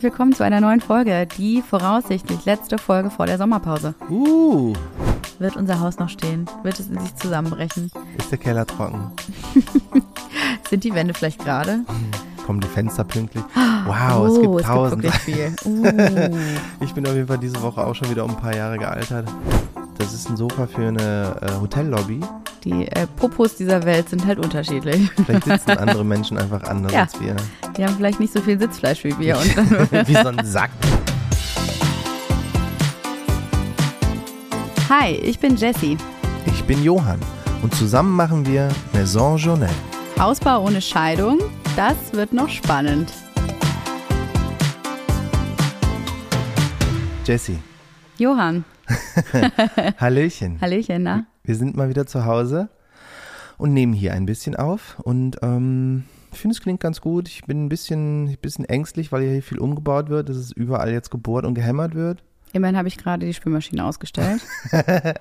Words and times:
willkommen 0.00 0.32
zu 0.32 0.44
einer 0.44 0.60
neuen 0.60 0.80
Folge, 0.80 1.26
die 1.38 1.62
voraussichtlich 1.62 2.44
letzte 2.44 2.78
Folge 2.78 3.10
vor 3.10 3.26
der 3.26 3.38
Sommerpause. 3.38 3.94
Uh, 4.10 4.72
Wird 5.38 5.56
unser 5.56 5.80
Haus 5.80 5.98
noch 5.98 6.08
stehen? 6.08 6.46
Wird 6.62 6.78
es 6.78 6.88
in 6.88 6.98
sich 7.00 7.14
zusammenbrechen? 7.16 7.90
ist 8.18 8.30
der 8.30 8.38
Keller 8.38 8.66
trocken? 8.66 9.10
Sind 10.70 10.84
die 10.84 10.94
Wände 10.94 11.14
vielleicht 11.14 11.40
gerade? 11.44 11.80
Kommen 12.46 12.60
die 12.60 12.68
Fenster 12.68 13.04
pünktlich? 13.04 13.44
Wow, 13.86 14.18
oh, 14.20 14.26
es 14.26 14.40
gibt 14.42 14.54
es 14.60 14.66
tausend. 14.66 15.02
gibt 15.02 15.26
wirklich 15.26 15.54
viel. 15.56 15.56
Uh. 15.64 16.36
ich 16.84 16.92
bin 16.92 17.06
auf 17.06 17.14
jeden 17.14 17.26
Fall 17.26 17.38
diese 17.38 17.62
Woche 17.62 17.86
auch 17.86 17.94
schon 17.94 18.10
wieder 18.10 18.22
um 18.24 18.32
ein 18.32 18.36
paar 18.36 18.54
Jahre 18.54 18.76
gealtert. 18.76 19.26
Das 19.96 20.12
ist 20.12 20.28
ein 20.28 20.36
Sofa 20.36 20.66
für 20.66 20.88
eine 20.88 21.36
äh, 21.40 21.58
Hotellobby. 21.58 22.20
Die 22.64 22.86
äh, 22.88 23.06
Popos 23.16 23.56
dieser 23.56 23.82
Welt 23.86 24.10
sind 24.10 24.26
halt 24.26 24.38
unterschiedlich. 24.40 25.10
Vielleicht 25.24 25.44
sitzen 25.44 25.70
andere 25.78 26.04
Menschen 26.04 26.36
einfach 26.36 26.64
anders 26.64 26.92
Ja. 26.92 27.00
als 27.02 27.18
wir. 27.18 27.34
Die 27.78 27.84
haben 27.84 27.94
vielleicht 27.94 28.18
nicht 28.18 28.32
so 28.32 28.40
viel 28.40 28.58
Sitzfleisch 28.58 29.04
wie 29.04 29.16
wir. 29.20 29.36
Wie 30.06 30.12
so 30.12 30.28
ein 30.30 30.44
Sack. 30.44 30.70
Hi, 34.88 35.12
ich 35.12 35.38
bin 35.38 35.54
Jessie. 35.54 35.96
Ich 36.46 36.64
bin 36.64 36.82
Johann 36.82 37.20
und 37.62 37.72
zusammen 37.72 38.16
machen 38.16 38.44
wir 38.46 38.68
Maison 38.92 39.36
Journal. 39.36 39.70
Hausbau 40.18 40.64
ohne 40.64 40.80
Scheidung, 40.80 41.38
das 41.76 41.94
wird 42.10 42.32
noch 42.32 42.48
spannend. 42.48 43.12
Jessie, 47.24 47.60
Johann, 48.16 48.64
Hallöchen. 50.00 50.60
Hallöchen, 50.60 51.04
na? 51.04 51.26
Wir 51.44 51.54
sind 51.54 51.76
mal 51.76 51.88
wieder 51.88 52.06
zu 52.06 52.24
Hause 52.24 52.70
und 53.56 53.72
nehmen 53.72 53.92
hier 53.92 54.14
ein 54.14 54.26
bisschen 54.26 54.56
auf. 54.56 54.96
Und 55.04 55.36
ähm, 55.42 56.06
ich 56.32 56.38
finde, 56.38 56.54
es 56.54 56.60
klingt 56.60 56.80
ganz 56.80 57.00
gut. 57.00 57.28
Ich 57.28 57.42
bin 57.44 57.64
ein 57.64 57.68
bisschen, 57.68 58.28
ein 58.28 58.36
bisschen 58.40 58.64
ängstlich, 58.64 59.12
weil 59.12 59.22
hier 59.22 59.42
viel 59.42 59.58
umgebaut 59.58 60.08
wird, 60.08 60.28
dass 60.28 60.36
es 60.36 60.52
überall 60.52 60.92
jetzt 60.92 61.10
gebohrt 61.10 61.44
und 61.44 61.54
gehämmert 61.54 61.94
wird. 61.94 62.22
Immerhin 62.52 62.76
habe 62.76 62.88
ich 62.88 62.96
gerade 62.96 63.26
die 63.26 63.34
Spülmaschine 63.34 63.84
ausgestellt. 63.84 64.40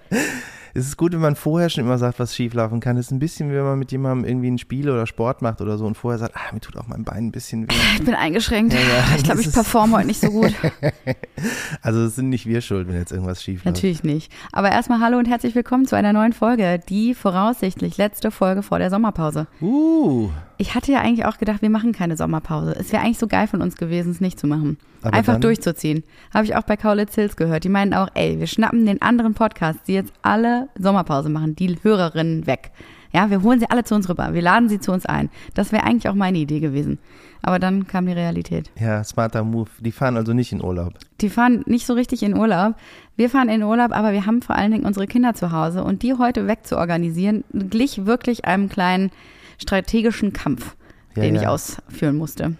Es 0.77 0.85
ist 0.85 0.97
gut, 0.97 1.11
wenn 1.11 1.21
man 1.21 1.35
vorher 1.35 1.69
schon 1.69 1.85
immer 1.85 1.97
sagt, 1.97 2.19
was 2.19 2.35
schieflaufen 2.35 2.79
kann. 2.79 2.97
Es 2.97 3.07
ist 3.07 3.11
ein 3.11 3.17
bisschen, 3.17 3.49
wie 3.49 3.55
wenn 3.55 3.63
man 3.63 3.79
mit 3.79 3.91
jemandem 3.91 4.29
irgendwie 4.29 4.51
ein 4.51 4.59
Spiel 4.59 4.91
oder 4.91 5.07
Sport 5.07 5.41
macht 5.41 5.59
oder 5.59 5.75
so 5.75 5.87
und 5.87 5.95
vorher 5.95 6.19
sagt, 6.19 6.35
ah, 6.35 6.53
mir 6.53 6.59
tut 6.59 6.77
auch 6.77 6.85
mein 6.85 7.03
Bein 7.03 7.25
ein 7.25 7.31
bisschen 7.31 7.63
weh. 7.63 7.73
Ich 7.95 8.05
bin 8.05 8.13
eingeschränkt. 8.13 8.73
Ja, 8.73 8.79
ja, 8.79 9.15
ich 9.15 9.23
glaube, 9.23 9.41
ich 9.41 9.51
performe 9.51 9.97
heute 9.97 10.05
nicht 10.05 10.21
so 10.21 10.29
gut. 10.29 10.53
Also 11.81 12.01
es 12.01 12.15
sind 12.15 12.29
nicht 12.29 12.45
wir 12.45 12.61
schuld, 12.61 12.87
wenn 12.87 12.95
jetzt 12.95 13.11
irgendwas 13.11 13.41
schief 13.41 13.63
läuft. 13.63 13.77
Natürlich 13.77 14.03
nicht. 14.03 14.31
Aber 14.51 14.71
erstmal 14.71 14.99
hallo 14.99 15.17
und 15.17 15.27
herzlich 15.27 15.55
willkommen 15.55 15.85
zu 15.85 15.95
einer 15.95 16.13
neuen 16.13 16.33
Folge, 16.33 16.79
die 16.89 17.15
voraussichtlich 17.15 17.97
letzte 17.97 18.29
Folge 18.29 18.61
vor 18.61 18.77
der 18.77 18.89
Sommerpause. 18.89 19.47
Uh, 19.61 20.29
Ich 20.59 20.73
hatte 20.75 20.91
ja 20.91 21.01
eigentlich 21.01 21.25
auch 21.25 21.37
gedacht, 21.37 21.61
wir 21.61 21.69
machen 21.69 21.91
keine 21.91 22.17
Sommerpause. 22.17 22.75
Es 22.77 22.91
wäre 22.91 23.03
eigentlich 23.03 23.19
so 23.19 23.27
geil 23.27 23.47
von 23.47 23.61
uns 23.61 23.75
gewesen, 23.75 24.11
es 24.11 24.21
nicht 24.21 24.39
zu 24.39 24.47
machen. 24.47 24.77
Aber 25.03 25.15
Einfach 25.15 25.39
durchzuziehen. 25.39 26.03
Habe 26.33 26.45
ich 26.45 26.55
auch 26.55 26.63
bei 26.63 26.75
Kaulitz 26.75 27.13
Hills 27.15 27.35
gehört. 27.35 27.63
Die 27.63 27.69
meinen 27.69 27.93
auch, 27.93 28.09
ey, 28.15 28.39
wir 28.39 28.47
schnappen 28.47 28.85
den 28.85 29.01
anderen 29.01 29.35
Podcasts, 29.35 29.83
die 29.83 29.93
jetzt 29.93 30.11
alle 30.23 30.69
Sommerpause 30.77 31.29
machen, 31.29 31.55
die 31.55 31.77
Hörerinnen 31.81 32.47
weg. 32.47 32.71
Ja, 33.13 33.29
wir 33.29 33.41
holen 33.41 33.59
sie 33.59 33.69
alle 33.69 33.83
zu 33.83 33.95
uns 33.95 34.09
rüber. 34.09 34.33
Wir 34.33 34.41
laden 34.41 34.67
sie 34.67 34.79
zu 34.79 34.91
uns 34.91 35.05
ein. 35.05 35.29
Das 35.53 35.71
wäre 35.71 35.83
eigentlich 35.83 36.09
auch 36.09 36.15
meine 36.15 36.39
Idee 36.39 36.59
gewesen. 36.59 36.97
Aber 37.43 37.59
dann 37.59 37.87
kam 37.87 38.07
die 38.07 38.11
Realität. 38.13 38.71
ja, 38.79 39.03
smarter 39.03 39.43
Move. 39.43 39.69
Die 39.79 39.91
fahren 39.91 40.17
also 40.17 40.33
nicht 40.33 40.51
in 40.51 40.61
Urlaub. 40.63 40.93
Die 41.21 41.29
fahren 41.29 41.63
nicht 41.67 41.85
so 41.85 41.93
richtig 41.93 42.23
in 42.23 42.35
Urlaub. 42.35 42.75
Wir 43.15 43.29
fahren 43.29 43.47
in 43.47 43.63
Urlaub, 43.63 43.91
aber 43.95 44.11
wir 44.11 44.25
haben 44.25 44.41
vor 44.41 44.55
allen 44.55 44.71
Dingen 44.71 44.85
unsere 44.85 45.07
Kinder 45.07 45.35
zu 45.35 45.51
Hause. 45.51 45.83
Und 45.83 46.01
die 46.03 46.15
heute 46.15 46.47
wegzuorganisieren, 46.47 47.43
glich 47.53 48.05
wirklich 48.05 48.45
einem 48.45 48.69
kleinen 48.69 49.11
strategischen 49.57 50.33
Kampf, 50.33 50.75
Ja, 51.15 51.23
den 51.23 51.35
ja. 51.35 51.41
ich 51.41 51.47
ausführen 51.47 52.15
musste. 52.17 52.53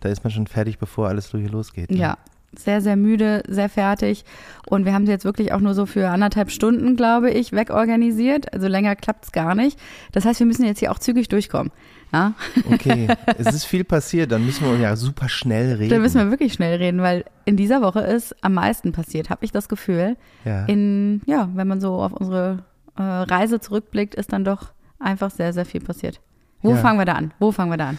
Da 0.00 0.08
ist 0.08 0.22
man 0.24 0.30
schon 0.30 0.46
fertig, 0.46 0.78
bevor 0.78 1.08
alles 1.08 1.30
hier 1.30 1.48
losgeht. 1.48 1.90
ne? 1.90 1.96
Ja, 1.96 2.18
sehr, 2.56 2.80
sehr 2.80 2.94
müde, 2.96 3.42
sehr 3.48 3.68
fertig. 3.68 4.24
Und 4.66 4.84
wir 4.84 4.92
haben 4.92 5.06
sie 5.06 5.12
jetzt 5.12 5.24
wirklich 5.24 5.52
auch 5.52 5.60
nur 5.60 5.74
so 5.74 5.86
für 5.86 6.08
anderthalb 6.10 6.50
Stunden, 6.50 6.94
glaube 6.94 7.30
ich, 7.30 7.52
wegorganisiert. 7.52 8.52
Also 8.52 8.68
länger 8.68 8.94
klappt's 8.96 9.32
gar 9.32 9.54
nicht. 9.54 9.78
Das 10.12 10.24
heißt, 10.24 10.38
wir 10.40 10.46
müssen 10.46 10.64
jetzt 10.64 10.78
hier 10.78 10.92
auch 10.92 10.98
zügig 10.98 11.28
durchkommen. 11.28 11.72
Ja, 12.12 12.34
Okay, 12.70 13.08
es 13.38 13.46
ist 13.52 13.64
viel 13.64 13.82
passiert, 13.82 14.30
dann 14.30 14.46
müssen 14.46 14.64
wir 14.70 14.76
ja 14.78 14.94
super 14.94 15.28
schnell 15.28 15.74
reden. 15.74 15.90
da 15.90 15.98
müssen 15.98 16.20
wir 16.20 16.30
wirklich 16.30 16.52
schnell 16.52 16.76
reden, 16.76 17.00
weil 17.00 17.24
in 17.44 17.56
dieser 17.56 17.82
Woche 17.82 18.00
ist 18.02 18.36
am 18.44 18.54
meisten 18.54 18.92
passiert, 18.92 19.30
habe 19.30 19.44
ich 19.44 19.50
das 19.50 19.68
Gefühl. 19.68 20.16
ja. 20.44 20.64
in, 20.66 21.22
ja, 21.26 21.48
wenn 21.54 21.66
man 21.66 21.80
so 21.80 21.94
auf 22.00 22.12
unsere 22.12 22.62
äh, 22.96 23.02
Reise 23.02 23.58
zurückblickt, 23.58 24.14
ist 24.14 24.32
dann 24.32 24.44
doch 24.44 24.70
einfach 25.00 25.32
sehr, 25.32 25.52
sehr 25.52 25.64
viel 25.64 25.80
passiert. 25.80 26.20
Wo 26.64 26.70
Ja. 26.70 26.76
fangen 26.78 26.98
wir 26.98 27.04
da 27.04 27.12
an? 27.12 27.32
Wo 27.38 27.52
fangen 27.52 27.70
wir 27.70 27.76
da 27.76 27.90
an? 27.90 27.98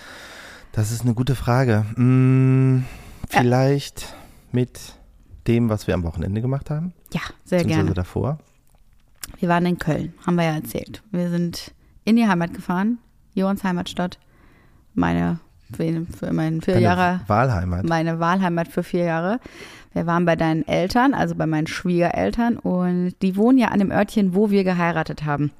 Das 0.73 0.91
ist 0.91 1.03
eine 1.03 1.13
gute 1.13 1.35
Frage. 1.35 1.85
Hm, 1.95 2.83
vielleicht 3.29 4.13
mit 4.51 4.79
dem, 5.47 5.69
was 5.69 5.85
wir 5.87 5.93
am 5.93 6.03
Wochenende 6.03 6.41
gemacht 6.41 6.69
haben, 6.69 6.91
Ja, 7.13 7.21
sehr 7.45 7.63
gerne. 7.63 7.93
davor. 7.93 8.39
Wir 9.39 9.49
waren 9.49 9.65
in 9.67 9.77
Köln, 9.77 10.13
haben 10.25 10.35
wir 10.35 10.45
ja 10.45 10.55
erzählt. 10.55 11.03
Wir 11.11 11.29
sind 11.29 11.71
in 12.05 12.15
die 12.15 12.27
Heimat 12.27 12.53
gefahren, 12.53 12.97
Johans 13.35 13.63
Heimatstadt. 13.63 14.17
Meine, 14.95 15.39
für, 15.71 15.83
für 16.17 16.27
vier 16.33 16.61
Deine 16.65 16.79
Jahre, 16.79 17.19
Wahlheimat. 17.27 17.85
meine 17.85 18.19
Wahlheimat 18.19 18.67
für 18.67 18.81
vier 18.83 19.03
Jahre. 19.05 19.39
Wir 19.93 20.05
waren 20.07 20.25
bei 20.25 20.35
deinen 20.35 20.67
Eltern, 20.67 21.13
also 21.13 21.35
bei 21.35 21.45
meinen 21.45 21.67
Schwiegereltern 21.67 22.57
und 22.57 23.13
die 23.21 23.35
wohnen 23.35 23.57
ja 23.57 23.67
an 23.69 23.79
dem 23.79 23.91
Örtchen, 23.91 24.33
wo 24.35 24.49
wir 24.49 24.63
geheiratet 24.63 25.23
haben. 25.25 25.51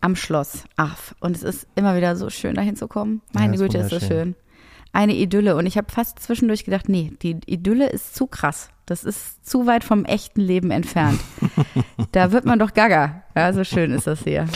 Am 0.00 0.16
Schloss 0.16 0.64
Ach, 0.76 0.96
Und 1.20 1.36
es 1.36 1.42
ist 1.42 1.66
immer 1.74 1.96
wieder 1.96 2.16
so 2.16 2.30
schön, 2.30 2.54
dahin 2.54 2.76
zu 2.76 2.88
kommen. 2.88 3.20
Meine 3.32 3.56
Ja, 3.56 3.62
Güte, 3.62 3.78
ist 3.78 3.92
das 3.92 4.06
schön. 4.06 4.34
Eine 4.92 5.14
Idylle. 5.14 5.56
Und 5.56 5.66
ich 5.66 5.76
habe 5.76 5.92
fast 5.92 6.18
zwischendurch 6.18 6.64
gedacht, 6.64 6.88
nee, 6.88 7.12
die 7.22 7.38
Idylle 7.46 7.88
ist 7.88 8.14
zu 8.14 8.26
krass. 8.26 8.70
Das 8.86 9.04
ist 9.04 9.46
zu 9.46 9.66
weit 9.66 9.84
vom 9.84 10.04
echten 10.04 10.40
Leben 10.40 10.70
entfernt. 10.70 11.20
da 12.12 12.32
wird 12.32 12.44
man 12.44 12.58
doch 12.58 12.74
gaga. 12.74 13.22
Ja, 13.36 13.52
so 13.52 13.62
schön 13.62 13.92
ist 13.92 14.06
das 14.06 14.24
hier. 14.24 14.46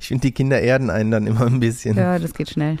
Ich 0.00 0.08
finde, 0.08 0.22
die 0.22 0.32
Kinder 0.32 0.60
erden 0.60 0.90
einen 0.90 1.10
dann 1.10 1.26
immer 1.26 1.46
ein 1.46 1.60
bisschen. 1.60 1.96
Ja, 1.96 2.18
das 2.18 2.34
geht 2.34 2.50
schnell. 2.50 2.78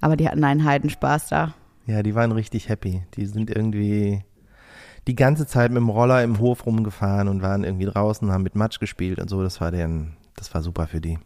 Aber 0.00 0.16
die 0.16 0.28
hatten 0.28 0.44
einen 0.44 0.64
Heidenspaß 0.64 1.28
da. 1.28 1.54
Ja, 1.86 2.02
die 2.02 2.14
waren 2.14 2.32
richtig 2.32 2.68
happy. 2.68 3.02
Die 3.14 3.26
sind 3.26 3.50
irgendwie 3.50 4.22
die 5.06 5.16
ganze 5.16 5.46
Zeit 5.46 5.70
mit 5.70 5.78
dem 5.80 5.88
Roller 5.88 6.22
im 6.22 6.38
Hof 6.38 6.64
rumgefahren 6.66 7.28
und 7.28 7.42
waren 7.42 7.64
irgendwie 7.64 7.86
draußen, 7.86 8.30
haben 8.30 8.42
mit 8.42 8.54
Matsch 8.54 8.80
gespielt 8.80 9.18
und 9.18 9.28
so. 9.28 9.42
Das 9.42 9.60
war 9.60 9.70
deren, 9.70 10.16
das 10.36 10.54
war 10.54 10.62
super 10.62 10.86
für 10.86 11.00
die. 11.00 11.18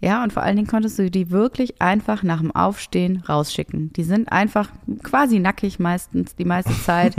Ja, 0.00 0.22
und 0.22 0.32
vor 0.32 0.42
allen 0.42 0.56
Dingen 0.56 0.68
konntest 0.68 0.98
du 0.98 1.10
die 1.10 1.30
wirklich 1.30 1.80
einfach 1.80 2.22
nach 2.22 2.40
dem 2.40 2.54
Aufstehen 2.54 3.22
rausschicken. 3.28 3.92
Die 3.94 4.04
sind 4.04 4.30
einfach 4.30 4.70
quasi 5.02 5.38
nackig 5.38 5.78
meistens 5.78 6.36
die 6.36 6.44
meiste 6.44 6.74
Zeit 6.84 7.16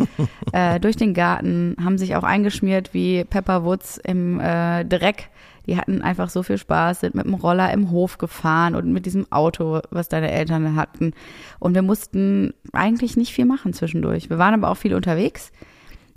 äh, 0.52 0.80
durch 0.80 0.96
den 0.96 1.14
Garten, 1.14 1.76
haben 1.84 1.98
sich 1.98 2.16
auch 2.16 2.24
eingeschmiert 2.24 2.94
wie 2.94 3.24
Pepper 3.24 3.64
Woods 3.64 3.98
im 3.98 4.40
äh, 4.40 4.86
Dreck. 4.86 5.30
Die 5.66 5.76
hatten 5.76 6.02
einfach 6.02 6.30
so 6.30 6.44
viel 6.44 6.58
Spaß, 6.58 7.02
sind 7.02 7.16
mit 7.16 7.26
dem 7.26 7.34
Roller 7.34 7.74
im 7.74 7.92
Hof 7.92 8.18
gefahren 8.20 8.74
und 8.74 8.94
mit 8.94 9.06
diesem 9.06 9.30
Auto, 9.34 9.82
was 9.90 10.08
deine 10.08 10.32
Eltern 10.32 10.78
hatten. 10.78 11.12
Und 11.60 11.76
wir 11.76 11.82
mussten 11.82 12.54
eigentlich 12.72 13.18
nicht 13.18 13.34
viel 13.34 13.46
machen 13.46 13.74
zwischendurch. 13.74 14.30
Wir 14.30 14.38
waren 14.38 14.54
aber 14.54 14.70
auch 14.70 14.78
viel 14.78 14.94
unterwegs 14.94 15.52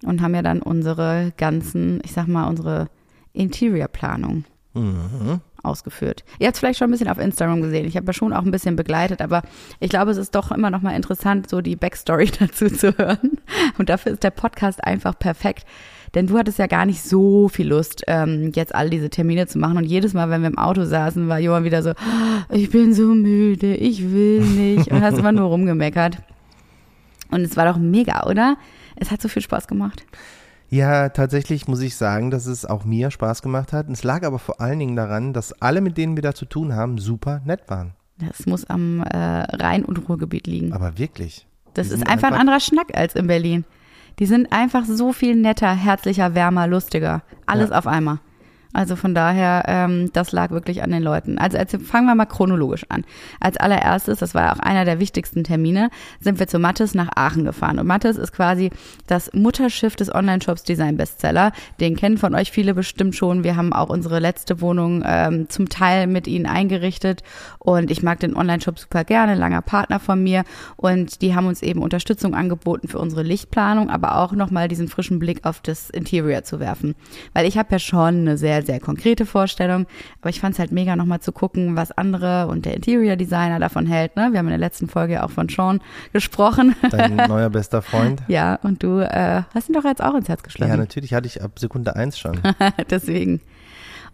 und 0.05 0.23
haben 0.23 0.37
ja 0.37 0.43
dann 0.43 0.63
unsere 0.63 1.33
ganzen, 1.37 2.01
ich 2.05 2.13
sag 2.13 2.29
mal, 2.29 2.47
unsere 2.47 2.91
Interior-Planung 3.33 4.45
Mhm. 4.75 5.41
Ausgeführt. 5.63 6.25
Ihr 6.39 6.47
habt 6.47 6.55
es 6.55 6.61
vielleicht 6.61 6.79
schon 6.79 6.89
ein 6.89 6.93
bisschen 6.93 7.09
auf 7.09 7.19
Instagram 7.19 7.63
gesehen. 7.63 7.87
Ich 7.87 7.97
habe 7.97 8.07
ja 8.07 8.13
schon 8.13 8.33
auch 8.33 8.43
ein 8.45 8.51
bisschen 8.51 8.77
begleitet, 8.77 9.21
aber 9.21 9.43
ich 9.79 9.91
glaube, 9.91 10.11
es 10.11 10.17
ist 10.17 10.35
doch 10.35 10.51
immer 10.53 10.71
noch 10.71 10.83
mal 10.83 10.95
interessant, 10.97 11.49
so 11.49 11.61
die 11.61 11.77
Backstory 11.77 12.31
dazu 12.39 12.69
zu 12.69 12.97
hören. 12.99 13.39
Und 13.79 13.89
dafür 13.89 14.13
ist 14.13 14.23
der 14.23 14.31
Podcast 14.31 14.83
einfach 14.85 15.19
perfekt. 15.19 15.67
Denn 16.15 16.27
du 16.27 16.37
hattest 16.37 16.59
ja 16.59 16.67
gar 16.67 16.87
nicht 16.87 17.03
so 17.03 17.49
viel 17.49 17.69
Lust, 17.69 18.03
ähm, 18.09 18.51
jetzt 18.55 18.75
all 18.75 18.91
diese 18.91 19.11
Termine 19.11 19.47
zu 19.47 19.59
machen. 19.59 19.77
Und 19.77 19.85
jedes 19.85 20.13
Mal, 20.13 20.29
wenn 20.29 20.43
wir 20.43 20.49
im 20.49 20.59
Auto 20.59 20.85
saßen, 20.85 21.29
war 21.29 21.39
Johann 21.39 21.63
wieder 21.65 21.83
so, 21.83 21.91
"Ah, 21.91 22.45
ich 22.51 22.71
bin 22.71 22.93
so 22.93 23.15
müde, 23.15 23.77
ich 23.77 24.11
will 24.11 24.41
nicht. 24.41 24.91
Und 24.91 25.03
hast 25.03 25.19
immer 25.19 25.31
nur 25.33 25.47
rumgemeckert. 25.49 26.19
Und 27.31 27.43
es 27.43 27.57
war 27.57 27.65
doch 27.67 27.79
mega, 27.79 28.27
oder? 28.27 28.57
Es 28.97 29.13
hat 29.13 29.23
so 29.23 29.29
viel 29.29 29.43
Spaß 29.43 29.69
gemacht. 29.69 30.05
Ja, 30.71 31.09
tatsächlich 31.09 31.67
muss 31.67 31.81
ich 31.81 31.97
sagen, 31.97 32.31
dass 32.31 32.47
es 32.47 32.65
auch 32.65 32.85
mir 32.85 33.11
Spaß 33.11 33.43
gemacht 33.43 33.73
hat. 33.73 33.89
Es 33.91 34.05
lag 34.05 34.25
aber 34.25 34.39
vor 34.39 34.61
allen 34.61 34.79
Dingen 34.79 34.95
daran, 34.97 35.33
dass 35.33 35.53
alle, 35.61 35.81
mit 35.81 35.99
denen 35.99 36.17
wir 36.17 36.23
da 36.23 36.33
zu 36.33 36.45
tun 36.45 36.75
haben, 36.75 36.97
super 36.99 37.41
nett 37.45 37.63
waren. 37.69 37.95
Das 38.19 38.47
muss 38.47 38.65
am 38.71 39.01
äh, 39.03 39.17
Rhein- 39.19 39.85
und 39.85 40.09
Ruhrgebiet 40.09 40.47
liegen. 40.47 40.73
Aber 40.73 40.97
wirklich. 40.97 41.47
Das 41.75 41.89
ist 41.89 41.99
sind 41.99 42.09
einfach 42.09 42.29
ein 42.29 42.35
anderer 42.35 42.61
Schnack 42.61 42.97
als 42.97 43.15
in 43.17 43.27
Berlin. 43.27 43.65
Die 44.21 44.27
sind 44.27 44.53
einfach 44.53 44.85
so 44.85 45.13
viel 45.13 45.35
netter, 45.35 45.75
herzlicher, 45.75 46.35
wärmer, 46.35 46.67
lustiger. 46.67 47.23
Alles 47.47 47.71
Ja. 47.71 47.79
auf 47.79 47.87
einmal. 47.87 48.19
Also 48.73 48.95
von 48.95 49.15
daher, 49.15 49.65
ähm, 49.67 50.11
das 50.13 50.33
lag 50.33 50.51
wirklich 50.51 50.83
an 50.83 50.91
den 50.91 51.03
Leuten. 51.03 51.39
Also, 51.39 51.59
also 51.59 51.79
fangen 51.79 52.07
wir 52.07 52.15
mal 52.15 52.27
chronologisch 52.27 52.87
an. 52.89 53.05
Als 53.41 53.57
allererstes, 53.57 54.21
das 54.21 54.35
war 54.35 54.53
auch 54.53 54.61
einer 54.61 54.85
der 54.85 55.01
wichtigsten 55.01 55.43
Termine, 55.43 55.91
sind 56.21 56.39
wir 56.39 56.47
zu 56.47 56.59
Mattes 56.59 56.95
nach 56.95 57.09
Aachen 57.17 57.45
gefahren. 57.45 57.79
Und 57.79 57.87
Mattes 57.87 58.17
ist 58.17 58.33
quasi 58.33 58.71
das 59.07 59.33
Mutterschiff 59.35 59.97
des 59.97 60.15
Online-Shops 60.15 60.63
Design 60.63 60.97
Bestseller. 60.97 61.53
Den 61.81 61.97
kennen 61.97 62.19
von 62.19 62.35
euch 62.35 62.53
viele 62.53 62.75
bestimmt 62.75 63.17
schon. 63.17 63.43
Wir 63.43 63.57
haben 63.57 63.73
auch 63.73 63.89
unsere 63.89 64.21
letzte 64.21 64.61
Wohnung 64.61 65.03
ähm, 65.05 65.49
zum 65.49 65.69
Teil 65.69 66.07
mit 66.07 66.29
ihnen 66.29 66.47
eingerichtet. 66.47 67.23
Und 67.59 67.91
ich 67.91 68.03
mag 68.03 68.21
den 68.21 68.37
Online-Shop 68.37 68.79
super 68.79 69.05
gerne, 69.05 69.35
langer 69.35 69.63
Partner 69.63 69.99
von 69.99 70.23
mir. 70.23 70.45
Und 70.77 71.23
die 71.23 71.35
haben 71.35 71.47
uns 71.47 71.63
eben 71.63 71.83
Unterstützung 71.83 72.35
angeboten 72.35 72.87
für 72.87 72.99
unsere 72.99 73.23
Lichtplanung, 73.23 73.91
aber 73.91 74.17
auch 74.19 74.33
nochmal 74.33 74.69
diesen 74.69 74.89
frischen 74.89 75.19
Blick 75.19 75.45
auf 75.45 75.61
das 75.61 75.91
Interior 75.91 76.45
zu 76.45 76.61
werfen. 76.61 76.95
Weil 77.35 77.47
ich 77.47 77.59
habe 77.59 77.73
ja 77.73 77.79
schon 77.79 78.21
eine 78.21 78.39
sehr, 78.39 78.60
sehr 78.63 78.81
konkrete 78.81 79.27
Vorstellung, 79.27 79.87
aber 80.21 80.31
ich 80.31 80.41
fand 80.41 80.55
es 80.55 80.59
halt 80.59 80.73
mega 80.73 80.97
nochmal 80.97 81.21
zu 81.21 81.33
gucken, 81.33 81.77
was 81.77 81.93
andere 81.93 82.47
und 82.49 82.65
der 82.65 82.75
Interior 82.75 83.17
Designer 83.17 83.59
davon 83.59 83.87
hält. 83.87 84.17
Ne? 84.17 84.29
Wir 84.33 84.39
haben 84.39 84.47
in 84.47 84.51
der 84.51 84.59
letzten 84.59 84.89
Folge 84.89 85.23
auch 85.23 85.31
von 85.31 85.49
Sean 85.49 85.81
gesprochen. 86.13 86.75
Dein 86.91 87.17
neuer 87.29 87.51
bester 87.51 87.83
Freund. 87.83 88.23
ja, 88.29 88.57
und 88.63 88.83
du 88.83 88.99
äh, 89.01 89.43
hast 89.55 89.69
ihn 89.69 89.75
doch 89.75 89.85
jetzt 89.85 90.03
auch 90.03 90.15
ins 90.15 90.29
Herz 90.29 90.43
geschlossen. 90.43 90.71
Ja, 90.71 90.77
natürlich 90.77 91.15
hatte 91.15 91.27
ich 91.27 91.43
ab 91.43 91.59
Sekunde 91.59 91.97
eins 91.97 92.19
schon. 92.19 92.39
Deswegen 92.91 93.41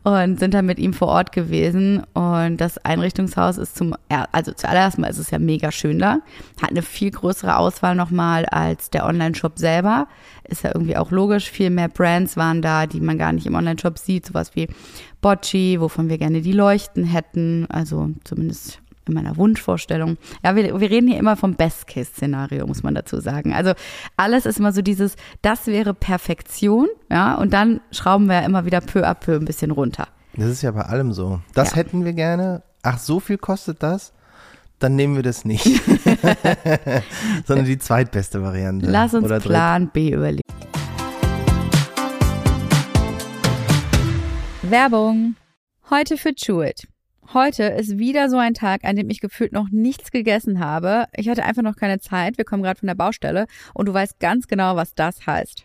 und 0.07 0.39
sind 0.39 0.55
dann 0.55 0.67
mit 0.67 0.79
ihm 0.79 0.93
vor 0.93 1.09
Ort 1.09 1.33
gewesen. 1.33 2.05
Und 2.15 2.59
das 2.59 2.79
Einrichtungshaus 2.79 3.59
ist 3.59 3.77
zum, 3.77 3.93
also 4.31 4.53
zuallererst 4.53 4.99
mal 4.99 5.09
ist 5.09 5.19
es 5.19 5.33
ja 5.33 5.41
mega 5.41 5.73
schön 5.73 5.99
da, 5.99 6.21
hat 6.63 6.71
eine 6.71 6.83
viel 6.83 7.11
größere 7.11 7.57
Auswahl 7.57 7.97
nochmal 7.97 8.47
als 8.47 8.89
der 8.91 9.05
Online-Shop 9.05 9.59
selber. 9.59 10.07
Ist 10.45 10.63
ja 10.63 10.71
irgendwie 10.73 10.97
auch 10.97 11.11
logisch. 11.11 11.51
Viel 11.51 11.71
mehr 11.71 11.89
Brands 11.89 12.37
waren 12.37 12.63
da, 12.63 12.87
die 12.87 13.01
man 13.01 13.19
gar 13.19 13.33
nicht 13.33 13.47
im 13.47 13.57
Online-Shop 13.57 13.99
sieht. 13.99 14.27
Sowas 14.27 14.55
wie 14.55 14.69
Bocci, 15.23 15.81
wovon 15.81 16.09
wir 16.09 16.19
gerne 16.19 16.41
die 16.41 16.53
Leuchten 16.53 17.03
hätten. 17.03 17.67
Also 17.69 18.11
zumindest 18.23 18.79
in 19.09 19.15
meiner 19.15 19.37
Wunschvorstellung. 19.37 20.17
Ja, 20.45 20.57
wir, 20.57 20.81
wir 20.81 20.91
reden 20.91 21.09
hier 21.09 21.19
immer 21.19 21.37
vom 21.37 21.55
Best-Case-Szenario, 21.55 22.67
muss 22.67 22.83
man 22.83 22.95
dazu 22.95 23.21
sagen. 23.21 23.53
Also 23.53 23.73
alles 24.17 24.47
ist 24.47 24.59
immer 24.59 24.73
so 24.73 24.83
dieses, 24.83 25.17
das 25.43 25.67
wäre 25.67 25.95
Perfektion, 25.95 26.89
ja, 27.11 27.35
und 27.35 27.53
dann 27.53 27.81
schrauben 27.91 28.27
wir 28.27 28.37
ja 28.37 28.41
immer 28.41 28.65
wieder 28.65 28.81
peu 28.81 29.07
à 29.07 29.15
peu 29.15 29.37
ein 29.37 29.45
bisschen 29.45 29.71
runter. 29.71 30.09
Das 30.35 30.49
ist 30.49 30.63
ja 30.63 30.71
bei 30.71 30.83
allem 30.83 31.13
so. 31.13 31.41
Das 31.55 31.71
ja. 31.71 31.77
hätten 31.77 32.05
wir 32.05 32.13
gerne. 32.13 32.63
Ach, 32.83 32.99
so 32.99 33.21
viel 33.21 33.39
kostet 33.39 33.83
das? 33.83 34.13
Dann 34.79 34.95
nehmen 34.95 35.17
wir 35.17 35.23
das 35.23 35.47
nicht. 35.47 35.65
Sondern 37.47 37.65
die 37.65 37.79
zweitbeste 37.79 38.43
Variante. 38.43 38.87
Lass 38.91 39.15
uns 39.15 39.27
Plan 39.43 39.89
B 39.89 40.13
überlegen. 40.13 40.43
Werbung. 44.63 45.37
Heute 45.89 46.19
für 46.19 46.35
Chewit. 46.35 46.87
Heute 47.35 47.65
ist 47.65 47.99
wieder 47.99 48.29
so 48.29 48.39
ein 48.39 48.55
Tag, 48.55 48.85
an 48.85 48.95
dem 48.95 49.11
ich 49.11 49.21
gefühlt 49.21 49.53
noch 49.53 49.69
nichts 49.71 50.13
gegessen 50.13 50.61
habe. 50.61 51.07
Ich 51.15 51.29
hatte 51.29 51.45
einfach 51.45 51.63
noch 51.63 51.77
keine 51.77 51.99
Zeit. 51.99 52.39
Wir 52.39 52.45
kommen 52.45 52.63
gerade 52.63 52.79
von 52.79 52.87
der 52.87 52.95
Baustelle 52.95 53.47
und 53.75 53.87
du 53.87 53.95
weißt 53.95 54.21
ganz 54.21 54.47
genau, 54.47 54.77
was 54.77 54.95
das 54.95 55.27
heißt. 55.27 55.65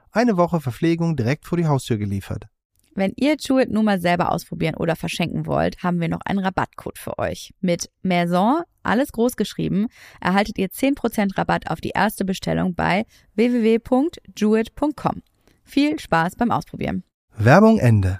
Eine 0.11 0.37
Woche 0.37 0.59
Verpflegung 0.59 1.15
direkt 1.15 1.45
vor 1.45 1.57
die 1.57 1.67
Haustür 1.67 1.97
geliefert. 1.97 2.47
Wenn 2.93 3.13
ihr 3.15 3.37
Jewett 3.39 3.71
nun 3.71 3.85
mal 3.85 4.01
selber 4.01 4.31
ausprobieren 4.31 4.75
oder 4.75 4.97
verschenken 4.97 5.45
wollt, 5.45 5.81
haben 5.81 6.01
wir 6.01 6.09
noch 6.09 6.19
einen 6.25 6.39
Rabattcode 6.39 6.97
für 6.97 7.17
euch. 7.17 7.53
Mit 7.61 7.89
Maison, 8.01 8.63
alles 8.83 9.13
groß 9.13 9.37
geschrieben, 9.37 9.87
erhaltet 10.19 10.57
ihr 10.57 10.67
10% 10.67 11.37
Rabatt 11.37 11.71
auf 11.71 11.79
die 11.79 11.91
erste 11.95 12.25
Bestellung 12.25 12.75
bei 12.75 13.05
www.jewett.com. 13.35 15.21
Viel 15.63 15.99
Spaß 15.99 16.35
beim 16.35 16.51
Ausprobieren. 16.51 17.03
Werbung 17.37 17.79
Ende. 17.79 18.19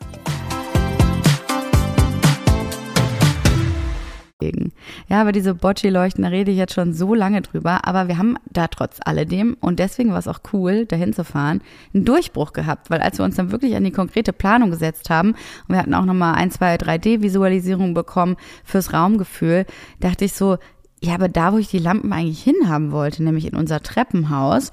Ja, 5.07 5.21
aber 5.21 5.31
diese 5.31 5.53
Bocci-Leuchten, 5.53 6.23
da 6.23 6.29
rede 6.29 6.51
ich 6.51 6.57
jetzt 6.57 6.73
schon 6.73 6.93
so 6.93 7.13
lange 7.13 7.41
drüber, 7.41 7.88
aber 7.88 8.07
wir 8.07 8.17
haben 8.17 8.38
da 8.49 8.67
trotz 8.67 8.99
alledem, 9.05 9.55
und 9.59 9.79
deswegen 9.79 10.11
war 10.11 10.19
es 10.19 10.27
auch 10.27 10.39
cool, 10.53 10.85
dahin 10.85 11.13
zu 11.13 11.23
fahren, 11.23 11.61
einen 11.93 12.05
Durchbruch 12.05 12.53
gehabt, 12.53 12.89
weil 12.89 13.01
als 13.01 13.17
wir 13.17 13.25
uns 13.25 13.35
dann 13.35 13.51
wirklich 13.51 13.75
an 13.75 13.83
die 13.83 13.91
konkrete 13.91 14.33
Planung 14.33 14.71
gesetzt 14.71 15.09
haben, 15.09 15.31
und 15.31 15.69
wir 15.69 15.77
hatten 15.77 15.93
auch 15.93 16.05
nochmal 16.05 16.35
ein, 16.35 16.51
zwei 16.51 16.75
3D-Visualisierungen 16.75 17.93
bekommen 17.93 18.38
fürs 18.63 18.93
Raumgefühl, 18.93 19.65
dachte 19.99 20.25
ich 20.25 20.33
so, 20.33 20.57
ja, 21.03 21.15
aber 21.15 21.29
da, 21.29 21.53
wo 21.53 21.57
ich 21.57 21.67
die 21.67 21.79
Lampen 21.79 22.13
eigentlich 22.13 22.43
hinhaben 22.43 22.91
wollte, 22.91 23.23
nämlich 23.23 23.47
in 23.47 23.55
unser 23.55 23.81
Treppenhaus, 23.81 24.71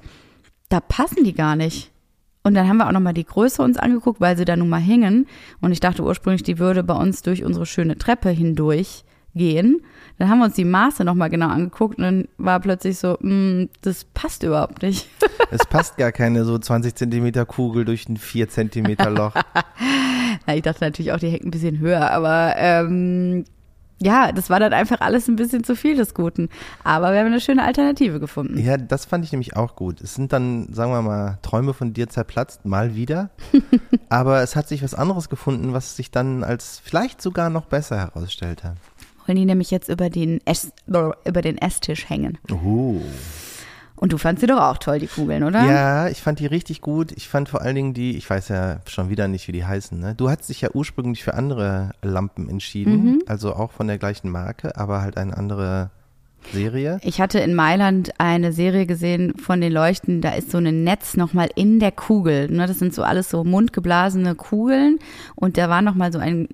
da 0.69 0.81
passen 0.81 1.25
die 1.25 1.33
gar 1.33 1.57
nicht. 1.57 1.91
Und 2.43 2.55
dann 2.55 2.69
haben 2.69 2.77
wir 2.79 2.87
auch 2.87 2.93
nochmal 2.93 3.15
die 3.15 3.25
Größe 3.25 3.63
uns 3.63 3.77
angeguckt, 3.77 4.21
weil 4.21 4.37
sie 4.37 4.45
da 4.45 4.57
nun 4.57 4.69
mal 4.69 4.81
hingen. 4.81 5.27
Und 5.61 5.73
ich 5.73 5.81
dachte 5.81 6.03
ursprünglich, 6.03 6.43
die 6.43 6.59
würde 6.59 6.83
bei 6.83 6.95
uns 6.95 7.23
durch 7.23 7.45
unsere 7.45 7.67
schöne 7.67 7.99
Treppe 7.99 8.31
hindurch 8.31 9.05
gehen. 9.39 9.81
Dann 10.19 10.29
haben 10.29 10.39
wir 10.39 10.47
uns 10.47 10.57
die 10.57 10.65
Maße 10.65 11.05
nochmal 11.05 11.31
genau 11.31 11.49
angeguckt 11.49 11.99
und 11.99 12.05
dann 12.05 12.29
war 12.37 12.61
plötzlich 12.61 12.99
so, 12.99 13.17
mh, 13.21 13.35
mm, 13.35 13.69
das 13.83 14.05
passt 14.05 14.43
überhaupt 14.43 14.83
nicht. 14.83 15.09
es 15.51 15.65
passt 15.65 15.97
gar 15.97 16.13
keine 16.13 16.45
so 16.45 16.59
20 16.59 16.95
Zentimeter 16.95 17.47
Kugel 17.47 17.85
durch 17.85 18.09
ein 18.09 18.17
4 18.17 18.49
Zentimeter 18.49 19.11
Loch. 19.11 19.35
Na, 20.47 20.57
ich 20.57 20.63
dachte 20.63 20.85
natürlich 20.85 21.13
auch, 21.13 21.19
die 21.19 21.29
hängt 21.29 21.45
ein 21.45 21.51
bisschen 21.51 21.79
höher, 21.79 22.11
aber 22.11 22.55
ähm, 22.57 23.45
ja, 24.01 24.31
das 24.31 24.49
war 24.49 24.61
dann 24.61 24.73
einfach 24.73 25.01
alles 25.01 25.27
ein 25.29 25.37
bisschen 25.37 25.65
zu 25.65 25.75
viel 25.75 25.97
des 25.97 26.15
Guten. 26.15 26.49
Aber 26.85 27.13
wir 27.13 27.19
haben 27.19 27.27
eine 27.27 27.41
schöne 27.41 27.65
Alternative 27.65 28.21
gefunden. 28.21 28.59
Ja, 28.59 28.77
das 28.77 29.05
fand 29.05 29.25
ich 29.25 29.33
nämlich 29.33 29.57
auch 29.57 29.75
gut. 29.75 30.01
Es 30.01 30.15
sind 30.15 30.33
dann, 30.33 30.73
sagen 30.73 30.93
wir 30.93 31.03
mal, 31.03 31.39
Träume 31.43 31.75
von 31.75 31.93
dir 31.93 32.09
zerplatzt, 32.09 32.65
mal 32.65 32.95
wieder. 32.95 33.31
Aber 34.09 34.43
es 34.43 34.55
hat 34.55 34.69
sich 34.69 34.85
was 34.85 34.95
anderes 34.95 35.29
gefunden, 35.29 35.73
was 35.73 35.97
sich 35.97 36.11
dann 36.13 36.45
als 36.45 36.81
vielleicht 36.83 37.21
sogar 37.21 37.51
noch 37.51 37.67
besser 37.67 37.99
herausstellte. 37.99 38.75
Wollen 39.29 39.37
die 39.37 39.45
nämlich 39.45 39.71
jetzt 39.71 39.91
über 39.91 40.09
den, 40.09 40.41
Ess, 40.47 40.73
über 40.87 41.43
den 41.43 41.59
Esstisch 41.59 42.09
hängen. 42.09 42.39
Uh. 42.51 42.99
Und 43.95 44.15
du 44.15 44.17
fandst 44.17 44.41
sie 44.41 44.47
doch 44.47 44.59
auch 44.61 44.79
toll, 44.79 45.01
die 45.01 45.07
Kugeln, 45.07 45.43
oder? 45.43 45.67
Ja, 45.67 46.09
ich 46.09 46.23
fand 46.23 46.39
die 46.39 46.47
richtig 46.47 46.81
gut. 46.81 47.13
Ich 47.13 47.29
fand 47.29 47.51
vor 47.51 47.61
allen 47.61 47.75
Dingen 47.75 47.93
die, 47.93 48.17
ich 48.17 48.31
weiß 48.31 48.49
ja 48.49 48.81
schon 48.87 49.11
wieder 49.11 49.29
nicht, 49.29 49.47
wie 49.47 49.53
die 49.53 49.67
heißen. 49.67 50.01
Ne? 50.01 50.15
Du 50.15 50.31
hast 50.31 50.49
dich 50.49 50.63
ja 50.63 50.71
ursprünglich 50.73 51.23
für 51.23 51.35
andere 51.35 51.91
Lampen 52.01 52.49
entschieden, 52.49 53.05
mhm. 53.05 53.23
also 53.27 53.55
auch 53.55 53.71
von 53.73 53.87
der 53.87 53.99
gleichen 53.99 54.31
Marke, 54.31 54.79
aber 54.79 55.03
halt 55.03 55.19
eine 55.19 55.37
andere 55.37 55.91
Serie. 56.53 56.99
Ich 57.03 57.21
hatte 57.21 57.41
in 57.41 57.55
Mailand 57.55 58.13
eine 58.19 58.53
Serie 58.53 58.87
gesehen 58.87 59.35
von 59.37 59.61
den 59.61 59.73
Leuchten, 59.73 60.23
da 60.23 60.31
ist 60.31 60.51
so 60.51 60.59
ein 60.59 60.85
Netz 60.85 61.17
nochmal 61.17 61.51
in 61.55 61.81
der 61.81 61.93
Kugel. 61.93 62.51
Ne? 62.51 62.67
Das 62.67 62.79
sind 62.79 62.95
so 62.95 63.03
alles 63.03 63.29
so 63.29 63.45
mundgeblasene 63.45 64.35
Kugeln 64.37 64.99
und 65.35 65.59
da 65.59 65.69
war 65.69 65.83
nochmal 65.83 66.13
so 66.13 66.19
ein 66.19 66.49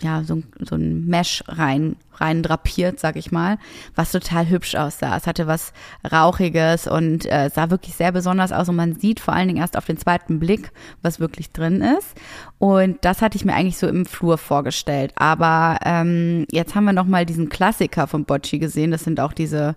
ja, 0.00 0.22
so, 0.24 0.42
so 0.60 0.76
ein 0.76 1.06
Mesh 1.06 1.42
rein, 1.46 1.96
rein 2.14 2.42
drapiert, 2.42 2.98
sag 3.00 3.16
ich 3.16 3.32
mal, 3.32 3.58
was 3.94 4.12
total 4.12 4.48
hübsch 4.48 4.74
aussah. 4.74 5.16
Es 5.16 5.26
hatte 5.26 5.46
was 5.46 5.72
Rauchiges 6.10 6.86
und 6.86 7.26
äh, 7.26 7.50
sah 7.52 7.70
wirklich 7.70 7.94
sehr 7.94 8.12
besonders 8.12 8.52
aus 8.52 8.68
und 8.68 8.76
man 8.76 8.94
sieht 8.94 9.20
vor 9.20 9.34
allen 9.34 9.48
Dingen 9.48 9.60
erst 9.60 9.76
auf 9.76 9.84
den 9.84 9.98
zweiten 9.98 10.38
Blick, 10.38 10.72
was 11.02 11.20
wirklich 11.20 11.52
drin 11.52 11.80
ist. 11.80 12.14
Und 12.58 13.04
das 13.04 13.22
hatte 13.22 13.36
ich 13.36 13.44
mir 13.44 13.54
eigentlich 13.54 13.78
so 13.78 13.86
im 13.86 14.06
Flur 14.06 14.38
vorgestellt. 14.38 15.12
Aber 15.16 15.78
ähm, 15.84 16.46
jetzt 16.50 16.74
haben 16.74 16.84
wir 16.84 16.92
nochmal 16.92 17.26
diesen 17.26 17.48
Klassiker 17.48 18.06
von 18.06 18.24
Bocci 18.24 18.58
gesehen. 18.58 18.90
Das 18.90 19.04
sind 19.04 19.20
auch 19.20 19.32
diese 19.32 19.76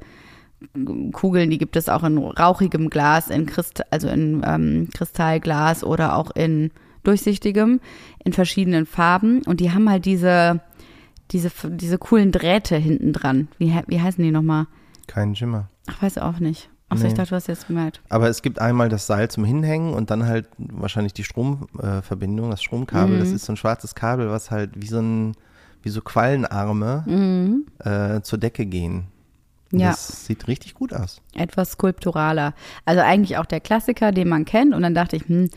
Kugeln, 1.11 1.49
die 1.49 1.57
gibt 1.57 1.75
es 1.75 1.89
auch 1.89 2.03
in 2.03 2.17
rauchigem 2.17 2.89
Glas, 2.89 3.29
in 3.29 3.45
Christ 3.45 3.81
also 3.91 4.07
in 4.07 4.43
ähm, 4.45 4.89
Kristallglas 4.93 5.83
oder 5.83 6.15
auch 6.15 6.31
in 6.31 6.71
durchsichtigem 7.03 7.79
in 8.23 8.33
verschiedenen 8.33 8.85
Farben 8.85 9.41
und 9.45 9.59
die 9.59 9.71
haben 9.71 9.89
halt 9.89 10.05
diese, 10.05 10.61
diese, 11.31 11.51
diese 11.69 11.97
coolen 11.97 12.31
Drähte 12.31 12.75
hinten 12.77 13.13
dran. 13.13 13.47
Wie, 13.57 13.73
wie 13.87 14.01
heißen 14.01 14.23
die 14.23 14.31
nochmal? 14.31 14.67
Kein 15.07 15.35
Schimmer. 15.35 15.69
Ach, 15.87 16.01
weiß 16.01 16.17
auch 16.19 16.39
nicht. 16.39 16.69
Achso, 16.89 17.03
Nee. 17.03 17.09
ich 17.11 17.15
dachte, 17.15 17.29
du 17.29 17.35
hast 17.37 17.47
jetzt 17.47 17.67
gemerkt. 17.67 18.01
Aber 18.09 18.27
es 18.27 18.41
gibt 18.41 18.59
einmal 18.59 18.89
das 18.89 19.07
Seil 19.07 19.31
zum 19.31 19.45
Hinhängen 19.45 19.93
und 19.93 20.11
dann 20.11 20.25
halt 20.25 20.47
wahrscheinlich 20.57 21.13
die 21.13 21.23
Stromverbindung, 21.23 22.47
äh, 22.47 22.51
das 22.51 22.61
Stromkabel. 22.61 23.15
Mhm. 23.15 23.19
Das 23.19 23.29
ist 23.29 23.45
so 23.45 23.53
ein 23.53 23.57
schwarzes 23.57 23.95
Kabel, 23.95 24.29
was 24.29 24.51
halt 24.51 24.71
wie 24.75 24.87
so 24.87 24.99
ein, 24.99 25.31
wie 25.83 25.89
so 25.89 26.01
Quallenarme 26.01 27.03
Mhm. 27.07 27.65
äh, 27.79 28.21
zur 28.21 28.39
Decke 28.39 28.65
gehen. 28.65 29.05
Ja. 29.71 29.91
Das 29.91 30.25
sieht 30.25 30.49
richtig 30.49 30.73
gut 30.73 30.93
aus. 30.93 31.21
Etwas 31.33 31.71
skulpturaler. 31.71 32.53
Also 32.83 33.01
eigentlich 33.01 33.37
auch 33.37 33.45
der 33.45 33.61
Klassiker, 33.61 34.11
den 34.11 34.27
man 34.27 34.43
kennt. 34.43 34.75
Und 34.75 34.81
dann 34.81 34.93
dachte 34.93 35.15
ich, 35.15 35.23
hm, 35.29 35.49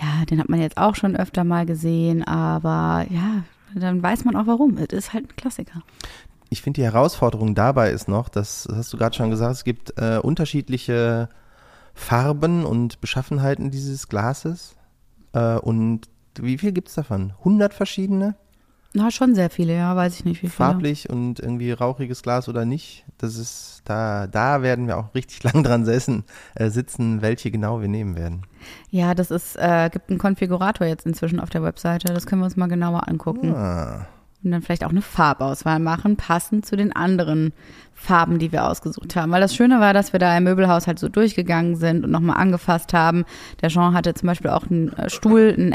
ja, 0.00 0.24
den 0.24 0.40
hat 0.40 0.48
man 0.48 0.60
jetzt 0.60 0.76
auch 0.76 0.94
schon 0.94 1.16
öfter 1.16 1.44
mal 1.44 1.66
gesehen, 1.66 2.22
aber 2.24 3.06
ja, 3.10 3.44
dann 3.74 4.02
weiß 4.02 4.24
man 4.24 4.36
auch 4.36 4.46
warum. 4.46 4.76
Es 4.78 4.92
ist 4.92 5.12
halt 5.12 5.24
ein 5.24 5.36
Klassiker. 5.36 5.82
Ich 6.48 6.62
finde 6.62 6.80
die 6.80 6.84
Herausforderung 6.84 7.54
dabei 7.54 7.90
ist 7.90 8.08
noch, 8.08 8.28
das, 8.28 8.68
hast 8.72 8.92
du 8.92 8.96
gerade 8.96 9.16
schon 9.16 9.30
gesagt, 9.30 9.52
es 9.52 9.64
gibt 9.64 9.94
äh, 9.98 10.18
unterschiedliche 10.18 11.28
Farben 11.94 12.64
und 12.64 13.00
Beschaffenheiten 13.00 13.70
dieses 13.70 14.08
Glases. 14.08 14.76
Äh, 15.32 15.56
und 15.56 16.08
wie 16.38 16.58
viel 16.58 16.72
gibt 16.72 16.88
es 16.88 16.94
davon? 16.94 17.32
100 17.38 17.74
verschiedene? 17.74 18.36
Na, 18.96 19.10
schon 19.10 19.34
sehr 19.34 19.50
viele, 19.50 19.76
ja, 19.76 19.94
weiß 19.94 20.14
ich 20.18 20.24
nicht, 20.24 20.38
wie 20.42 20.48
viele. 20.48 20.52
Farblich 20.52 21.10
und 21.10 21.38
irgendwie 21.38 21.70
rauchiges 21.70 22.22
Glas 22.22 22.48
oder 22.48 22.64
nicht? 22.64 23.04
Das 23.18 23.36
ist, 23.36 23.82
da, 23.84 24.26
da 24.26 24.62
werden 24.62 24.86
wir 24.86 24.96
auch 24.96 25.14
richtig 25.14 25.42
lang 25.52 25.62
dran 25.62 25.84
sitzen, 25.84 26.24
äh, 26.54 26.70
sitzen, 26.70 27.20
welche 27.20 27.50
genau 27.50 27.82
wir 27.82 27.88
nehmen 27.88 28.16
werden. 28.16 28.42
Ja, 28.90 29.14
das 29.14 29.30
ist, 29.30 29.56
äh, 29.56 29.90
gibt 29.92 30.08
einen 30.08 30.18
Konfigurator 30.18 30.86
jetzt 30.86 31.04
inzwischen 31.04 31.40
auf 31.40 31.50
der 31.50 31.62
Webseite. 31.62 32.14
Das 32.14 32.24
können 32.24 32.40
wir 32.40 32.46
uns 32.46 32.56
mal 32.56 32.68
genauer 32.68 33.06
angucken. 33.06 33.54
Ah, 33.54 34.06
Und 34.42 34.50
dann 34.52 34.62
vielleicht 34.62 34.82
auch 34.84 34.90
eine 34.90 35.02
Farbauswahl 35.02 35.78
machen, 35.78 36.16
passend 36.16 36.64
zu 36.64 36.74
den 36.74 36.96
anderen 36.96 37.52
Farben, 37.92 38.38
die 38.38 38.50
wir 38.50 38.64
ausgesucht 38.66 39.14
haben. 39.14 39.30
Weil 39.30 39.42
das 39.42 39.54
Schöne 39.54 39.78
war, 39.78 39.92
dass 39.92 40.14
wir 40.14 40.20
da 40.20 40.34
im 40.34 40.44
Möbelhaus 40.44 40.86
halt 40.86 40.98
so 40.98 41.10
durchgegangen 41.10 41.76
sind 41.76 42.02
und 42.02 42.10
nochmal 42.10 42.38
angefasst 42.38 42.94
haben. 42.94 43.26
Der 43.60 43.68
Jean 43.68 43.92
hatte 43.92 44.14
zum 44.14 44.26
Beispiel 44.28 44.50
auch 44.50 44.66
einen 44.70 44.90
äh, 44.94 45.10
Stuhl, 45.10 45.54
einen 45.54 45.72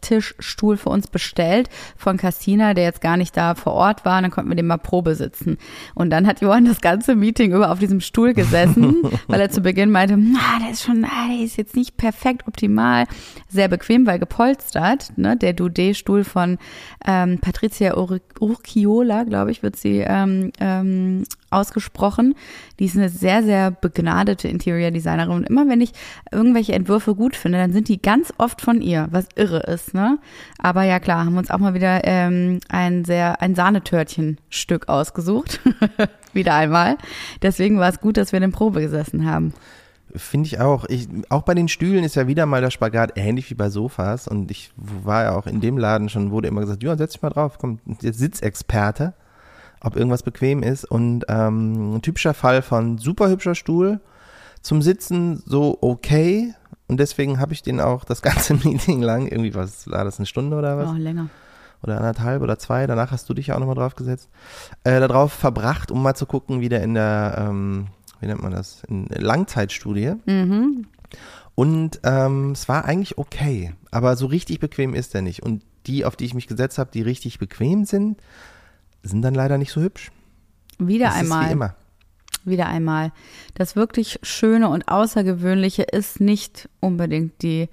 Esstischstuhl 0.00 0.76
für 0.76 0.90
uns 0.90 1.06
bestellt 1.06 1.68
von 1.96 2.16
Cassina, 2.16 2.74
der 2.74 2.84
jetzt 2.84 3.00
gar 3.00 3.16
nicht 3.16 3.36
da 3.36 3.54
vor 3.54 3.74
Ort 3.74 4.04
war. 4.04 4.18
Und 4.18 4.24
dann 4.24 4.30
konnten 4.30 4.50
wir 4.50 4.56
den 4.56 4.66
mal 4.66 4.78
Probe 4.78 5.14
sitzen. 5.14 5.58
Und 5.94 6.10
dann 6.10 6.26
hat 6.26 6.40
Johann 6.40 6.64
das 6.64 6.80
ganze 6.80 7.14
Meeting 7.14 7.52
über 7.52 7.70
auf 7.70 7.78
diesem 7.78 8.00
Stuhl 8.00 8.34
gesessen, 8.34 9.02
weil 9.26 9.40
er 9.40 9.50
zu 9.50 9.60
Beginn 9.60 9.90
meinte, 9.90 10.14
ah, 10.14 10.58
der 10.62 10.72
ist 10.72 10.82
schon, 10.82 11.04
ah, 11.04 11.28
der 11.30 11.44
ist 11.44 11.56
jetzt 11.56 11.76
nicht 11.76 11.96
perfekt 11.96 12.46
optimal. 12.46 13.06
Sehr 13.48 13.68
bequem, 13.68 14.06
weil 14.06 14.18
gepolstert. 14.18 15.12
Ne? 15.16 15.36
Der 15.36 15.54
Dudé-Stuhl 15.54 16.24
von 16.24 16.58
ähm, 17.06 17.38
Patricia 17.40 17.96
Ur 17.96 18.20
Urquiola, 18.40 19.24
glaube 19.24 19.50
ich, 19.50 19.62
wird 19.62 19.76
sie 19.76 19.98
ähm, 19.98 20.52
ähm, 20.60 21.24
ausgesprochen. 21.50 22.34
Die 22.78 22.84
ist 22.84 22.96
eine 22.96 23.08
sehr, 23.08 23.42
sehr 23.42 23.70
begnadete 23.70 24.48
Interior-Designerin. 24.48 25.32
Und 25.32 25.48
immer 25.48 25.68
wenn 25.68 25.80
ich 25.80 25.92
irgendwelche 26.30 26.74
Entwürfe 26.74 27.14
gut 27.14 27.36
finde, 27.36 27.58
dann 27.58 27.72
sind 27.72 27.88
die 27.88 28.00
ganz 28.00 28.32
oft 28.38 28.60
von 28.60 28.80
ihr, 28.80 29.08
was 29.10 29.28
irre 29.34 29.60
ist. 29.60 29.87
Ne? 29.94 30.18
Aber 30.58 30.82
ja 30.82 30.98
klar, 31.00 31.24
haben 31.24 31.36
uns 31.36 31.50
auch 31.50 31.58
mal 31.58 31.74
wieder 31.74 32.02
ähm, 32.04 32.60
ein 32.68 33.04
sehr 33.04 33.40
ein 33.40 33.54
Sahnetörtchen-Stück 33.54 34.88
ausgesucht. 34.88 35.60
wieder 36.32 36.54
einmal. 36.54 36.96
Deswegen 37.42 37.78
war 37.78 37.88
es 37.88 38.00
gut, 38.00 38.16
dass 38.16 38.32
wir 38.32 38.38
in 38.38 38.50
der 38.50 38.56
Probe 38.56 38.80
gesessen 38.80 39.30
haben. 39.30 39.52
Finde 40.14 40.46
ich 40.46 40.58
auch. 40.58 40.86
Ich, 40.88 41.06
auch 41.28 41.42
bei 41.42 41.54
den 41.54 41.68
Stühlen 41.68 42.02
ist 42.02 42.16
ja 42.16 42.26
wieder 42.26 42.46
mal 42.46 42.62
der 42.62 42.70
Spagat 42.70 43.12
ähnlich 43.16 43.50
wie 43.50 43.54
bei 43.54 43.68
Sofas. 43.68 44.26
Und 44.26 44.50
ich 44.50 44.72
war 44.76 45.24
ja 45.24 45.36
auch 45.36 45.46
in 45.46 45.60
dem 45.60 45.76
Laden 45.76 46.08
schon, 46.08 46.30
wurde 46.30 46.48
immer 46.48 46.62
gesagt, 46.62 46.82
Johann, 46.82 46.98
setz 46.98 47.12
dich 47.12 47.22
mal 47.22 47.30
drauf, 47.30 47.58
komm, 47.58 47.80
jetzt 48.00 48.18
Sitzexperte, 48.18 49.12
ob 49.80 49.96
irgendwas 49.96 50.22
bequem 50.22 50.62
ist. 50.62 50.84
Und 50.84 51.26
ähm, 51.28 51.96
ein 51.96 52.02
typischer 52.02 52.34
Fall 52.34 52.62
von 52.62 52.96
super 52.98 53.28
hübscher 53.28 53.54
Stuhl, 53.54 54.00
zum 54.62 54.80
Sitzen 54.80 55.42
so 55.44 55.76
okay. 55.82 56.54
Und 56.88 56.98
deswegen 56.98 57.38
habe 57.38 57.52
ich 57.52 57.62
den 57.62 57.80
auch 57.80 58.04
das 58.04 58.22
ganze 58.22 58.54
Meeting 58.64 59.00
lang, 59.02 59.28
irgendwie 59.28 59.54
was, 59.54 59.88
war 59.90 60.04
das 60.04 60.18
eine 60.18 60.26
Stunde 60.26 60.56
oder 60.56 60.76
was? 60.76 60.90
Oh, 60.90 60.94
länger. 60.94 61.28
oder 61.82 61.98
anderthalb 61.98 62.42
oder 62.42 62.58
zwei, 62.58 62.86
danach 62.86 63.10
hast 63.12 63.28
du 63.28 63.34
dich 63.34 63.48
ja 63.48 63.54
auch 63.54 63.60
nochmal 63.60 63.76
drauf 63.76 63.94
gesetzt, 63.94 64.28
äh, 64.84 64.98
darauf 64.98 65.32
verbracht, 65.32 65.90
um 65.90 66.02
mal 66.02 66.14
zu 66.14 66.26
gucken, 66.26 66.60
wie 66.60 66.68
der 66.68 66.82
in 66.82 66.94
der, 66.94 67.46
ähm, 67.46 67.88
wie 68.20 68.26
nennt 68.26 68.42
man 68.42 68.52
das, 68.52 68.82
in 68.88 69.06
Langzeitstudie. 69.06 70.14
Mhm. 70.26 70.86
Und 71.54 72.00
ähm, 72.04 72.52
es 72.52 72.68
war 72.68 72.84
eigentlich 72.84 73.18
okay, 73.18 73.74
aber 73.90 74.16
so 74.16 74.26
richtig 74.26 74.60
bequem 74.60 74.94
ist 74.94 75.14
er 75.14 75.22
nicht. 75.22 75.42
Und 75.42 75.62
die, 75.86 76.04
auf 76.04 76.16
die 76.16 76.24
ich 76.24 76.34
mich 76.34 76.46
gesetzt 76.46 76.78
habe, 76.78 76.90
die 76.92 77.02
richtig 77.02 77.38
bequem 77.38 77.84
sind, 77.84 78.20
sind 79.02 79.22
dann 79.22 79.34
leider 79.34 79.58
nicht 79.58 79.72
so 79.72 79.80
hübsch. 79.80 80.10
Wieder 80.78 81.06
das 81.06 81.16
einmal. 81.16 81.42
ist 81.42 81.48
wie 81.48 81.52
immer. 81.52 81.74
Wieder 82.44 82.66
einmal. 82.66 83.12
Das 83.54 83.76
wirklich 83.76 84.18
Schöne 84.22 84.68
und 84.68 84.88
Außergewöhnliche 84.88 85.82
ist 85.82 86.20
nicht 86.20 86.68
unbedingt 86.80 87.42
die 87.42 87.68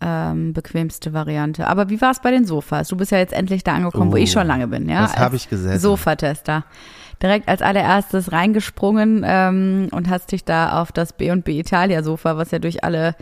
ähm, 0.00 0.52
bequemste 0.52 1.12
Variante. 1.12 1.66
Aber 1.68 1.88
wie 1.90 2.00
war 2.00 2.10
es 2.10 2.20
bei 2.20 2.30
den 2.30 2.44
Sofas? 2.44 2.88
Du 2.88 2.96
bist 2.96 3.12
ja 3.12 3.18
jetzt 3.18 3.32
endlich 3.32 3.62
da 3.64 3.74
angekommen, 3.74 4.10
wo 4.10 4.16
Oh, 4.16 4.18
ich 4.18 4.32
schon 4.32 4.46
lange 4.46 4.66
bin, 4.68 4.88
ja? 4.88 5.02
das 5.02 5.16
hab 5.16 5.32
als 5.32 5.42
ich 5.44 5.48
gesessen. 5.48 5.78
Sofatester. 5.80 6.64
Direkt 7.22 7.46
als 7.48 7.62
allererstes 7.62 8.32
reingesprungen 8.32 9.22
ähm, 9.24 9.88
und 9.92 10.10
hast 10.10 10.32
dich 10.32 10.44
da 10.44 10.80
auf 10.82 10.90
das 10.90 11.12
B&B 11.12 11.56
Italia 11.58 12.02
Sofa, 12.02 12.36
was 12.36 12.50
ja 12.50 12.58
durch 12.58 12.82
alle 12.82 13.14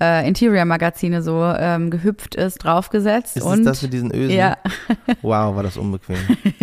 äh, 0.00 0.26
Interior-Magazine 0.26 1.22
so 1.22 1.42
ähm, 1.44 1.90
gehüpft 1.90 2.34
ist, 2.34 2.58
draufgesetzt. 2.58 3.36
Ist 3.36 3.44
und 3.44 3.64
das 3.64 3.82
mit 3.82 3.92
diesen 3.92 4.12
Ösen? 4.14 4.36
ja, 4.36 4.56
Wow, 5.22 5.54
war 5.54 5.62
das 5.62 5.76
unbequem. 5.76 6.16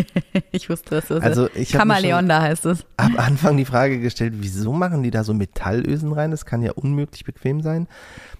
ich 0.51 0.69
wusste, 0.69 0.95
dass 0.95 1.07
das 1.07 1.23
Also 1.23 1.47
ich 1.55 1.71
Kamaleon 1.71 2.27
da 2.27 2.41
heißt 2.41 2.65
es. 2.65 2.85
am 2.97 3.17
Anfang 3.17 3.57
die 3.57 3.65
Frage 3.65 3.99
gestellt, 3.99 4.33
wieso 4.37 4.73
machen 4.73 5.03
die 5.03 5.11
da 5.11 5.23
so 5.23 5.33
Metallösen 5.33 6.11
rein? 6.11 6.31
Das 6.31 6.45
kann 6.45 6.61
ja 6.61 6.73
unmöglich 6.73 7.23
bequem 7.23 7.61
sein. 7.61 7.87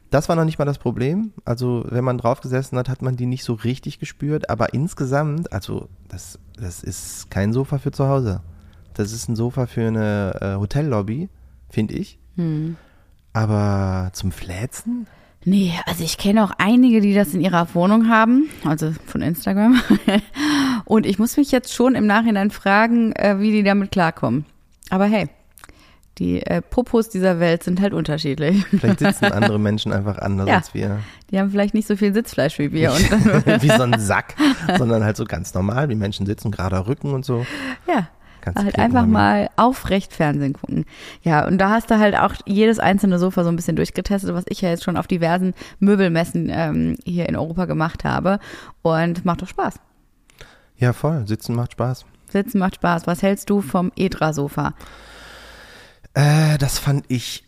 Das 0.10 0.27
war 0.27 0.36
noch 0.36 0.43
nicht 0.43 0.60
mal 0.60 0.65
das 0.65 0.77
Problem. 0.77 1.31
Also 1.45 1.86
wenn 1.88 2.03
man 2.03 2.17
drauf 2.17 2.41
gesessen 2.41 2.77
hat, 2.77 2.89
hat 2.89 3.01
man 3.01 3.15
die 3.15 3.25
nicht 3.25 3.45
so 3.45 3.53
richtig 3.53 3.98
gespürt. 3.98 4.50
Aber 4.50 4.74
insgesamt, 4.74 5.53
also 5.53 5.88
das, 6.10 6.38
das 6.57 6.83
ist 6.83 7.31
kein 7.31 7.53
Sofa 7.53 7.77
für 7.77 7.91
zu 7.91 8.07
Hause. 8.10 8.41
Das 8.93 9.13
ist 9.13 9.29
ein 9.29 9.38
Sofa 9.38 9.67
für 9.67 9.88
eine 9.88 10.36
äh, 10.41 10.55
Hotellobby, 10.60 11.29
finde 11.69 11.93
ich. 11.93 12.19
Hm. 12.36 12.75
Aber 13.33 14.09
zum 14.13 14.31
Fläzen? 14.31 15.07
Nee, 15.43 15.73
also 15.85 16.03
ich 16.03 16.17
kenne 16.17 16.43
auch 16.43 16.51
einige, 16.59 17.01
die 17.01 17.15
das 17.15 17.33
in 17.33 17.41
ihrer 17.41 17.73
Wohnung 17.73 18.09
haben, 18.09 18.50
also 18.63 18.93
von 19.07 19.21
Instagram. 19.21 19.81
Und 20.85 21.05
ich 21.05 21.17
muss 21.17 21.38
mich 21.38 21.51
jetzt 21.51 21.73
schon 21.73 21.95
im 21.95 22.05
Nachhinein 22.05 22.51
fragen, 22.51 23.11
äh, 23.13 23.39
wie 23.39 23.51
die 23.51 23.63
damit 23.63 23.91
klarkommen. 23.91 24.45
Aber 24.91 25.05
hey, 25.05 25.29
die 26.19 26.45
äh, 26.45 26.61
Popos 26.61 27.09
dieser 27.09 27.39
Welt 27.39 27.63
sind 27.63 27.81
halt 27.81 27.93
unterschiedlich. 27.93 28.63
Vielleicht 28.67 29.00
sitzen 29.00 29.25
andere 29.31 29.57
Menschen 29.57 29.93
einfach 29.93 30.19
anders 30.19 30.47
Ja. 30.47 30.55
als 30.57 30.73
wir. 30.75 31.00
Die 31.31 31.39
haben 31.39 31.50
vielleicht 31.50 31.73
nicht 31.73 31.88
so 31.88 31.95
viel 31.95 32.13
Sitzfleisch 32.13 32.59
wie 32.59 32.71
wir. 32.71 32.91
Und 32.91 33.00
Wie 33.63 33.69
so 33.69 33.81
ein 33.83 33.97
Sack, 34.00 34.35
sondern 34.77 35.03
halt 35.03 35.17
so 35.17 35.23
ganz 35.25 35.53
normal, 35.55 35.89
wie 35.89 35.95
Menschen 35.95 36.25
sitzen, 36.27 36.51
gerader 36.51 36.85
Rücken 36.85 37.13
und 37.13 37.25
so. 37.25 37.45
ja, 37.88 38.09
Ganz 38.41 38.57
halt 38.57 38.77
einfach 38.79 39.05
mal 39.05 39.50
aufrecht 39.55 40.13
Fernsehen 40.13 40.53
gucken. 40.53 40.86
Ja, 41.21 41.45
und 41.48 41.57
da 41.57 41.69
hast 41.69 41.91
du 41.91 42.00
halt 42.00 42.15
auch 42.15 42.33
jedes 42.45 42.79
einzelne 42.79 43.19
Sofa 43.19 43.43
so 43.43 43.50
ein 43.50 43.55
bisschen 43.55 43.75
durchgetestet, 43.75 44.33
was 44.33 44.45
ich 44.48 44.62
ja 44.62 44.69
jetzt 44.69 44.83
schon 44.83 44.98
auf 44.98 45.07
diversen 45.07 45.53
Möbelmessen 45.79 46.50
ähm, 46.51 46.98
hier 47.05 47.29
in 47.29 47.36
Europa 47.36 47.65
gemacht 47.65 48.03
habe. 48.03 48.39
Und 48.81 49.25
macht 49.25 49.41
doch 49.41 49.48
Spaß. 49.48 49.75
Ja, 50.77 50.93
voll. 50.93 51.27
Sitzen 51.27 51.55
macht 51.55 51.74
Spaß. 51.74 52.05
Sitzen 52.29 52.60
macht 52.60 52.75
Spaß. 52.75 53.07
Was 53.07 53.21
hältst 53.21 53.50
du 53.50 53.62
vom 53.62 53.91
Edra-Sofa? 53.95 54.74
Äh, 56.13 56.57
das 56.57 56.79
fand 56.79 57.05
ich 57.07 57.43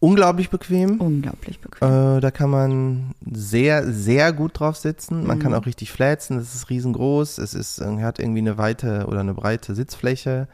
unglaublich 0.00 0.50
bequem. 0.50 1.00
Unglaublich 1.00 1.60
bequem. 1.60 2.16
Äh, 2.16 2.20
da 2.20 2.30
kann 2.30 2.50
man 2.50 3.14
sehr, 3.30 3.90
sehr 3.92 4.32
gut 4.32 4.58
drauf 4.60 4.76
sitzen. 4.76 5.26
Man 5.26 5.38
Mhm. 5.38 5.42
kann 5.42 5.54
auch 5.54 5.66
richtig 5.66 5.90
fläzen. 5.92 6.38
Es 6.38 6.54
ist 6.54 6.70
riesengroß. 6.70 7.38
Es 7.38 7.54
ist, 7.54 7.78
äh, 7.80 8.02
hat 8.02 8.18
irgendwie 8.18 8.38
eine 8.40 8.58
weite 8.58 9.06
oder 9.06 9.20
eine 9.20 9.34
breite 9.34 9.74
Sitzfläche. 9.74 10.48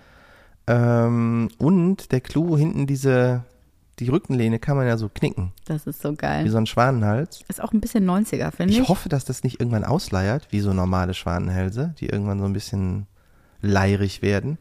Ähm, 0.66 1.48
und 1.58 2.10
der 2.12 2.20
Clou 2.20 2.56
hinten 2.56 2.86
diese, 2.86 3.44
die 3.98 4.08
Rückenlehne 4.08 4.58
kann 4.58 4.76
man 4.78 4.86
ja 4.86 4.96
so 4.96 5.10
knicken, 5.12 5.52
Das 5.66 5.86
ist 5.86 6.00
so 6.00 6.12
wie 6.12 6.16
geil. 6.16 6.48
so 6.48 6.56
ein 6.56 6.66
Schwanenhals. 6.66 7.40
Ist 7.48 7.62
auch 7.62 7.72
ein 7.72 7.80
bisschen 7.80 8.04
90er, 8.08 8.50
finde 8.50 8.72
ich. 8.72 8.80
Ich 8.80 8.88
hoffe, 8.88 9.08
dass 9.10 9.24
das 9.26 9.44
nicht 9.44 9.60
irgendwann 9.60 9.84
ausleiert, 9.84 10.48
wie 10.50 10.60
so 10.60 10.72
normale 10.72 11.12
Schwanenhälse, 11.14 11.94
die 12.00 12.06
irgendwann 12.06 12.38
so 12.38 12.46
ein 12.46 12.52
bisschen 12.54 13.06
leirig 13.60 14.22
werden. 14.22 14.56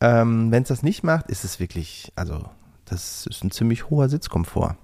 Ähm, 0.00 0.50
Wenn 0.52 0.62
es 0.62 0.68
das 0.68 0.82
nicht 0.82 1.02
macht, 1.02 1.28
ist 1.28 1.44
es 1.44 1.58
wirklich, 1.60 2.12
also 2.14 2.44
das 2.90 3.26
ist 3.26 3.44
ein 3.44 3.50
ziemlich 3.50 3.90
hoher 3.90 4.08
Sitzkomfort. 4.08 4.76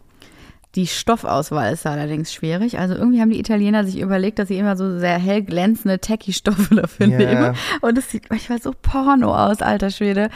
Die 0.75 0.89
Stoffauswahl 0.89 1.73
ist 1.73 1.87
allerdings 1.87 2.33
schwierig. 2.35 2.79
Also 2.81 2.95
irgendwie 2.95 3.21
haben 3.21 3.31
die 3.31 3.39
Italiener 3.39 3.85
sich 3.85 4.01
überlegt, 4.01 4.41
dass 4.41 4.49
sie 4.49 4.59
immer 4.59 4.77
so 4.77 4.99
sehr 4.99 5.19
hell 5.19 5.43
glänzende 5.43 6.01
Techie-Stoffe 6.01 6.75
dafür 6.75 7.07
Ja. 7.07 7.19
nehmen. 7.19 7.57
Und 7.81 7.97
es 7.97 8.11
sieht 8.11 8.29
manchmal 8.29 8.61
so 8.61 8.73
porno 8.83 9.35
aus, 9.37 9.63
alter 9.63 9.91
Schwede. 9.91 10.31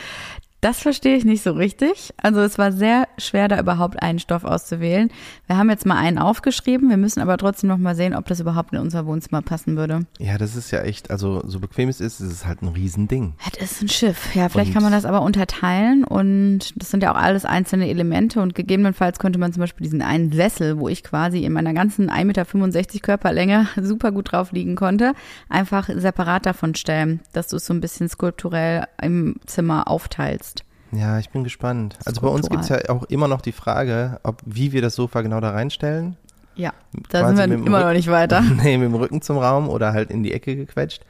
Das 0.60 0.80
verstehe 0.80 1.16
ich 1.16 1.24
nicht 1.24 1.44
so 1.44 1.52
richtig. 1.52 2.12
Also 2.16 2.40
es 2.40 2.58
war 2.58 2.72
sehr 2.72 3.06
schwer, 3.16 3.46
da 3.46 3.60
überhaupt 3.60 4.02
einen 4.02 4.18
Stoff 4.18 4.42
auszuwählen. 4.44 5.10
Wir 5.46 5.56
haben 5.56 5.70
jetzt 5.70 5.86
mal 5.86 5.96
einen 5.96 6.18
aufgeschrieben. 6.18 6.88
Wir 6.90 6.96
müssen 6.96 7.20
aber 7.20 7.36
trotzdem 7.36 7.68
noch 7.68 7.78
mal 7.78 7.94
sehen, 7.94 8.12
ob 8.12 8.26
das 8.26 8.40
überhaupt 8.40 8.72
in 8.72 8.80
unser 8.80 9.06
Wohnzimmer 9.06 9.40
passen 9.40 9.76
würde. 9.76 10.00
Ja, 10.18 10.36
das 10.36 10.56
ist 10.56 10.72
ja 10.72 10.80
echt, 10.82 11.12
also 11.12 11.42
so 11.46 11.60
bequem 11.60 11.88
es 11.88 12.00
ist, 12.00 12.20
ist 12.20 12.32
es 12.32 12.44
halt 12.46 12.62
ein 12.62 12.68
Riesending. 12.68 13.34
Das 13.60 13.70
ist 13.70 13.82
ein 13.82 13.88
Schiff. 13.88 14.34
Ja, 14.34 14.48
vielleicht 14.48 14.70
Und- 14.70 14.74
kann 14.74 14.82
man 14.82 14.90
das 14.90 15.04
aber 15.04 15.22
unterteilen 15.22 16.02
und 16.02 16.72
das 16.74 16.90
sind 16.90 17.04
ja 17.04 17.12
auch 17.12 17.18
alles 17.22 17.44
einzelne 17.44 17.88
Elemente 17.88 18.40
und 18.40 18.56
gegebenenfalls 18.56 19.20
könnte 19.20 19.38
man 19.38 19.52
zum 19.52 19.60
Beispiel 19.60 19.84
diesen 19.84 20.02
einen 20.02 20.32
Sessel, 20.32 20.80
wo 20.80 20.88
ich 20.88 21.04
quasi 21.04 21.44
in 21.44 21.52
meiner 21.52 21.72
ganzen 21.72 22.10
1,65 22.10 22.24
Meter 22.24 23.00
Körperlänge 23.00 23.68
super 23.80 24.10
gut 24.10 24.32
drauf 24.32 24.50
liegen 24.50 24.74
konnte, 24.74 25.12
einfach 25.48 25.88
separat 25.94 26.46
davon 26.46 26.74
stellen, 26.74 27.20
dass 27.32 27.46
du 27.46 27.56
es 27.56 27.66
so 27.66 27.72
ein 27.74 27.80
bisschen 27.80 28.08
skulpturell 28.08 28.86
im 29.00 29.36
Zimmer 29.46 29.86
aufteilst. 29.88 30.47
Ja, 30.92 31.18
ich 31.18 31.30
bin 31.30 31.44
gespannt. 31.44 31.98
Also 32.04 32.20
bei 32.20 32.28
uns 32.28 32.48
gibt 32.48 32.62
es 32.62 32.68
ja 32.70 32.78
auch 32.88 33.04
immer 33.04 33.28
noch 33.28 33.40
die 33.40 33.52
Frage, 33.52 34.20
ob 34.22 34.40
wie 34.46 34.72
wir 34.72 34.80
das 34.82 34.94
Sofa 34.94 35.20
genau 35.22 35.40
da 35.40 35.50
reinstellen. 35.50 36.16
Ja, 36.54 36.72
da 37.10 37.20
Quasi 37.20 37.36
sind 37.36 37.50
wir 37.50 37.66
immer 37.66 37.78
Rück- 37.80 37.84
noch 37.86 37.92
nicht 37.92 38.10
weiter. 38.10 38.40
nee, 38.62 38.78
mit 38.78 38.88
dem 38.88 38.94
Rücken 38.94 39.22
zum 39.22 39.38
Raum 39.38 39.68
oder 39.68 39.92
halt 39.92 40.10
in 40.10 40.22
die 40.22 40.32
Ecke 40.32 40.56
gequetscht. 40.56 41.04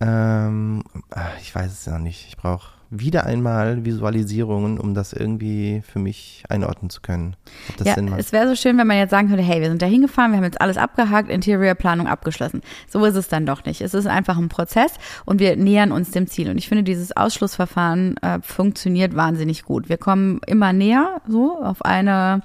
Ähm, 0.00 0.82
ah, 1.10 1.20
ich 1.40 1.54
weiß 1.54 1.70
es 1.72 1.86
noch 1.86 1.98
nicht. 1.98 2.26
Ich 2.28 2.36
brauche 2.36 2.68
wieder 2.90 3.26
einmal 3.26 3.84
Visualisierungen, 3.84 4.78
um 4.78 4.94
das 4.94 5.12
irgendwie 5.12 5.82
für 5.86 5.98
mich 5.98 6.44
einordnen 6.48 6.90
zu 6.90 7.00
können. 7.00 7.36
Ja, 7.84 7.96
es 8.16 8.32
wäre 8.32 8.48
so 8.48 8.54
schön, 8.54 8.78
wenn 8.78 8.86
man 8.86 8.96
jetzt 8.96 9.10
sagen 9.10 9.28
könnte, 9.28 9.42
hey, 9.42 9.60
wir 9.60 9.68
sind 9.68 9.82
da 9.82 9.86
hingefahren, 9.86 10.32
wir 10.32 10.38
haben 10.38 10.44
jetzt 10.44 10.60
alles 10.60 10.76
abgehakt, 10.76 11.30
Interiorplanung 11.30 12.06
abgeschlossen. 12.06 12.62
So 12.88 13.04
ist 13.04 13.16
es 13.16 13.28
dann 13.28 13.46
doch 13.46 13.64
nicht. 13.64 13.80
Es 13.80 13.94
ist 13.94 14.06
einfach 14.06 14.38
ein 14.38 14.48
Prozess 14.48 14.92
und 15.24 15.40
wir 15.40 15.56
nähern 15.56 15.92
uns 15.92 16.10
dem 16.10 16.26
Ziel. 16.26 16.50
Und 16.50 16.58
ich 16.58 16.68
finde, 16.68 16.84
dieses 16.84 17.16
Ausschlussverfahren 17.16 18.16
äh, 18.18 18.40
funktioniert 18.40 19.16
wahnsinnig 19.16 19.64
gut. 19.64 19.88
Wir 19.88 19.98
kommen 19.98 20.40
immer 20.46 20.72
näher 20.72 21.20
so 21.26 21.60
auf 21.60 21.84
eine 21.84 22.42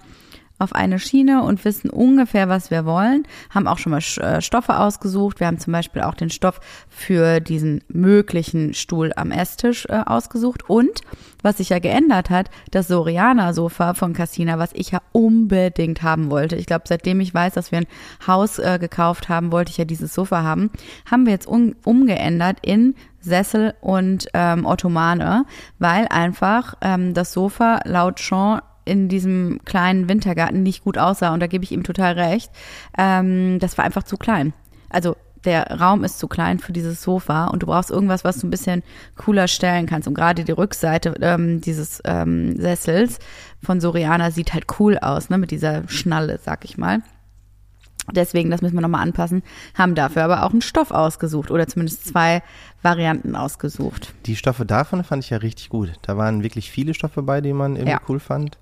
auf 0.61 0.73
eine 0.73 0.99
Schiene 0.99 1.43
und 1.43 1.65
wissen 1.65 1.89
ungefähr, 1.89 2.47
was 2.47 2.71
wir 2.71 2.85
wollen, 2.85 3.23
haben 3.49 3.67
auch 3.67 3.77
schon 3.77 3.91
mal 3.91 4.01
äh, 4.23 4.41
Stoffe 4.41 4.77
ausgesucht. 4.77 5.39
Wir 5.39 5.47
haben 5.47 5.59
zum 5.59 5.73
Beispiel 5.73 6.03
auch 6.03 6.13
den 6.13 6.29
Stoff 6.29 6.59
für 6.87 7.39
diesen 7.39 7.83
möglichen 7.87 8.73
Stuhl 8.73 9.11
am 9.15 9.31
Esstisch 9.31 9.85
äh, 9.89 10.01
ausgesucht. 10.05 10.69
Und 10.69 11.01
was 11.41 11.57
sich 11.57 11.69
ja 11.69 11.79
geändert 11.79 12.29
hat, 12.29 12.49
das 12.69 12.87
Soriana-Sofa 12.87 13.95
von 13.95 14.13
Cassina, 14.13 14.59
was 14.59 14.71
ich 14.73 14.91
ja 14.91 15.01
unbedingt 15.11 16.03
haben 16.03 16.29
wollte. 16.29 16.55
Ich 16.55 16.67
glaube, 16.67 16.83
seitdem 16.87 17.19
ich 17.19 17.33
weiß, 17.33 17.53
dass 17.53 17.71
wir 17.71 17.79
ein 17.79 17.87
Haus 18.27 18.59
äh, 18.59 18.77
gekauft 18.79 19.29
haben, 19.29 19.51
wollte 19.51 19.71
ich 19.71 19.77
ja 19.77 19.85
dieses 19.85 20.13
Sofa 20.13 20.43
haben, 20.43 20.69
haben 21.09 21.25
wir 21.25 21.33
jetzt 21.33 21.47
um, 21.47 21.75
umgeändert 21.83 22.57
in 22.61 22.95
Sessel 23.21 23.73
und 23.81 24.27
ähm, 24.33 24.65
Ottomane, 24.65 25.45
weil 25.79 26.07
einfach 26.07 26.75
ähm, 26.81 27.13
das 27.13 27.33
Sofa 27.33 27.79
laut 27.85 28.19
Sean 28.19 28.61
in 28.85 29.09
diesem 29.09 29.59
kleinen 29.65 30.09
Wintergarten 30.09 30.63
nicht 30.63 30.83
gut 30.83 30.97
aussah 30.97 31.33
und 31.33 31.39
da 31.39 31.47
gebe 31.47 31.63
ich 31.63 31.71
ihm 31.71 31.83
total 31.83 32.13
recht. 32.13 32.51
Ähm, 32.97 33.59
das 33.59 33.77
war 33.77 33.85
einfach 33.85 34.03
zu 34.03 34.17
klein. 34.17 34.53
Also 34.89 35.15
der 35.45 35.79
Raum 35.79 36.03
ist 36.03 36.19
zu 36.19 36.27
klein 36.27 36.59
für 36.59 36.71
dieses 36.71 37.01
Sofa 37.01 37.47
und 37.47 37.63
du 37.63 37.67
brauchst 37.67 37.89
irgendwas, 37.89 38.23
was 38.23 38.39
du 38.39 38.47
ein 38.47 38.51
bisschen 38.51 38.83
cooler 39.15 39.47
stellen 39.47 39.87
kannst. 39.87 40.07
Und 40.07 40.13
gerade 40.13 40.43
die 40.43 40.51
Rückseite 40.51 41.15
ähm, 41.21 41.61
dieses 41.61 42.01
ähm, 42.05 42.55
Sessels 42.59 43.17
von 43.63 43.81
Soriana 43.81 44.31
sieht 44.31 44.53
halt 44.53 44.65
cool 44.79 44.97
aus, 44.99 45.29
ne, 45.29 45.37
mit 45.37 45.51
dieser 45.51 45.87
Schnalle, 45.87 46.39
sag 46.43 46.65
ich 46.65 46.77
mal. 46.77 46.99
Deswegen, 48.11 48.49
das 48.49 48.61
müssen 48.61 48.75
wir 48.75 48.81
nochmal 48.81 49.03
anpassen, 49.03 49.43
haben 49.75 49.95
dafür 49.95 50.23
aber 50.23 50.43
auch 50.43 50.51
einen 50.51 50.61
Stoff 50.61 50.91
ausgesucht 50.91 51.51
oder 51.51 51.67
zumindest 51.67 52.05
zwei 52.05 52.41
Varianten 52.81 53.35
ausgesucht. 53.35 54.13
Die 54.25 54.35
Stoffe 54.35 54.65
davon 54.65 55.03
fand 55.03 55.23
ich 55.23 55.29
ja 55.29 55.37
richtig 55.37 55.69
gut. 55.69 55.93
Da 56.01 56.17
waren 56.17 56.43
wirklich 56.43 56.71
viele 56.71 56.93
Stoffe 56.93 57.21
bei, 57.21 57.41
die 57.41 57.53
man 57.53 57.75
irgendwie 57.75 57.91
Ja. 57.91 58.01
cool 58.09 58.19
fand. 58.19 58.57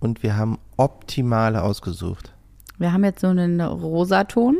Und 0.00 0.22
wir 0.22 0.36
haben 0.36 0.58
optimale 0.76 1.62
ausgesucht. 1.62 2.32
Wir 2.78 2.92
haben 2.92 3.04
jetzt 3.04 3.20
so 3.20 3.28
einen 3.28 3.60
Rosaton, 3.60 4.56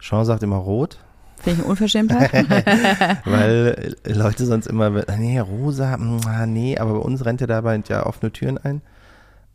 Sean 0.00 0.24
sagt 0.24 0.42
immer 0.42 0.56
rot, 0.56 0.98
finde 1.36 1.52
ich 1.52 1.58
eine 1.60 1.68
Unverschämtheit. 1.70 2.32
weil 3.24 3.96
äh, 4.04 4.12
Leute 4.12 4.46
sonst 4.46 4.66
immer, 4.66 4.90
nee, 5.16 5.38
rosa, 5.38 5.96
mm, 5.96 6.20
ah, 6.26 6.46
nee, 6.46 6.76
aber 6.78 6.94
bei 6.94 6.98
uns 7.00 7.24
rennt 7.24 7.40
ja 7.40 7.46
dabei 7.46 7.80
ja 7.88 8.06
offene 8.06 8.32
Türen 8.32 8.58
ein. 8.58 8.82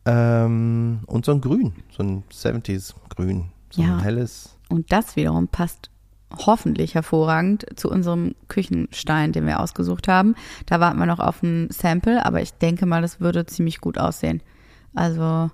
Ähm, 0.06 1.00
und 1.06 1.24
so 1.24 1.32
ein 1.32 1.40
Grün, 1.40 1.72
so 1.90 2.02
ein 2.02 2.24
70s 2.30 2.94
Grün, 3.08 3.46
so 3.70 3.82
Ja. 3.82 3.94
ein 3.96 4.00
helles. 4.02 4.56
Und 4.68 4.92
das 4.92 5.16
wiederum 5.16 5.48
passt 5.48 5.90
hoffentlich 6.46 6.94
hervorragend 6.94 7.64
zu 7.76 7.90
unserem 7.90 8.34
Küchenstein, 8.48 9.32
den 9.32 9.46
wir 9.46 9.60
ausgesucht 9.60 10.08
haben. 10.08 10.34
Da 10.66 10.80
warten 10.80 10.98
wir 10.98 11.06
noch 11.06 11.20
auf 11.20 11.42
ein 11.42 11.68
Sample, 11.70 12.24
aber 12.24 12.42
ich 12.42 12.54
denke 12.54 12.86
mal, 12.86 13.02
das 13.02 13.20
würde 13.20 13.46
ziemlich 13.46 13.80
gut 13.80 13.98
aussehen. 13.98 14.42
Also 14.94 15.50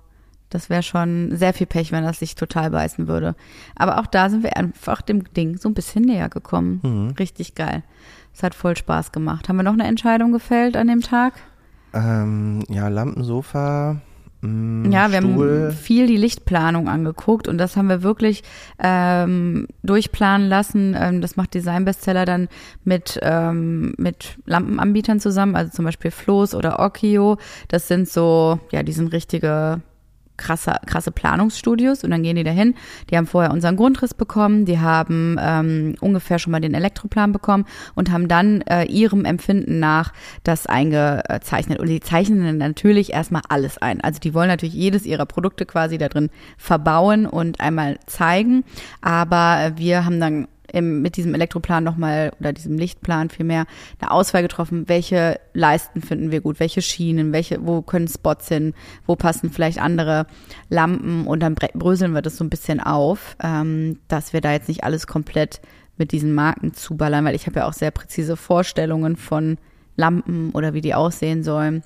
das 0.49 0.69
wäre 0.69 0.83
schon 0.83 1.35
sehr 1.35 1.53
viel 1.53 1.67
Pech, 1.67 1.91
wenn 1.91 2.03
das 2.03 2.19
sich 2.19 2.35
total 2.35 2.71
beißen 2.71 3.07
würde. 3.07 3.35
Aber 3.75 3.99
auch 3.99 4.05
da 4.05 4.29
sind 4.29 4.43
wir 4.43 4.57
einfach 4.57 5.01
dem 5.01 5.23
Ding 5.33 5.57
so 5.57 5.69
ein 5.69 5.73
bisschen 5.73 6.03
näher 6.03 6.29
gekommen. 6.29 7.13
Richtig 7.17 7.55
geil. 7.55 7.83
Es 8.33 8.43
hat 8.43 8.53
voll 8.53 8.75
Spaß 8.75 9.11
gemacht. 9.11 9.47
Haben 9.47 9.57
wir 9.57 9.63
noch 9.63 9.73
eine 9.73 9.87
Entscheidung 9.87 10.31
gefällt 10.31 10.75
an 10.75 10.87
dem 10.87 11.01
Tag? 11.01 11.33
Ähm, 11.93 12.63
ja, 12.69 12.87
Lampensofa, 12.87 14.01
Ja, 14.43 15.11
wir 15.11 15.19
Stuhl. 15.19 15.65
haben 15.65 15.71
viel 15.71 16.07
die 16.07 16.17
Lichtplanung 16.17 16.89
angeguckt 16.89 17.47
und 17.47 17.59
das 17.59 17.77
haben 17.77 17.89
wir 17.89 18.01
wirklich 18.01 18.41
ähm, 18.81 19.67
durchplanen 19.83 20.49
lassen. 20.49 20.95
Ähm, 20.97 21.21
das 21.21 21.35
macht 21.35 21.53
Design 21.53 21.85
Bestseller 21.85 22.25
dann 22.25 22.47
mit, 22.83 23.19
ähm, 23.21 23.93
mit 23.97 24.37
Lampenanbietern 24.45 25.19
zusammen, 25.19 25.55
also 25.55 25.71
zum 25.71 25.85
Beispiel 25.85 26.09
Floß 26.09 26.55
oder 26.55 26.79
Okio. 26.79 27.37
Das 27.67 27.87
sind 27.87 28.09
so, 28.09 28.59
ja, 28.71 28.81
die 28.81 28.93
sind 28.93 29.13
richtige 29.13 29.81
krasse, 30.41 30.75
krasse 30.85 31.11
Planungsstudios 31.11 32.03
und 32.03 32.11
dann 32.11 32.23
gehen 32.23 32.35
die 32.35 32.43
dahin. 32.43 32.75
Die 33.09 33.17
haben 33.17 33.27
vorher 33.27 33.51
unseren 33.51 33.77
Grundriss 33.77 34.13
bekommen, 34.13 34.65
die 34.65 34.79
haben 34.79 35.37
ähm, 35.39 35.95
ungefähr 36.01 36.39
schon 36.39 36.51
mal 36.51 36.59
den 36.59 36.73
Elektroplan 36.73 37.31
bekommen 37.31 37.65
und 37.95 38.11
haben 38.11 38.27
dann 38.27 38.61
äh, 38.61 38.85
ihrem 38.85 39.25
Empfinden 39.25 39.79
nach 39.79 40.13
das 40.43 40.65
eingezeichnet. 40.65 41.79
Und 41.79 41.87
die 41.87 41.99
zeichnen 41.99 42.43
dann 42.43 42.57
natürlich 42.57 43.13
erstmal 43.13 43.43
alles 43.47 43.77
ein. 43.77 44.01
Also 44.01 44.19
die 44.19 44.33
wollen 44.33 44.49
natürlich 44.49 44.75
jedes 44.75 45.05
ihrer 45.05 45.25
Produkte 45.25 45.65
quasi 45.65 45.97
da 45.97 46.09
drin 46.09 46.29
verbauen 46.57 47.25
und 47.25 47.59
einmal 47.61 47.99
zeigen. 48.07 48.63
Aber 49.01 49.73
wir 49.75 50.05
haben 50.05 50.19
dann 50.19 50.47
im, 50.73 51.01
mit 51.01 51.17
diesem 51.17 51.33
Elektroplan 51.33 51.83
nochmal 51.83 52.31
oder 52.39 52.53
diesem 52.53 52.77
Lichtplan 52.77 53.29
vielmehr 53.29 53.65
eine 53.99 54.11
Auswahl 54.11 54.41
getroffen, 54.41 54.87
welche 54.87 55.39
Leisten 55.53 56.01
finden 56.01 56.31
wir 56.31 56.41
gut, 56.41 56.59
welche 56.59 56.81
Schienen, 56.81 57.33
welche, 57.33 57.65
wo 57.65 57.81
können 57.81 58.07
Spots 58.07 58.47
hin, 58.47 58.73
wo 59.05 59.15
passen 59.15 59.51
vielleicht 59.51 59.79
andere 59.79 60.25
Lampen 60.69 61.27
und 61.27 61.41
dann 61.41 61.55
bröseln 61.55 62.13
wir 62.13 62.21
das 62.21 62.37
so 62.37 62.43
ein 62.43 62.49
bisschen 62.49 62.79
auf, 62.79 63.35
ähm, 63.43 63.99
dass 64.07 64.33
wir 64.33 64.41
da 64.41 64.51
jetzt 64.51 64.67
nicht 64.67 64.83
alles 64.83 65.07
komplett 65.07 65.61
mit 65.97 66.11
diesen 66.11 66.33
Marken 66.33 66.73
zuballern, 66.73 67.25
weil 67.25 67.35
ich 67.35 67.47
habe 67.47 67.59
ja 67.59 67.67
auch 67.67 67.73
sehr 67.73 67.91
präzise 67.91 68.35
Vorstellungen 68.35 69.15
von 69.15 69.57
Lampen 69.95 70.51
oder 70.51 70.73
wie 70.73 70.81
die 70.81 70.95
aussehen 70.95 71.43
sollen. 71.43 71.83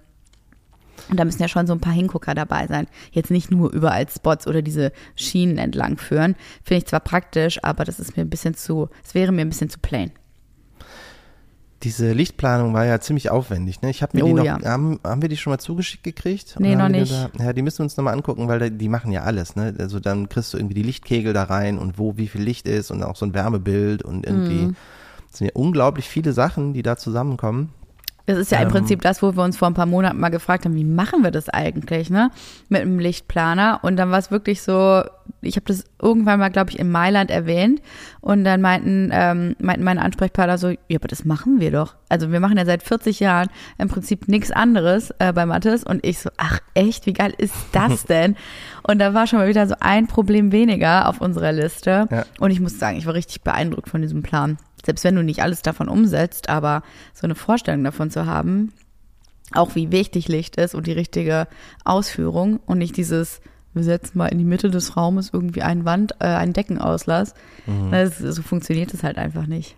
Und 1.10 1.20
da 1.20 1.26
müssen 1.26 1.42
ja 1.42 1.48
schon 1.48 1.68
so 1.68 1.74
ein 1.74 1.80
paar 1.80 1.94
Hingucker 1.94 2.34
dabei 2.34 2.68
sein. 2.68 2.88
Jetzt 3.12 3.32
nicht 3.32 3.52
nur 3.52 3.72
überall 3.72 4.08
Spots 4.10 4.48
oder 4.48 4.62
diese 4.62 4.92
Schienen 5.16 5.58
entlang 5.58 5.98
führen. 5.98 6.36
Finde 6.64 6.80
ich 6.80 6.88
zwar 6.88 7.00
praktisch, 7.02 7.64
aber 7.64 7.84
das 7.86 8.00
ist 8.00 8.18
mir 8.18 8.24
ein 8.24 8.30
bisschen 8.30 8.56
zu, 8.56 8.90
es 9.04 9.14
wäre 9.14 9.32
mir 9.32 9.42
ein 9.42 9.50
bisschen 9.50 9.70
zu 9.70 9.80
plain. 9.80 10.12
Diese 11.84 12.14
Lichtplanung 12.14 12.74
war 12.74 12.86
ja 12.86 13.00
ziemlich 13.00 13.30
aufwendig. 13.30 13.82
Ne? 13.82 13.92
Ich 13.92 14.02
habe 14.02 14.18
mir 14.18 14.24
Oh, 14.24 14.28
die 14.30 14.34
noch, 14.34 14.44
ja. 14.44 14.60
haben, 14.64 15.00
haben 15.04 15.22
wir 15.22 15.30
die 15.30 15.38
schon 15.38 15.52
mal 15.52 15.60
zugeschickt 15.60 16.04
gekriegt? 16.04 16.56
Nee, 16.58 16.76
noch 16.76 16.90
nicht. 16.90 17.12
Da, 17.12 17.30
ja, 17.38 17.54
die 17.54 17.62
müssen 17.62 17.80
wir 17.80 17.84
uns 17.84 17.96
nochmal 17.98 18.16
angucken, 18.16 18.48
weil 18.48 18.72
die 18.72 18.90
machen 18.90 19.12
ja 19.12 19.22
alles. 19.22 19.56
Ne? 19.56 19.76
Also 19.78 20.00
dann 20.00 20.28
kriegst 20.28 20.54
du 20.54 20.58
irgendwie 20.58 20.74
die 20.74 20.82
Lichtkegel 20.82 21.34
da 21.34 21.44
rein 21.44 21.78
und 21.78 22.00
wo 22.00 22.18
wie 22.18 22.28
viel 22.28 22.42
Licht 22.42 22.68
ist 22.68 22.90
und 22.90 23.04
auch 23.04 23.16
so 23.16 23.26
ein 23.26 23.36
Wärmebild 23.36 24.02
und 24.02 24.26
irgendwie. 24.26 24.66
Mhm. 24.68 24.76
Es 25.32 25.40
sind 25.40 25.48
ja 25.48 25.54
unglaublich 25.54 26.08
viele 26.08 26.32
Sachen, 26.32 26.74
die 26.74 26.82
da 26.82 26.96
zusammenkommen. 26.96 27.74
Das 28.26 28.38
ist 28.38 28.52
ja 28.52 28.58
im 28.60 28.66
Ähm. 28.66 28.72
Prinzip 28.72 29.02
das, 29.02 29.22
wo 29.22 29.36
wir 29.36 29.44
uns 29.44 29.58
vor 29.58 29.68
ein 29.68 29.74
paar 29.74 29.86
Monaten 29.86 30.20
mal 30.20 30.30
gefragt 30.30 30.66
haben, 30.66 30.76
wie 30.76 30.84
machen 30.84 31.24
wir 31.24 31.32
das 31.32 31.50
eigentlich, 31.50 32.10
ne? 32.10 32.32
Mit 32.70 32.82
einem 32.82 33.00
Lichtplaner. 33.00 33.80
Und 33.84 33.98
dann 33.98 34.12
war 34.12 34.20
es 34.20 34.32
wirklich 34.32 34.62
so, 34.62 35.04
ich 35.42 35.56
habe 35.56 35.66
das 35.66 35.86
irgendwann 36.02 36.40
mal, 36.40 36.50
glaube 36.50 36.72
ich, 36.72 36.80
in 36.80 36.90
Mailand 36.90 37.30
erwähnt. 37.30 37.82
Und 38.22 38.44
dann 38.44 38.62
meinten, 38.62 39.10
ähm, 39.14 39.56
meinten 39.60 39.84
meine 39.84 40.02
Ansprechpartner 40.02 40.58
so, 40.58 40.70
ja, 40.70 40.78
aber 40.96 41.08
das 41.08 41.26
machen 41.26 41.60
wir 41.60 41.72
doch. 41.72 41.96
Also 42.10 42.32
wir 42.32 42.40
machen 42.40 42.58
ja 42.58 42.66
seit 42.66 42.82
40 42.82 43.20
Jahren 43.20 43.50
im 43.78 43.90
Prinzip 43.90 44.28
nichts 44.28 44.52
anderes 44.52 45.12
äh, 45.20 45.32
bei 45.32 45.46
Mattes. 45.46 45.84
Und 45.84 46.04
ich 46.06 46.20
so, 46.20 46.30
ach 46.38 46.60
echt, 46.74 47.06
wie 47.06 47.14
geil 47.14 47.34
ist 47.38 47.54
das 47.74 48.04
denn? 48.06 48.36
Und 48.84 49.00
da 49.00 49.14
war 49.14 49.28
schon 49.28 49.40
mal 49.40 49.48
wieder 49.48 49.68
so 49.68 49.76
ein 49.80 50.08
Problem 50.08 50.52
weniger 50.52 51.10
auf 51.10 51.22
unserer 51.22 51.52
Liste. 51.52 52.08
Ja. 52.10 52.26
Und 52.40 52.52
ich 52.52 52.60
muss 52.60 52.80
sagen, 52.80 52.98
ich 52.98 53.06
war 53.06 53.14
richtig 53.14 53.42
beeindruckt 53.42 53.90
von 53.90 54.02
diesem 54.02 54.24
Plan. 54.24 54.58
Selbst 54.86 55.04
wenn 55.04 55.16
du 55.16 55.24
nicht 55.24 55.42
alles 55.42 55.62
davon 55.62 55.90
umsetzt, 55.90 56.50
aber 56.50 56.84
so 57.14 57.26
eine 57.26 57.36
Vorstellung 57.36 57.84
davon 57.84 58.12
zu 58.12 58.26
haben, 58.26 58.72
auch 59.52 59.76
wie 59.76 59.92
wichtig 59.92 60.28
Licht 60.28 60.56
ist 60.58 60.76
und 60.76 60.88
die 60.88 60.92
richtige 60.92 61.48
Ausführung 61.84 62.60
und 62.66 62.78
nicht 62.78 62.98
dieses, 62.98 63.42
wir 63.74 63.84
setzen 63.84 64.18
mal 64.18 64.28
in 64.28 64.38
die 64.38 64.44
Mitte 64.44 64.70
des 64.70 64.98
Raumes 64.98 65.30
irgendwie 65.34 65.62
einen 65.62 65.86
Wand, 65.86 66.16
äh, 66.20 66.26
einen 66.26 66.54
Deckenauslass. 66.54 67.34
Das, 67.92 68.18
so 68.20 68.42
funktioniert 68.42 68.94
es 68.94 69.04
halt 69.04 69.18
einfach 69.18 69.48
nicht. 69.48 69.76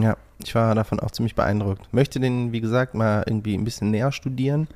Ja, 0.00 0.16
ich 0.42 0.54
war 0.54 0.74
davon 0.74 1.00
auch 1.00 1.10
ziemlich 1.10 1.34
beeindruckt. 1.34 1.92
Möchte 1.92 2.20
den, 2.20 2.52
wie 2.52 2.60
gesagt, 2.60 2.94
mal 2.94 3.24
irgendwie 3.26 3.54
ein 3.54 3.64
bisschen 3.64 3.90
näher 3.90 4.12
studieren. 4.12 4.68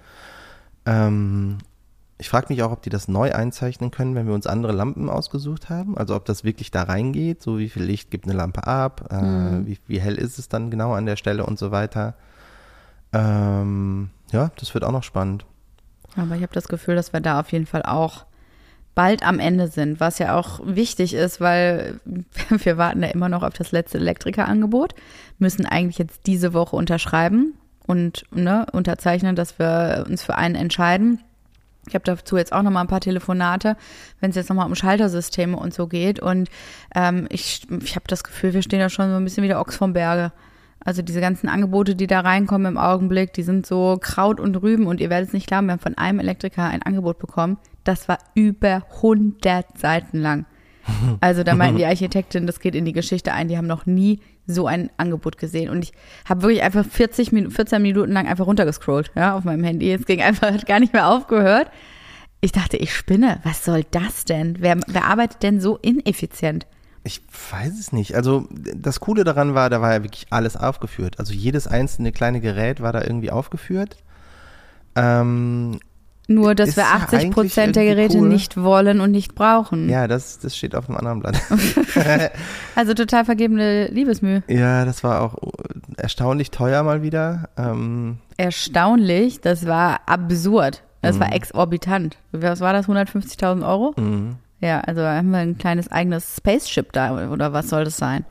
Ähm, 0.87 1.59
ich 2.21 2.29
frage 2.29 2.47
mich 2.51 2.63
auch, 2.63 2.71
ob 2.71 2.83
die 2.83 2.91
das 2.91 3.09
neu 3.09 3.33
einzeichnen 3.33 3.91
können, 3.91 4.15
wenn 4.15 4.27
wir 4.27 4.35
uns 4.35 4.47
andere 4.47 4.73
Lampen 4.73 5.09
ausgesucht 5.09 5.71
haben. 5.71 5.97
Also 5.97 6.15
ob 6.15 6.27
das 6.27 6.45
wirklich 6.45 6.71
da 6.71 6.83
reingeht, 6.83 7.43
so 7.43 7.59
wie 7.59 7.69
viel 7.69 7.83
Licht 7.83 8.11
gibt 8.11 8.27
eine 8.27 8.35
Lampe 8.35 8.67
ab, 8.67 9.09
äh, 9.11 9.67
wie, 9.67 9.79
wie 9.87 10.01
hell 10.01 10.17
ist 10.17 10.39
es 10.39 10.49
dann 10.49 10.71
genau 10.71 10.93
an 10.93 11.07
der 11.07 11.17
Stelle 11.17 11.47
und 11.47 11.59
so 11.59 11.71
weiter. 11.71 12.15
Ähm, 13.13 14.11
ja, 14.33 14.53
das 14.57 14.75
wird 14.75 14.85
auch 14.85 14.93
noch 14.93 15.03
spannend. 15.03 15.47
Aber 16.17 16.37
ich 16.37 16.43
habe 16.43 16.53
das 16.53 16.69
Gefühl, 16.69 16.95
dass 16.95 17.13
wir 17.13 17.21
da 17.21 17.41
auf 17.41 17.51
jeden 17.53 17.67
Fall 17.67 17.83
auch 17.83 18.27
bald 18.95 19.23
am 19.27 19.39
Ende 19.39 19.69
sind, 19.69 20.01
was 20.01 20.19
ja 20.19 20.37
auch 20.37 20.61
wichtig 20.65 21.15
ist, 21.15 21.41
weil 21.41 22.01
wir 22.51 22.77
warten 22.77 23.03
ja 23.03 23.09
immer 23.09 23.29
noch 23.29 23.43
auf 23.43 23.55
das 23.55 23.73
letzte 23.73 23.99
Elektrikerangebot, 23.99 24.95
müssen 25.39 25.65
eigentlich 25.65 25.99
jetzt 25.99 26.27
diese 26.27 26.53
Woche 26.53 26.77
unterschreiben 26.77 27.55
und 27.87 28.25
ne, 28.31 28.67
unterzeichnen, 28.73 29.37
dass 29.37 29.59
wir 29.59 30.05
uns 30.09 30.23
für 30.23 30.37
einen 30.37 30.55
entscheiden. 30.55 31.21
Ich 31.91 31.95
habe 31.95 32.05
dazu 32.05 32.37
jetzt 32.37 32.53
auch 32.53 32.63
noch 32.63 32.71
mal 32.71 32.81
ein 32.81 32.87
paar 32.87 33.01
Telefonate, 33.01 33.77
wenn 34.21 34.31
es 34.31 34.37
jetzt 34.37 34.49
noch 34.49 34.57
mal 34.57 34.65
um 34.65 34.75
Schaltersysteme 34.75 35.57
und 35.57 35.75
so 35.75 35.87
geht. 35.87 36.21
Und 36.21 36.49
ähm, 36.95 37.27
ich, 37.31 37.67
ich 37.83 37.97
habe 37.97 38.07
das 38.09 38.25
Gefühl, 38.25 38.55
wir 38.55 38.63
stehen 38.63 38.81
da 38.81 38.89
schon 38.89 39.11
so 39.11 39.17
ein 39.17 39.25
bisschen 39.25 39.43
wie 39.43 39.49
der 39.49 39.61
Ochs 39.61 39.77
vom 39.77 39.93
Berge. 39.93 40.33
Also 40.83 41.03
diese 41.03 41.21
ganzen 41.21 41.49
Angebote, 41.49 41.95
die 41.95 42.07
da 42.07 42.21
reinkommen 42.21 42.73
im 42.73 42.79
Augenblick, 42.79 43.35
die 43.35 43.43
sind 43.43 43.67
so 43.67 43.99
Kraut 44.01 44.41
und 44.41 44.57
Rüben. 44.57 44.87
Und 44.87 45.01
ihr 45.01 45.11
werdet 45.11 45.29
es 45.29 45.35
nicht 45.35 45.47
glauben, 45.47 45.67
wir 45.67 45.73
haben 45.73 45.81
von 45.81 45.99
einem 45.99 46.21
Elektriker 46.21 46.65
ein 46.65 46.83
Angebot 46.83 47.19
bekommen. 47.19 47.59
Das 47.85 48.09
war 48.09 48.19
über 48.35 48.83
100 48.97 49.79
Seiten 49.79 50.19
lang. 50.19 50.47
Also 51.21 51.43
da 51.45 51.55
meinten 51.55 51.79
die 51.79 51.87
Architektin, 51.87 52.47
das 52.47 52.61
geht 52.61 52.75
in 52.75 52.85
die 52.85 52.93
Geschichte 52.93 53.33
ein. 53.33 53.49
Die 53.49 53.57
haben 53.57 53.67
noch 53.67 53.87
nie 53.87 54.21
so 54.47 54.67
ein 54.67 54.91
Angebot 54.97 55.39
gesehen. 55.39 55.71
Und 55.71 55.85
ich 55.85 55.93
habe 56.29 56.43
wirklich 56.43 56.63
einfach 56.63 56.85
40 56.85 57.33
Minuten, 57.33 57.55
14 57.55 57.81
Minuten 57.81 58.13
lang 58.13 58.27
einfach 58.27 58.47
runtergescrollt, 58.47 59.13
ja, 59.15 59.37
auf 59.37 59.45
meinem 59.45 59.65
Handy. 59.65 59.93
Es 59.93 60.07
ging 60.07 60.21
einfach, 60.23 60.53
hat 60.53 60.67
gar 60.67 60.81
nicht 60.81 60.93
mehr 60.93 61.09
aufgehört. 61.09 61.71
Ich 62.41 62.53
dachte, 62.53 62.77
ich 62.77 62.95
spinne. 62.95 63.41
Was 63.45 63.65
soll 63.65 63.85
das 63.91 64.25
denn? 64.25 64.57
Wer, 64.61 64.79
wer 64.87 65.05
arbeitet 65.05 65.43
denn 65.43 65.61
so 65.61 65.77
ineffizient? 65.77 66.67
Ich 67.03 67.23
weiß 67.51 67.79
es 67.79 67.93
nicht. 67.93 68.15
Also 68.15 68.47
das 68.51 69.01
Coole 69.01 69.25
daran 69.25 69.55
war, 69.55 69.71
da 69.71 69.81
war 69.81 69.93
ja 69.93 70.03
wirklich 70.03 70.27
alles 70.31 70.57
aufgeführt. 70.57 71.19
Also 71.19 71.33
jedes 71.33 71.67
einzelne 71.67 72.13
kleine 72.13 72.41
Gerät 72.41 72.81
war 72.83 72.93
da 72.93 73.03
irgendwie 73.03 73.31
aufgeführt. 73.31 73.97
Ähm, 74.97 75.81
Nur, 76.33 76.55
dass 76.55 76.69
Ist 76.71 76.77
wir 76.77 76.85
ja 76.85 76.91
80 76.93 77.19
eigentlich 77.19 77.35
Prozent 77.35 77.75
der 77.75 77.85
Geräte 77.87 78.19
cool. 78.19 78.29
nicht 78.29 78.57
wollen 78.57 79.01
und 79.01 79.11
nicht 79.11 79.35
brauchen. 79.35 79.89
ja, 79.89 80.07
das, 80.07 80.39
das 80.39 80.57
steht 80.57 80.77
auf 80.77 80.89
einem 80.89 80.99
anderen 80.99 81.19
Blatt. 81.21 81.41
Also 82.77 82.95
total 82.95 83.25
vergebene 83.25 83.89
Liebesmühe. 83.89 84.43
ja, 84.47 84.85
das 84.85 85.03
war 85.03 85.23
auch 85.23 85.35
erstaunlich 85.97 86.51
teuer 86.53 86.83
mal 86.85 87.03
wieder. 87.03 87.49
Ähm, 87.59 88.19
Erstaunlich, 88.37 89.41
das 89.41 89.67
war 89.67 90.01
absurd. 90.07 90.83
Das 91.03 91.17
Mhm. 91.17 91.21
war 91.21 91.33
exorbitant. 91.35 92.17
Was 92.33 92.61
war 92.61 92.73
das, 92.73 92.87
150.000 92.89 93.67
Euro? 93.67 93.95
Ja, 94.61 94.81
also 94.81 95.03
haben 95.03 95.31
wir 95.31 95.39
ein 95.39 95.57
kleines 95.57 95.91
eigenes 95.91 96.37
Spaceship 96.37 96.93
da 96.93 97.31
oder 97.31 97.53
was 97.53 97.71
soll 97.71 97.85
das 97.85 97.97
sein? 97.97 98.27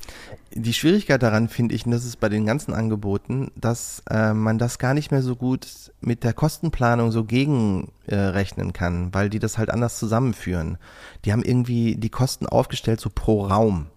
Die 0.54 0.74
Schwierigkeit 0.74 1.22
daran 1.22 1.48
finde 1.48 1.76
ich, 1.76 1.86
und 1.86 1.92
das 1.92 2.06
ist 2.06 2.20
bei 2.20 2.30
den 2.30 2.46
ganzen 2.46 2.74
Angeboten, 2.74 3.52
dass 3.56 4.04
äh, 4.10 4.34
man 4.34 4.58
das 4.58 4.80
gar 4.80 4.94
nicht 4.94 5.12
mehr 5.12 5.22
so 5.22 5.36
gut 5.36 5.92
mit 6.02 6.24
der 6.24 6.34
Kostenplanung 6.34 7.12
so 7.12 7.24
gegenrechnen 7.24 8.70
äh, 8.70 8.74
kann, 8.74 9.14
weil 9.14 9.30
die 9.30 9.40
das 9.40 9.58
halt 9.58 9.70
anders 9.70 10.00
zusammenführen. 10.00 10.78
Die 11.26 11.32
haben 11.32 11.44
irgendwie 11.44 11.96
die 11.96 12.10
Kosten 12.10 12.48
aufgestellt 12.48 13.00
so 13.00 13.10
pro 13.14 13.46
Raum. 13.46 13.88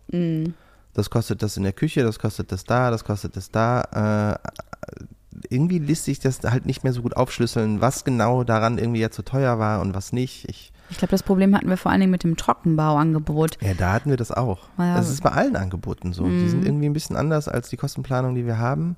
Das 0.95 1.09
kostet 1.09 1.43
das 1.43 1.57
in 1.57 1.63
der 1.63 1.73
Küche, 1.73 2.03
das 2.03 2.19
kostet 2.19 2.53
das 2.53 2.65
da, 2.65 2.91
das 2.91 3.05
kostet 3.05 3.37
das 3.37 3.51
da. 3.51 4.39
Äh, 4.43 4.49
irgendwie 5.49 5.79
lässt 5.79 6.05
sich 6.05 6.21
das 6.21 6.41
halt 6.43 6.67
nicht 6.67 6.85
mehr 6.85 6.93
so 6.93 7.03
gut 7.03 7.17
aufschlüsseln, 7.17 7.81
was 7.81 8.05
genau 8.05 8.45
daran 8.45 8.79
irgendwie 8.79 9.01
jetzt 9.01 9.17
so 9.17 9.23
teuer 9.23 9.59
war 9.59 9.81
und 9.81 9.95
was 9.95 10.13
nicht. 10.13 10.49
Ich, 10.49 10.72
Ich 10.91 10.99
glaube, 10.99 11.11
das 11.11 11.23
Problem 11.23 11.55
hatten 11.57 11.69
wir 11.69 11.77
vor 11.79 11.91
allen 11.91 12.01
Dingen 12.01 12.11
mit 12.13 12.23
dem 12.23 12.37
Trockenbauangebot. 12.37 13.57
ja, 13.63 13.75
da 13.75 13.93
hatten 13.93 14.11
wir 14.11 14.17
das 14.17 14.31
auch. 14.31 14.69
Ja. 14.79 14.97
Das 14.97 15.09
ist 15.09 15.23
bei 15.23 15.31
allen 15.31 15.57
Angeboten 15.57 16.13
so. 16.13 16.27
Die 16.29 16.49
sind 16.49 16.65
irgendwie 16.65 16.87
ein 16.87 16.93
bisschen 16.93 17.17
anders 17.17 17.49
als 17.49 17.69
die 17.71 17.77
Kostenplanung, 17.77 18.35
die 18.35 18.45
wir 18.47 18.59
haben. 18.59 18.97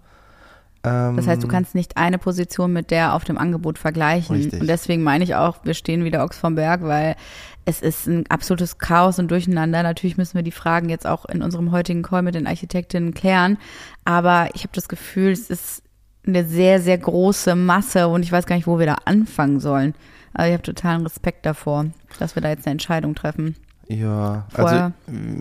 Ähm, 0.82 1.16
Das 1.16 1.26
heißt, 1.26 1.42
du 1.42 1.48
kannst 1.48 1.74
nicht 1.74 1.96
eine 1.96 2.18
Position 2.18 2.72
mit 2.72 2.90
der 2.90 3.14
auf 3.14 3.24
dem 3.24 3.38
Angebot 3.38 3.78
vergleichen. 3.78 4.36
Richtig. 4.36 4.60
Und 4.60 4.66
deswegen 4.66 5.02
meine 5.02 5.22
ich 5.24 5.34
auch, 5.36 5.58
wir 5.64 5.74
stehen 5.74 6.04
wieder 6.04 6.24
Ochs 6.24 6.36
vom 6.38 6.56
Berg, 6.56 6.82
weil 6.82 7.14
es 7.64 7.80
ist 7.80 8.06
ein 8.06 8.26
absolutes 8.28 8.78
Chaos 8.78 9.18
und 9.18 9.30
Durcheinander. 9.30 9.82
Natürlich 9.82 10.16
müssen 10.16 10.34
wir 10.34 10.42
die 10.42 10.50
Fragen 10.50 10.88
jetzt 10.88 11.06
auch 11.06 11.24
in 11.26 11.42
unserem 11.42 11.70
heutigen 11.72 12.02
Call 12.02 12.22
mit 12.22 12.34
den 12.34 12.46
Architektinnen 12.46 13.14
klären. 13.14 13.56
Aber 14.04 14.48
ich 14.54 14.62
habe 14.64 14.74
das 14.74 14.88
Gefühl, 14.88 15.30
es 15.30 15.48
ist 15.48 15.82
eine 16.26 16.44
sehr, 16.44 16.80
sehr 16.80 16.98
große 16.98 17.54
Masse 17.54 18.08
und 18.08 18.22
ich 18.22 18.32
weiß 18.32 18.46
gar 18.46 18.56
nicht, 18.56 18.66
wo 18.66 18.78
wir 18.78 18.86
da 18.86 18.96
anfangen 19.04 19.60
sollen. 19.60 19.94
Also 20.34 20.48
ich 20.48 20.52
habe 20.54 20.62
totalen 20.62 21.02
Respekt 21.02 21.46
davor, 21.46 21.86
dass 22.18 22.34
wir 22.34 22.42
da 22.42 22.48
jetzt 22.50 22.66
eine 22.66 22.72
Entscheidung 22.72 23.14
treffen. 23.14 23.56
Ja, 23.88 24.46
Vorher- 24.50 24.84
also 24.84 24.92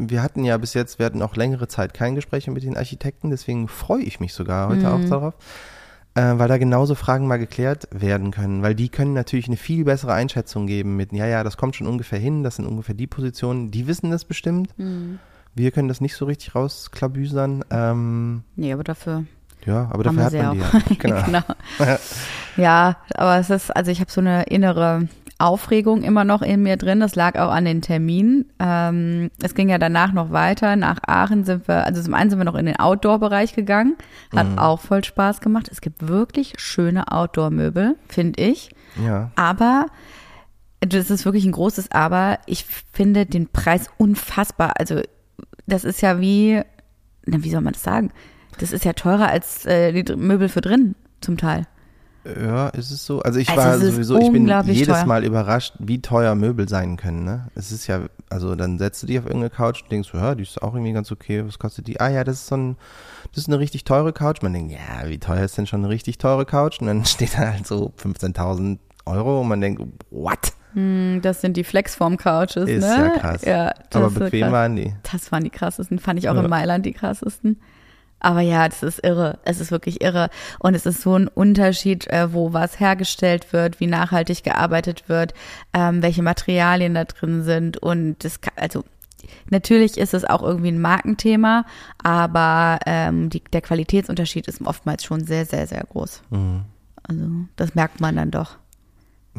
wir 0.10 0.22
hatten 0.22 0.44
ja 0.44 0.58
bis 0.58 0.74
jetzt, 0.74 1.00
wir 1.00 1.06
hatten 1.06 1.22
auch 1.22 1.36
längere 1.36 1.68
Zeit 1.68 1.94
kein 1.94 2.16
Gespräch 2.16 2.48
mit 2.48 2.64
den 2.64 2.76
Architekten, 2.78 3.30
deswegen 3.30 3.68
freue 3.68 4.04
ich 4.04 4.20
mich 4.20 4.34
sogar 4.34 4.68
heute 4.70 4.82
Mhm. 4.82 4.86
auch 5.06 5.10
darauf, 5.10 5.34
äh, 6.16 6.34
weil 6.38 6.50
da 6.50 6.58
genauso 6.58 6.94
Fragen 6.96 7.26
mal 7.26 7.38
geklärt 7.40 7.88
werden 7.92 8.32
können, 8.32 8.62
weil 8.62 8.76
die 8.76 8.90
können 8.90 9.14
natürlich 9.14 9.48
eine 9.48 9.56
viel 9.58 9.86
bessere 9.86 10.14
Einschätzung 10.14 10.68
geben 10.68 10.98
mit, 10.98 11.14
ja, 11.14 11.26
ja, 11.26 11.44
das 11.46 11.56
kommt 11.58 11.76
schon 11.78 11.88
ungefähr 11.88 12.20
hin, 12.20 12.44
das 12.44 12.58
sind 12.58 12.66
ungefähr 12.66 12.96
die 12.96 13.08
Positionen, 13.08 13.72
die 13.72 13.88
wissen 13.88 14.12
das 14.12 14.26
bestimmt. 14.26 14.78
Mhm. 14.78 15.20
Wir 15.56 15.72
können 15.72 15.88
das 15.88 16.02
nicht 16.02 16.16
so 16.16 16.26
richtig 16.26 16.54
rausklabüsern. 16.56 17.64
Ähm, 17.70 18.44
Nee, 18.56 18.74
aber 18.74 18.84
dafür 18.84 19.24
ja, 19.66 19.90
aber 19.92 20.04
dafür 20.04 20.24
hat 20.26 20.34
man 20.34 20.48
auch. 20.48 20.54
die 20.54 20.60
ja. 20.60 20.96
Genau. 21.00 21.24
genau. 21.26 21.98
Ja, 22.58 22.98
aber 23.16 23.38
es 23.38 23.50
ist, 23.50 23.76
also 23.76 23.90
ich 23.92 24.00
habe 24.00 24.12
so 24.12 24.22
eine 24.22 24.44
innere 24.44 25.08
Aufregung 25.40 26.04
immer 26.04 26.24
noch 26.24 26.42
in 26.42 26.62
mir 26.64 26.78
drin. 26.78 27.00
Das 27.00 27.16
lag 27.16 27.38
auch 27.40 27.52
an 27.52 27.66
den 27.66 27.82
Terminen. 27.82 28.46
Ähm, 28.60 29.32
es 29.42 29.56
ging 29.56 29.70
ja 29.70 29.78
danach 29.80 30.14
noch 30.14 30.32
weiter. 30.32 30.76
Nach 30.76 31.00
Aachen 31.06 31.44
sind 31.44 31.68
wir, 31.68 31.86
also 31.86 32.02
zum 32.02 32.14
einen 32.14 32.30
sind 32.30 32.40
wir 32.40 32.46
noch 32.46 32.56
in 32.56 32.66
den 32.68 32.80
Outdoor-Bereich 32.80 33.54
gegangen. 33.56 33.96
Hat 34.36 34.48
Mhm. 34.52 34.60
auch 34.60 34.80
voll 34.80 35.04
Spaß 35.04 35.42
gemacht. 35.42 35.68
Es 35.72 35.82
gibt 35.82 36.08
wirklich 36.08 36.54
schöne 36.58 37.12
Outdoor-Möbel, 37.12 37.96
finde 38.08 38.42
ich. 38.42 38.70
Ja, 39.04 39.32
Aber, 39.36 39.88
das 40.82 41.10
ist 41.10 41.26
wirklich 41.26 41.46
ein 41.46 41.52
großes 41.52 41.92
Aber, 41.92 42.38
ich 42.46 42.66
finde 42.94 43.26
den 43.26 43.48
Preis 43.48 43.90
unfassbar. 43.98 44.74
Also, 44.78 45.02
das 45.66 45.84
ist 45.84 46.02
ja 46.02 46.20
wie, 46.20 46.62
na, 47.26 47.44
wie 47.44 47.50
soll 47.50 47.62
man 47.62 47.74
das 47.74 47.84
sagen? 47.84 48.12
Das 48.60 48.72
ist 48.72 48.86
ja 48.86 48.94
teurer 48.94 49.28
als 49.30 49.66
äh, 49.66 49.92
die 49.92 50.16
Möbel 50.16 50.50
für 50.50 50.62
drin, 50.62 50.96
zum 51.22 51.38
Teil. 51.38 51.66
ja, 52.26 52.70
ist 52.70 52.92
es 52.92 53.06
so? 53.06 53.22
Also 53.22 53.40
ich 53.40 53.50
Also 53.50 53.62
war 53.62 53.76
es 53.76 53.84
ist 53.84 53.94
sowieso, 53.96 54.20
ich 54.20 54.32
bin 54.32 54.48
jedes 54.66 54.88
teuer. 54.88 55.06
Mal 55.06 55.24
überrascht, 55.26 55.74
wie 55.80 56.02
teuer 56.02 56.36
Möbel 56.36 56.70
sein 56.70 56.96
können. 56.98 57.24
Ne? 57.26 57.48
Es 57.56 57.72
ist 57.72 57.88
ja, 57.88 58.02
also 58.30 58.56
dann 58.56 58.78
setzt 58.80 59.04
du 59.04 59.08
dich 59.08 59.20
auf 59.20 59.26
irgendeine 59.26 59.50
Couch 59.50 59.82
und 59.84 59.92
denkst, 59.92 60.10
ja, 60.14 60.34
die 60.36 60.44
ist 60.44 60.62
auch 60.62 60.74
irgendwie 60.74 60.94
ganz 60.94 61.12
okay. 61.12 61.46
Was 61.46 61.60
kostet 61.60 61.88
die? 61.88 62.00
Ah 62.00 62.10
ja, 62.10 62.24
das 62.24 62.36
ist 62.38 62.48
so 62.48 62.56
ein, 62.58 62.78
das 63.34 63.40
ist 63.44 63.48
eine 63.50 63.60
richtig 63.60 63.84
teure 63.84 64.14
Couch. 64.14 64.42
Man 64.42 64.54
denkt, 64.54 64.72
ja, 64.72 65.10
wie 65.10 65.20
teuer 65.20 65.44
ist 65.44 65.58
denn 65.58 65.68
schon 65.68 65.82
eine 65.82 65.90
richtig 65.90 66.18
teure 66.18 66.46
Couch? 66.46 66.80
Und 66.80 66.88
dann 66.88 67.04
steht 67.06 67.34
da 67.36 67.52
halt 67.52 67.68
so 67.68 67.92
15.000 68.02 68.78
Euro 69.06 69.42
und 69.42 69.48
man 69.50 69.60
denkt, 69.60 69.82
what? 70.12 70.54
Hm, 70.76 71.20
Das 71.22 71.42
sind 71.42 71.58
die 71.58 71.64
Flexform-Couches, 71.66 72.70
Ist 72.70 72.82
ne? 72.82 72.88
ja 72.88 73.10
krass. 73.20 73.42
Ja, 73.44 73.74
das 73.90 74.02
Aber 74.02 74.08
ist 74.08 74.14
bequem 74.20 74.42
krass. 74.44 74.52
waren 74.54 74.76
die. 74.78 74.94
Das 75.12 75.32
waren 75.32 75.44
die 75.44 75.50
krassesten, 75.50 76.00
fand 76.00 76.20
ich 76.20 76.30
auch 76.30 76.36
Ja. 76.36 76.42
in 76.44 76.50
Mailand 76.50 76.86
die 76.86 76.94
krassesten. 76.94 77.60
Aber 78.24 78.40
ja, 78.40 78.68
das 78.68 78.82
ist 78.82 79.04
irre. 79.04 79.38
Es 79.44 79.60
ist 79.60 79.70
wirklich 79.70 80.02
irre. 80.02 80.30
Und 80.60 80.74
es 80.74 80.86
ist 80.86 81.02
so 81.02 81.16
ein 81.16 81.28
Unterschied, 81.28 82.08
äh, 82.08 82.34
wo 82.34 82.54
was 82.54 82.80
hergestellt 82.80 83.52
wird, 83.52 83.80
wie 83.82 83.88
nachhaltig 83.88 84.44
gearbeitet 84.44 85.10
wird, 85.10 85.34
ähm, 85.74 86.02
welche 86.02 86.24
Materialien 86.24 86.96
da 86.96 87.04
drin 87.04 87.44
sind. 87.44 87.78
Und 87.78 88.24
das, 88.24 88.40
kann, 88.40 88.54
also 88.56 88.86
natürlich 89.50 89.98
ist 89.98 90.14
es 90.14 90.24
auch 90.24 90.42
irgendwie 90.42 90.72
ein 90.72 90.82
Markenthema, 90.82 91.66
aber 92.02 92.80
ähm, 92.86 93.30
die, 93.30 93.44
der 93.44 93.62
Qualitätsunterschied 93.62 94.48
ist 94.48 94.62
oftmals 94.66 95.04
schon 95.04 95.26
sehr, 95.26 95.46
sehr, 95.46 95.68
sehr 95.68 95.84
groß. 95.84 96.24
Mhm. 96.30 96.62
Also 97.04 97.26
das 97.58 97.76
merkt 97.76 98.00
man 98.00 98.16
dann 98.16 98.32
doch. 98.32 98.58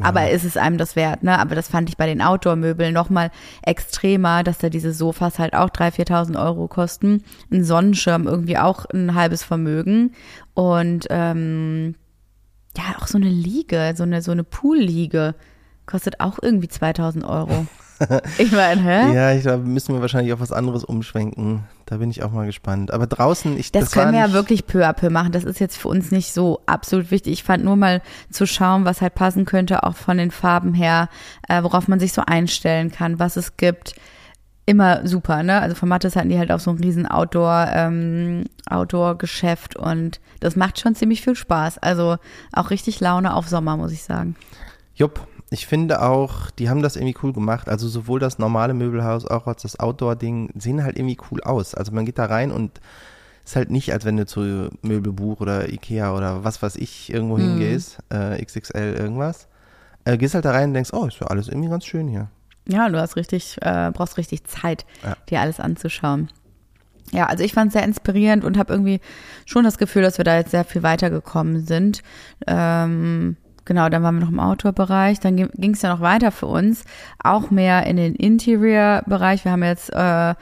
Aber 0.01 0.29
ist 0.29 0.43
es 0.43 0.57
einem 0.57 0.77
das 0.77 0.97
wert, 0.97 1.23
ne? 1.23 1.39
Aber 1.39 1.55
das 1.55 1.69
fand 1.69 1.87
ich 1.87 1.95
bei 1.95 2.05
den 2.05 2.21
Outdoor-Möbeln 2.21 2.93
nochmal 2.93 3.31
extremer, 3.61 4.43
dass 4.43 4.57
da 4.57 4.69
diese 4.69 4.91
Sofas 4.91 5.39
halt 5.39 5.53
auch 5.53 5.69
3.000, 5.69 6.09
4.000 6.09 6.45
Euro 6.45 6.67
kosten. 6.67 7.23
Ein 7.49 7.63
Sonnenschirm 7.63 8.27
irgendwie 8.27 8.57
auch 8.57 8.85
ein 8.93 9.15
halbes 9.15 9.43
Vermögen. 9.43 10.11
Und 10.53 11.07
ähm, 11.09 11.95
ja, 12.77 12.83
auch 12.99 13.07
so 13.07 13.17
eine 13.17 13.29
Liege, 13.29 13.93
so 13.95 14.03
eine, 14.03 14.21
so 14.21 14.31
eine 14.31 14.43
Pool-Liege 14.43 15.33
kostet 15.85 16.19
auch 16.19 16.39
irgendwie 16.41 16.67
2.000 16.67 17.27
Euro. 17.27 17.65
Ich 18.37 18.51
meine, 18.51 18.81
hä? 18.81 19.13
Ja, 19.15 19.31
ich 19.31 19.41
glaube, 19.41 19.63
müssen 19.63 19.93
wir 19.93 20.01
wahrscheinlich 20.01 20.33
auf 20.33 20.39
was 20.39 20.51
anderes 20.51 20.83
umschwenken. 20.83 21.63
Da 21.85 21.97
bin 21.97 22.09
ich 22.09 22.23
auch 22.23 22.31
mal 22.31 22.45
gespannt. 22.45 22.91
Aber 22.91 23.07
draußen, 23.07 23.57
ich 23.57 23.71
Das, 23.71 23.85
das 23.85 23.91
können 23.93 24.11
wir 24.11 24.19
ja 24.19 24.33
wirklich 24.33 24.65
peu 24.65 24.85
à 24.85 24.93
peu 24.93 25.09
machen. 25.09 25.31
Das 25.31 25.43
ist 25.43 25.59
jetzt 25.59 25.77
für 25.77 25.87
uns 25.87 26.11
nicht 26.11 26.33
so 26.33 26.61
absolut 26.65 27.11
wichtig. 27.11 27.33
Ich 27.33 27.43
fand 27.43 27.63
nur 27.63 27.75
mal 27.75 28.01
zu 28.31 28.45
schauen, 28.45 28.85
was 28.85 29.01
halt 29.01 29.15
passen 29.15 29.45
könnte, 29.45 29.83
auch 29.83 29.95
von 29.95 30.17
den 30.17 30.31
Farben 30.31 30.73
her, 30.73 31.09
äh, 31.47 31.63
worauf 31.63 31.87
man 31.87 31.99
sich 31.99 32.13
so 32.13 32.23
einstellen 32.25 32.91
kann, 32.91 33.19
was 33.19 33.37
es 33.37 33.57
gibt. 33.57 33.95
Immer 34.67 35.05
super, 35.07 35.43
ne? 35.43 35.61
Also 35.61 35.75
von 35.75 35.87
Mattes 35.87 36.15
hatten 36.15 36.29
die 36.29 36.39
halt 36.39 36.51
auch 36.51 36.59
so 36.59 36.71
ein 36.71 36.79
riesen 36.79 37.05
Outdoor, 37.05 37.67
ähm, 37.71 38.45
Outdoor-Geschäft 38.67 39.75
und 39.75 40.19
das 40.39 40.55
macht 40.55 40.79
schon 40.79 40.95
ziemlich 40.95 41.21
viel 41.21 41.35
Spaß. 41.35 41.77
Also 41.77 42.17
auch 42.51 42.71
richtig 42.71 42.99
Laune 42.99 43.35
auf 43.35 43.47
Sommer, 43.47 43.77
muss 43.77 43.91
ich 43.91 44.01
sagen. 44.01 44.35
Jupp, 44.95 45.27
ich 45.49 45.67
finde 45.67 46.01
auch, 46.01 46.49
die 46.51 46.69
haben 46.69 46.81
das 46.81 46.95
irgendwie 46.95 47.15
cool 47.23 47.33
gemacht. 47.33 47.69
Also 47.69 47.87
sowohl 47.87 48.19
das 48.19 48.39
normale 48.39 48.73
Möbelhaus 48.73 49.25
auch 49.25 49.47
als 49.47 49.61
das 49.61 49.79
Outdoor-Ding 49.79 50.51
sehen 50.55 50.83
halt 50.83 50.97
irgendwie 50.97 51.17
cool 51.31 51.41
aus. 51.41 51.75
Also 51.75 51.91
man 51.91 52.05
geht 52.05 52.17
da 52.17 52.25
rein 52.25 52.51
und 52.51 52.81
ist 53.43 53.55
halt 53.55 53.69
nicht, 53.69 53.93
als 53.93 54.05
wenn 54.05 54.17
du 54.17 54.25
zu 54.25 54.69
Möbelbuch 54.81 55.39
oder 55.41 55.69
Ikea 55.69 56.15
oder 56.15 56.43
was 56.43 56.61
weiß 56.63 56.77
ich 56.77 57.13
irgendwo 57.13 57.37
hingehst, 57.37 57.99
äh, 58.09 58.43
XXL 58.43 58.95
irgendwas. 58.97 59.47
Äh, 60.03 60.17
gehst 60.17 60.33
halt 60.33 60.45
da 60.45 60.51
rein 60.51 60.69
und 60.69 60.73
denkst, 60.73 60.91
oh, 60.93 61.05
ist 61.05 61.19
ja 61.19 61.27
alles 61.27 61.47
irgendwie 61.47 61.69
ganz 61.69 61.85
schön 61.85 62.07
hier. 62.07 62.27
Ja, 62.67 62.89
du 62.89 62.99
hast 62.99 63.15
richtig, 63.15 63.57
äh, 63.61 63.91
brauchst 63.93 64.17
richtig 64.17 64.43
Zeit, 64.45 64.85
Ja. 65.03 65.15
dir 65.29 65.41
alles 65.41 65.59
anzuschauen. 65.59 66.29
Ja, 67.11 67.27
also 67.27 67.43
ich 67.43 67.53
fand 67.53 67.67
es 67.67 67.73
sehr 67.73 67.83
inspirierend 67.83 68.43
und 68.43 68.57
habe 68.57 68.73
irgendwie 68.73 68.99
schon 69.45 69.63
das 69.63 69.77
Gefühl, 69.77 70.01
dass 70.01 70.17
wir 70.17 70.25
da 70.25 70.37
jetzt 70.37 70.49
sehr 70.49 70.63
viel 70.65 70.81
weitergekommen 70.81 71.63
sind. 71.67 72.01
Ähm, 72.47 73.37
genau, 73.65 73.89
dann 73.89 74.03
waren 74.03 74.15
wir 74.15 74.21
noch 74.21 74.31
im 74.31 74.39
Outdoor-Bereich. 74.39 75.19
Dann 75.19 75.35
ging 75.35 75.73
es 75.73 75.81
ja 75.81 75.89
noch 75.89 76.01
weiter 76.01 76.31
für 76.31 76.47
uns, 76.47 76.85
auch 77.21 77.51
mehr 77.51 77.85
in 77.85 77.97
den 77.97 78.15
Interior-Bereich. 78.15 79.43
Wir 79.43 79.51
haben 79.51 79.63
jetzt 79.63 79.91
äh, 79.91 80.35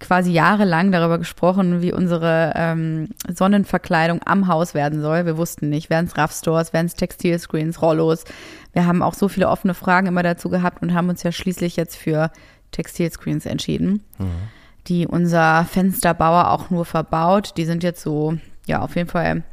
quasi 0.00 0.32
jahrelang 0.32 0.92
darüber 0.92 1.18
gesprochen, 1.18 1.80
wie 1.80 1.92
unsere 1.92 2.52
ähm, 2.56 3.08
Sonnenverkleidung 3.28 4.20
am 4.24 4.48
Haus 4.48 4.74
werden 4.74 5.00
soll. 5.00 5.24
Wir 5.24 5.38
wussten 5.38 5.70
nicht, 5.70 5.88
werden 5.88 6.06
es 6.06 6.16
Raff-Stores, 6.16 6.72
werden 6.72 6.86
es 6.86 6.94
Textilscreens, 6.94 7.80
Rollos. 7.80 8.24
Wir 8.72 8.86
haben 8.86 9.02
auch 9.02 9.14
so 9.14 9.28
viele 9.28 9.48
offene 9.48 9.72
Fragen 9.74 10.08
immer 10.08 10.22
dazu 10.22 10.50
gehabt 10.50 10.82
und 10.82 10.94
haben 10.94 11.08
uns 11.08 11.22
ja 11.22 11.32
schließlich 11.32 11.76
jetzt 11.76 11.96
für 11.96 12.30
Textilscreens 12.72 13.46
entschieden, 13.46 14.02
die 14.88 15.06
unser 15.06 15.64
Fensterbauer 15.64 16.50
auch 16.50 16.70
nur 16.70 16.84
verbaut. 16.84 17.54
Die 17.56 17.64
sind 17.64 17.82
jetzt 17.82 18.02
so, 18.02 18.36
ja, 18.66 18.80
auf 18.80 18.96
jeden 18.96 19.08
Fall, 19.08 19.44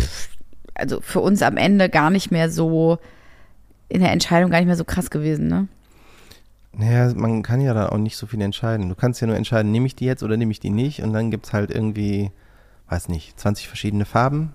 pff, 0.00 0.39
also 0.74 1.00
für 1.00 1.20
uns 1.20 1.42
am 1.42 1.56
Ende 1.56 1.88
gar 1.88 2.10
nicht 2.10 2.30
mehr 2.30 2.50
so, 2.50 2.98
in 3.88 4.00
der 4.00 4.12
Entscheidung 4.12 4.50
gar 4.50 4.58
nicht 4.58 4.66
mehr 4.66 4.76
so 4.76 4.84
krass 4.84 5.10
gewesen, 5.10 5.48
ne? 5.48 5.68
Naja, 6.72 7.12
man 7.14 7.42
kann 7.42 7.60
ja 7.60 7.74
da 7.74 7.88
auch 7.88 7.98
nicht 7.98 8.16
so 8.16 8.26
viel 8.26 8.40
entscheiden. 8.40 8.88
Du 8.88 8.94
kannst 8.94 9.20
ja 9.20 9.26
nur 9.26 9.36
entscheiden, 9.36 9.72
nehme 9.72 9.86
ich 9.86 9.96
die 9.96 10.04
jetzt 10.04 10.22
oder 10.22 10.36
nehme 10.36 10.52
ich 10.52 10.60
die 10.60 10.70
nicht. 10.70 11.02
Und 11.02 11.12
dann 11.12 11.30
gibt's 11.30 11.52
halt 11.52 11.70
irgendwie, 11.70 12.30
weiß 12.88 13.08
nicht, 13.08 13.38
20 13.40 13.66
verschiedene 13.66 14.04
Farben 14.04 14.54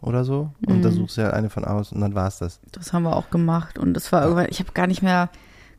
oder 0.00 0.24
so. 0.24 0.50
Und 0.66 0.82
da 0.82 0.90
suchst 0.90 1.16
du 1.16 1.22
ja 1.22 1.30
eine 1.30 1.48
von 1.48 1.64
aus 1.64 1.92
und 1.92 2.00
dann 2.00 2.14
war's 2.14 2.38
das. 2.38 2.60
Das 2.72 2.92
haben 2.92 3.04
wir 3.04 3.16
auch 3.16 3.30
gemacht 3.30 3.78
und 3.78 3.94
das 3.94 4.10
war 4.12 4.22
irgendwann, 4.22 4.48
ich 4.50 4.58
habe 4.58 4.72
gar 4.72 4.86
nicht 4.86 5.02
mehr 5.02 5.30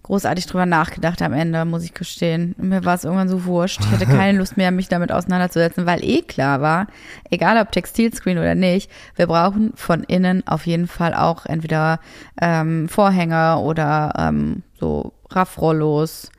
großartig 0.03 0.45
drüber 0.47 0.65
nachgedacht 0.65 1.21
am 1.21 1.33
Ende, 1.33 1.65
muss 1.65 1.83
ich 1.83 1.93
gestehen. 1.93 2.55
Mir 2.57 2.83
war 2.85 2.95
es 2.95 3.03
irgendwann 3.03 3.29
so 3.29 3.45
wurscht. 3.45 3.81
Ich 3.81 3.91
hatte 3.91 4.05
keine 4.07 4.37
Lust 4.37 4.57
mehr, 4.57 4.71
mich 4.71 4.87
damit 4.87 5.11
auseinanderzusetzen, 5.11 5.85
weil 5.85 6.03
eh 6.03 6.21
klar 6.21 6.61
war, 6.61 6.87
egal 7.29 7.61
ob 7.61 7.71
Textilscreen 7.71 8.37
oder 8.37 8.55
nicht, 8.55 8.89
wir 9.15 9.27
brauchen 9.27 9.73
von 9.75 10.03
innen 10.03 10.47
auf 10.47 10.65
jeden 10.65 10.87
Fall 10.87 11.13
auch 11.13 11.45
entweder 11.45 11.99
ähm, 12.41 12.89
Vorhänge 12.89 13.59
oder 13.59 14.13
ähm, 14.17 14.63
so 14.79 15.13
Raffrollos, 15.29 16.31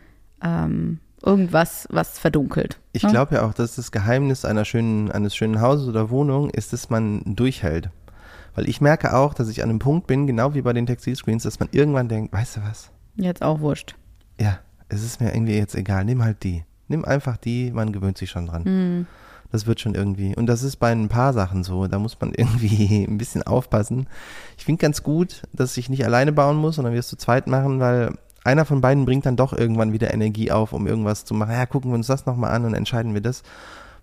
ähm, 0.43 0.99
irgendwas, 1.23 1.87
was 1.91 2.19
verdunkelt. 2.19 2.81
Ich 2.93 3.03
ne? 3.03 3.11
glaube 3.11 3.37
ja 3.37 3.43
auch, 3.43 3.55
dass 3.55 3.77
das 3.77 3.93
Geheimnis 3.93 4.45
einer 4.45 4.65
schönen, 4.65 5.11
eines 5.11 5.37
schönen 5.37 5.61
Hauses 5.61 5.87
oder 5.87 6.11
Wohnung 6.11 6.51
ist, 6.51 6.73
dass 6.73 6.91
man 6.91 7.23
durchhält. 7.25 7.91
Weil 8.55 8.69
ich 8.69 8.81
merke 8.81 9.15
auch, 9.15 9.35
dass 9.35 9.49
ich 9.49 9.63
an 9.63 9.71
einem 9.71 9.79
Punkt 9.79 10.07
bin, 10.07 10.27
genau 10.27 10.55
wie 10.55 10.63
bei 10.63 10.73
den 10.73 10.87
Textilscreens, 10.87 11.45
dass 11.45 11.61
man 11.61 11.69
irgendwann 11.73 12.09
denkt, 12.09 12.33
weißt 12.33 12.57
du 12.57 12.61
was? 12.69 12.91
Jetzt 13.21 13.43
auch 13.43 13.61
wurscht. 13.61 13.97
Ja, 14.41 14.59
es 14.89 15.05
ist 15.05 15.21
mir 15.21 15.33
irgendwie 15.33 15.57
jetzt 15.57 15.75
egal, 15.75 16.05
nimm 16.05 16.25
halt 16.25 16.43
die. 16.43 16.65
Nimm 16.89 17.05
einfach 17.05 17.37
die, 17.37 17.71
man 17.71 17.93
gewöhnt 17.93 18.19
sich 18.19 18.31
schon 18.31 18.47
dran. 18.47 18.63
Mhm. 18.65 19.07
Das 19.53 19.67
wird 19.67 19.81
schon 19.81 19.95
irgendwie. 19.95 20.35
Und 20.35 20.47
das 20.47 20.63
ist 20.63 20.77
bei 20.77 20.93
ein 20.93 21.09
paar 21.09 21.33
Sachen 21.33 21.65
so. 21.65 21.87
Da 21.87 21.99
muss 21.99 22.21
man 22.21 22.33
irgendwie 22.37 23.05
ein 23.05 23.19
bisschen 23.19 23.43
aufpassen. 23.43 24.09
Ich 24.59 24.65
finde 24.65 24.81
ganz 24.81 25.03
gut, 25.03 25.43
dass 25.53 25.77
ich 25.77 25.89
nicht 25.89 26.05
alleine 26.05 26.33
bauen 26.33 26.57
muss, 26.57 26.77
sondern 26.77 26.93
wir 26.93 27.01
es 27.01 27.09
zu 27.09 27.17
zweit 27.17 27.47
machen, 27.47 27.81
weil 27.81 28.15
einer 28.45 28.65
von 28.65 28.81
beiden 28.81 29.05
bringt 29.05 29.27
dann 29.27 29.37
doch 29.37 29.53
irgendwann 29.53 29.93
wieder 29.93 30.13
Energie 30.15 30.51
auf, 30.51 30.73
um 30.73 30.87
irgendwas 30.87 31.25
zu 31.25 31.35
machen. 31.35 31.53
Ja, 31.53 31.67
gucken 31.67 31.91
wir 31.91 31.97
uns 31.97 32.07
das 32.07 32.27
nochmal 32.27 32.53
an 32.53 32.65
und 32.65 32.75
entscheiden 32.75 33.15
wir 33.15 33.21
das. 33.21 33.43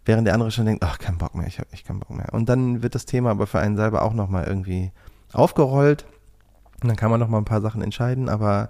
Während 0.05 0.25
der 0.25 0.35
andere 0.35 0.51
schon 0.51 0.65
denkt, 0.65 0.83
ach, 0.83 0.99
kein 0.99 1.17
Bock 1.17 1.35
mehr, 1.35 1.47
ich 1.47 1.59
habe 1.59 1.69
echt 1.73 1.85
keinen 1.85 1.99
Bock 1.99 2.11
mehr. 2.11 2.33
Und 2.33 2.47
dann 2.47 2.81
wird 2.81 2.95
das 2.95 3.05
Thema 3.05 3.31
aber 3.31 3.47
für 3.47 3.59
einen 3.59 3.75
selber 3.75 4.03
auch 4.03 4.13
nochmal 4.13 4.45
irgendwie 4.45 4.91
aufgerollt. 5.33 6.05
Und 6.81 6.89
dann 6.89 6.97
kann 6.97 7.09
man 7.09 7.19
nochmal 7.19 7.41
ein 7.41 7.45
paar 7.45 7.61
Sachen 7.61 7.81
entscheiden, 7.81 8.29
aber 8.29 8.69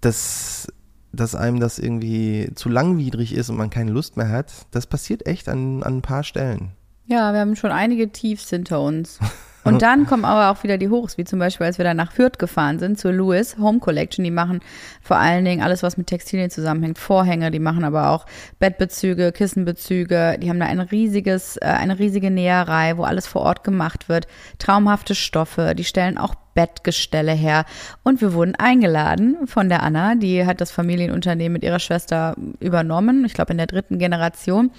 dass, 0.00 0.68
dass 1.12 1.34
einem 1.34 1.60
das 1.60 1.78
irgendwie 1.78 2.50
zu 2.54 2.68
langwidrig 2.68 3.34
ist 3.34 3.48
und 3.48 3.56
man 3.56 3.70
keine 3.70 3.90
Lust 3.90 4.16
mehr 4.16 4.28
hat, 4.28 4.52
das 4.70 4.86
passiert 4.86 5.26
echt 5.26 5.48
an, 5.48 5.82
an 5.82 5.98
ein 5.98 6.02
paar 6.02 6.24
Stellen. 6.24 6.72
Ja, 7.06 7.32
wir 7.32 7.40
haben 7.40 7.56
schon 7.56 7.70
einige 7.70 8.10
Tiefs 8.10 8.48
hinter 8.48 8.80
uns. 8.80 9.18
Und 9.62 9.82
dann 9.82 10.06
kommen 10.06 10.24
aber 10.24 10.50
auch 10.50 10.62
wieder 10.62 10.78
die 10.78 10.88
Hochs, 10.88 11.18
wie 11.18 11.24
zum 11.24 11.38
Beispiel, 11.38 11.66
als 11.66 11.76
wir 11.76 11.84
dann 11.84 11.98
nach 11.98 12.12
Fürth 12.12 12.38
gefahren 12.38 12.78
sind, 12.78 12.98
zur 12.98 13.12
Lewis 13.12 13.56
Home 13.58 13.78
Collection. 13.78 14.24
Die 14.24 14.30
machen 14.30 14.60
vor 15.02 15.16
allen 15.16 15.44
Dingen 15.44 15.62
alles, 15.62 15.82
was 15.82 15.98
mit 15.98 16.06
Textilien 16.06 16.50
zusammenhängt. 16.50 16.98
Vorhänge, 16.98 17.50
die 17.50 17.58
machen 17.58 17.84
aber 17.84 18.10
auch 18.10 18.24
Bettbezüge, 18.58 19.32
Kissenbezüge. 19.32 20.38
Die 20.40 20.48
haben 20.48 20.60
da 20.60 20.66
ein 20.66 20.80
riesiges, 20.80 21.58
äh, 21.58 21.66
eine 21.66 21.98
riesige 21.98 22.30
Näherei, 22.30 22.96
wo 22.96 23.04
alles 23.04 23.26
vor 23.26 23.42
Ort 23.42 23.64
gemacht 23.64 24.08
wird. 24.08 24.26
Traumhafte 24.58 25.14
Stoffe. 25.14 25.74
Die 25.74 25.84
stellen 25.84 26.16
auch 26.16 26.34
Bettgestelle 26.54 27.32
her. 27.32 27.64
Und 28.02 28.20
wir 28.20 28.32
wurden 28.32 28.54
eingeladen 28.54 29.46
von 29.46 29.68
der 29.68 29.82
Anna, 29.82 30.14
die 30.14 30.46
hat 30.46 30.60
das 30.60 30.70
Familienunternehmen 30.70 31.54
mit 31.54 31.64
ihrer 31.64 31.80
Schwester 31.80 32.36
übernommen. 32.60 33.24
Ich 33.24 33.34
glaube 33.34 33.52
in 33.52 33.58
der 33.58 33.66
dritten 33.66 33.98
Generation. 33.98 34.70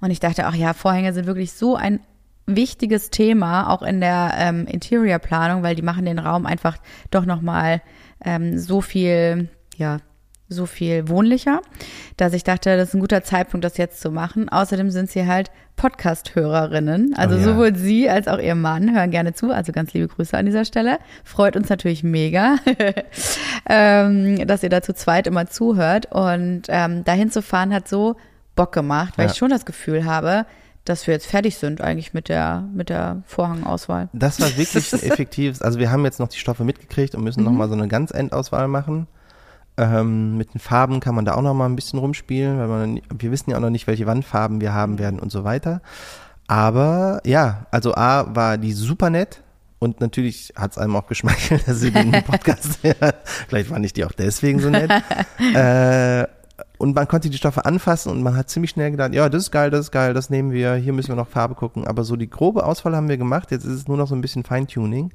Und 0.00 0.10
ich 0.10 0.20
dachte, 0.20 0.46
ach 0.46 0.54
ja, 0.54 0.74
Vorhänge 0.74 1.12
sind 1.12 1.26
wirklich 1.26 1.52
so 1.52 1.76
ein 1.76 2.00
wichtiges 2.46 3.10
Thema, 3.10 3.70
auch 3.70 3.82
in 3.82 4.00
der 4.00 4.32
ähm, 4.38 4.66
Interior-Planung, 4.66 5.62
weil 5.62 5.74
die 5.74 5.82
machen 5.82 6.06
den 6.06 6.18
Raum 6.18 6.46
einfach 6.46 6.78
doch 7.10 7.26
nochmal 7.26 7.82
ähm, 8.24 8.58
so 8.58 8.80
viel, 8.80 9.50
ja, 9.76 9.98
so 10.50 10.64
viel 10.66 11.08
wohnlicher, 11.08 11.60
dass 12.16 12.32
ich 12.32 12.42
dachte, 12.44 12.76
das 12.76 12.88
ist 12.88 12.94
ein 12.94 13.00
guter 13.00 13.22
Zeitpunkt, 13.22 13.64
das 13.64 13.76
jetzt 13.76 14.00
zu 14.00 14.10
machen. 14.10 14.48
Außerdem 14.48 14.90
sind 14.90 15.10
sie 15.10 15.26
halt 15.26 15.50
Podcast-Hörerinnen. 15.76 17.14
Also 17.16 17.36
Oh 17.36 17.38
ja. 17.38 17.44
sowohl 17.44 17.76
sie 17.76 18.08
als 18.08 18.28
auch 18.28 18.38
ihr 18.38 18.54
Mann 18.54 18.94
hören 18.94 19.10
gerne 19.10 19.34
zu. 19.34 19.50
Also 19.52 19.72
ganz 19.72 19.92
liebe 19.92 20.08
Grüße 20.08 20.36
an 20.36 20.46
dieser 20.46 20.64
Stelle. 20.64 20.98
Freut 21.24 21.54
uns 21.56 21.68
natürlich 21.68 22.02
mega, 22.02 22.56
ähm, 23.68 24.46
dass 24.46 24.62
ihr 24.62 24.68
da 24.70 24.82
zu 24.82 24.94
zweit 24.94 25.26
immer 25.26 25.46
zuhört. 25.46 26.06
Und 26.12 26.62
ähm, 26.68 27.04
dahin 27.04 27.30
zu 27.30 27.42
fahren 27.42 27.72
hat 27.74 27.88
so 27.88 28.16
Bock 28.56 28.72
gemacht, 28.72 29.14
weil 29.18 29.26
Ja. 29.26 29.32
ich 29.32 29.38
schon 29.38 29.50
das 29.50 29.66
Gefühl 29.66 30.04
habe, 30.04 30.46
dass 30.84 31.06
wir 31.06 31.14
jetzt 31.14 31.26
fertig 31.26 31.56
sind 31.58 31.80
eigentlich 31.80 32.14
mit 32.14 32.28
der, 32.28 32.64
mit 32.74 32.88
der 32.88 33.22
Vorhangauswahl. 33.26 34.08
Das 34.12 34.40
war 34.40 34.48
wirklich 34.56 34.92
ein 34.92 35.02
effektives, 35.02 35.60
also 35.62 35.78
wir 35.78 35.90
haben 35.90 36.04
jetzt 36.04 36.18
noch 36.18 36.28
die 36.28 36.38
Stoffe 36.38 36.64
mitgekriegt 36.64 37.14
und 37.14 37.22
müssen 37.22 37.44
noch 37.44 37.52
mal 37.52 37.68
so 37.68 37.74
eine 37.74 37.88
ganz 37.88 38.10
Endauswahl 38.10 38.68
machen. 38.68 39.06
Ähm, 39.78 40.36
mit 40.36 40.54
den 40.54 40.58
Farben 40.58 40.98
kann 40.98 41.14
man 41.14 41.24
da 41.24 41.34
auch 41.34 41.42
noch 41.42 41.54
mal 41.54 41.66
ein 41.66 41.76
bisschen 41.76 42.00
rumspielen, 42.00 42.58
weil 42.58 42.66
man, 42.66 43.00
wir 43.16 43.30
wissen 43.30 43.50
ja 43.50 43.56
auch 43.56 43.60
noch 43.60 43.70
nicht, 43.70 43.86
welche 43.86 44.06
Wandfarben 44.06 44.60
wir 44.60 44.74
haben 44.74 44.98
werden 44.98 45.20
und 45.20 45.30
so 45.30 45.44
weiter. 45.44 45.80
Aber 46.48 47.20
ja, 47.24 47.66
also 47.70 47.94
A 47.94 48.34
war 48.34 48.58
die 48.58 48.72
super 48.72 49.08
nett 49.08 49.42
und 49.78 50.00
natürlich 50.00 50.52
hat 50.56 50.72
es 50.72 50.78
einem 50.78 50.96
auch 50.96 51.06
geschmeichelt, 51.06 51.62
dass 51.68 51.78
sie 51.78 51.92
den 51.92 52.10
Podcast. 52.24 52.80
Vielleicht 53.48 53.68
fand 53.68 53.86
ich 53.86 53.92
die 53.92 54.04
auch 54.04 54.12
deswegen 54.12 54.58
so 54.58 54.68
nett. 54.68 54.90
äh, 55.54 56.26
und 56.78 56.96
man 56.96 57.06
konnte 57.06 57.30
die 57.30 57.36
Stoffe 57.36 57.64
anfassen 57.64 58.10
und 58.10 58.22
man 58.22 58.36
hat 58.36 58.50
ziemlich 58.50 58.70
schnell 58.70 58.90
gedacht, 58.90 59.14
ja, 59.14 59.28
das 59.28 59.44
ist 59.44 59.50
geil, 59.52 59.70
das 59.70 59.86
ist 59.86 59.92
geil, 59.92 60.12
das 60.12 60.28
nehmen 60.28 60.50
wir, 60.50 60.74
hier 60.74 60.92
müssen 60.92 61.10
wir 61.10 61.16
noch 61.16 61.28
Farbe 61.28 61.54
gucken. 61.54 61.86
Aber 61.86 62.02
so 62.02 62.16
die 62.16 62.28
grobe 62.28 62.66
Auswahl 62.66 62.96
haben 62.96 63.08
wir 63.08 63.16
gemacht, 63.16 63.52
jetzt 63.52 63.64
ist 63.64 63.74
es 63.74 63.86
nur 63.86 63.96
noch 63.96 64.08
so 64.08 64.16
ein 64.16 64.20
bisschen 64.22 64.42
Feintuning. 64.42 65.12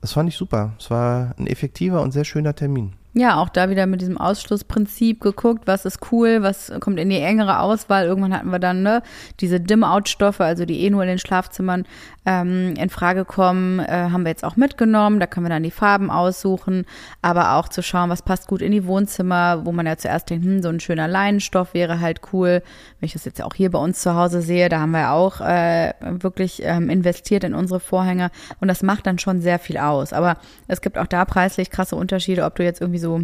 Das 0.00 0.12
fand 0.12 0.28
ich 0.28 0.36
super. 0.36 0.72
Es 0.78 0.90
war 0.90 1.34
ein 1.38 1.46
effektiver 1.46 2.02
und 2.02 2.10
sehr 2.10 2.24
schöner 2.24 2.54
Termin. 2.54 2.94
Ja, 3.16 3.36
auch 3.36 3.48
da 3.48 3.70
wieder 3.70 3.86
mit 3.86 4.00
diesem 4.00 4.18
Ausschlussprinzip 4.18 5.20
geguckt, 5.20 5.68
was 5.68 5.84
ist 5.84 6.00
cool, 6.10 6.42
was 6.42 6.72
kommt 6.80 6.98
in 6.98 7.10
die 7.10 7.20
engere 7.20 7.60
Auswahl. 7.60 8.06
Irgendwann 8.06 8.34
hatten 8.34 8.50
wir 8.50 8.58
dann 8.58 8.82
ne, 8.82 9.04
diese 9.38 9.60
Dim-Out-Stoffe, 9.60 10.44
also 10.44 10.64
die 10.64 10.80
eh 10.80 10.90
nur 10.90 11.02
in 11.02 11.08
den 11.08 11.18
Schlafzimmern 11.20 11.84
ähm, 12.26 12.74
in 12.76 12.90
Frage 12.90 13.24
kommen, 13.24 13.80
äh, 13.80 14.08
haben 14.10 14.24
wir 14.24 14.30
jetzt 14.30 14.44
auch 14.44 14.56
mitgenommen. 14.56 15.20
Da 15.20 15.26
können 15.26 15.46
wir 15.46 15.50
dann 15.50 15.62
die 15.62 15.70
Farben 15.70 16.10
aussuchen, 16.10 16.86
aber 17.22 17.54
auch 17.54 17.68
zu 17.68 17.82
schauen, 17.82 18.10
was 18.10 18.22
passt 18.22 18.46
gut 18.46 18.62
in 18.62 18.72
die 18.72 18.86
Wohnzimmer, 18.86 19.64
wo 19.64 19.72
man 19.72 19.86
ja 19.86 19.96
zuerst 19.96 20.30
denkt, 20.30 20.44
hm, 20.44 20.62
so 20.62 20.68
ein 20.68 20.80
schöner 20.80 21.08
Leinenstoff 21.08 21.74
wäre 21.74 22.00
halt 22.00 22.20
cool. 22.32 22.62
Wenn 23.00 23.06
ich 23.06 23.12
das 23.12 23.24
jetzt 23.24 23.42
auch 23.42 23.54
hier 23.54 23.70
bei 23.70 23.78
uns 23.78 24.00
zu 24.00 24.14
Hause 24.14 24.42
sehe, 24.42 24.68
da 24.68 24.80
haben 24.80 24.92
wir 24.92 25.12
auch 25.12 25.40
äh, 25.40 25.92
wirklich 26.00 26.62
ähm, 26.64 26.88
investiert 26.88 27.44
in 27.44 27.54
unsere 27.54 27.80
Vorhänge 27.80 28.30
und 28.60 28.68
das 28.68 28.82
macht 28.82 29.06
dann 29.06 29.18
schon 29.18 29.40
sehr 29.40 29.58
viel 29.58 29.78
aus. 29.78 30.12
Aber 30.12 30.38
es 30.68 30.80
gibt 30.80 30.98
auch 30.98 31.06
da 31.06 31.24
preislich 31.24 31.70
krasse 31.70 31.96
Unterschiede, 31.96 32.44
ob 32.44 32.54
du 32.54 32.64
jetzt 32.64 32.80
irgendwie 32.80 33.00
so, 33.00 33.20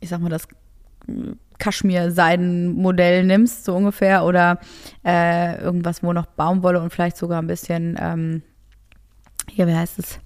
ich 0.00 0.08
sag 0.08 0.20
mal, 0.20 0.30
das 0.30 0.48
Kaschmir-Seidenmodell 1.60 3.24
nimmst, 3.24 3.64
so 3.64 3.76
ungefähr, 3.76 4.24
oder 4.24 4.58
äh, 5.04 5.60
irgendwas, 5.62 6.02
wo 6.02 6.12
noch 6.12 6.26
Baumwolle 6.26 6.80
und 6.80 6.92
vielleicht 6.92 7.16
sogar 7.16 7.40
ein 7.40 7.46
bisschen, 7.46 7.96
ähm, 8.00 8.42
hier, 9.48 9.66
wie 9.66 9.74
heißt 9.74 9.98
es? 9.98 10.18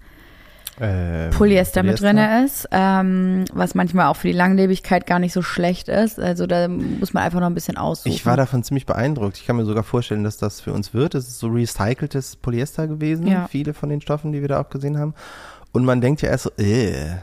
Ähm, 0.81 1.31
Polyester, 1.31 1.85
mit 1.85 2.01
drin 2.01 2.19
ist, 2.19 2.69
ähm, 2.73 3.45
was 3.53 3.77
manchmal 3.77 4.07
auch 4.07 4.17
für 4.17 4.27
die 4.27 4.35
Langlebigkeit 4.35 5.07
gar 5.07 5.21
nicht 5.21 5.33
so 5.33 5.41
schlecht 5.41 5.89
ist. 5.89 6.19
Also 6.19 6.49
da 6.49 6.67
muss 6.67 7.13
man 7.13 7.23
einfach 7.23 7.39
noch 7.39 7.47
ein 7.47 7.55
bisschen 7.55 7.77
aussuchen. 7.77 8.11
Ich 8.13 8.27
war 8.27 8.37
davon 8.37 8.65
ziemlich 8.65 8.85
beeindruckt. 8.85 9.37
Ich 9.37 9.47
kann 9.47 9.55
mir 9.55 9.65
sogar 9.67 9.85
vorstellen, 9.85 10.25
dass 10.25 10.37
das 10.37 10.61
für 10.61 10.73
uns 10.73 10.93
wird. 10.93 11.15
Es 11.15 11.29
ist 11.29 11.39
so 11.39 11.47
recyceltes 11.47 12.35
Polyester 12.37 12.89
gewesen, 12.89 13.29
Ja. 13.29 13.47
viele 13.47 13.73
von 13.73 13.89
den 13.89 14.01
Stoffen, 14.01 14.33
die 14.33 14.41
wir 14.41 14.49
da 14.49 14.61
auch 14.61 14.69
gesehen 14.69 14.99
haben. 14.99 15.15
Und 15.71 15.85
man 15.85 16.01
denkt 16.01 16.23
ja 16.23 16.31
erst 16.31 16.45
so, 16.45 16.51
äh, 16.59 17.19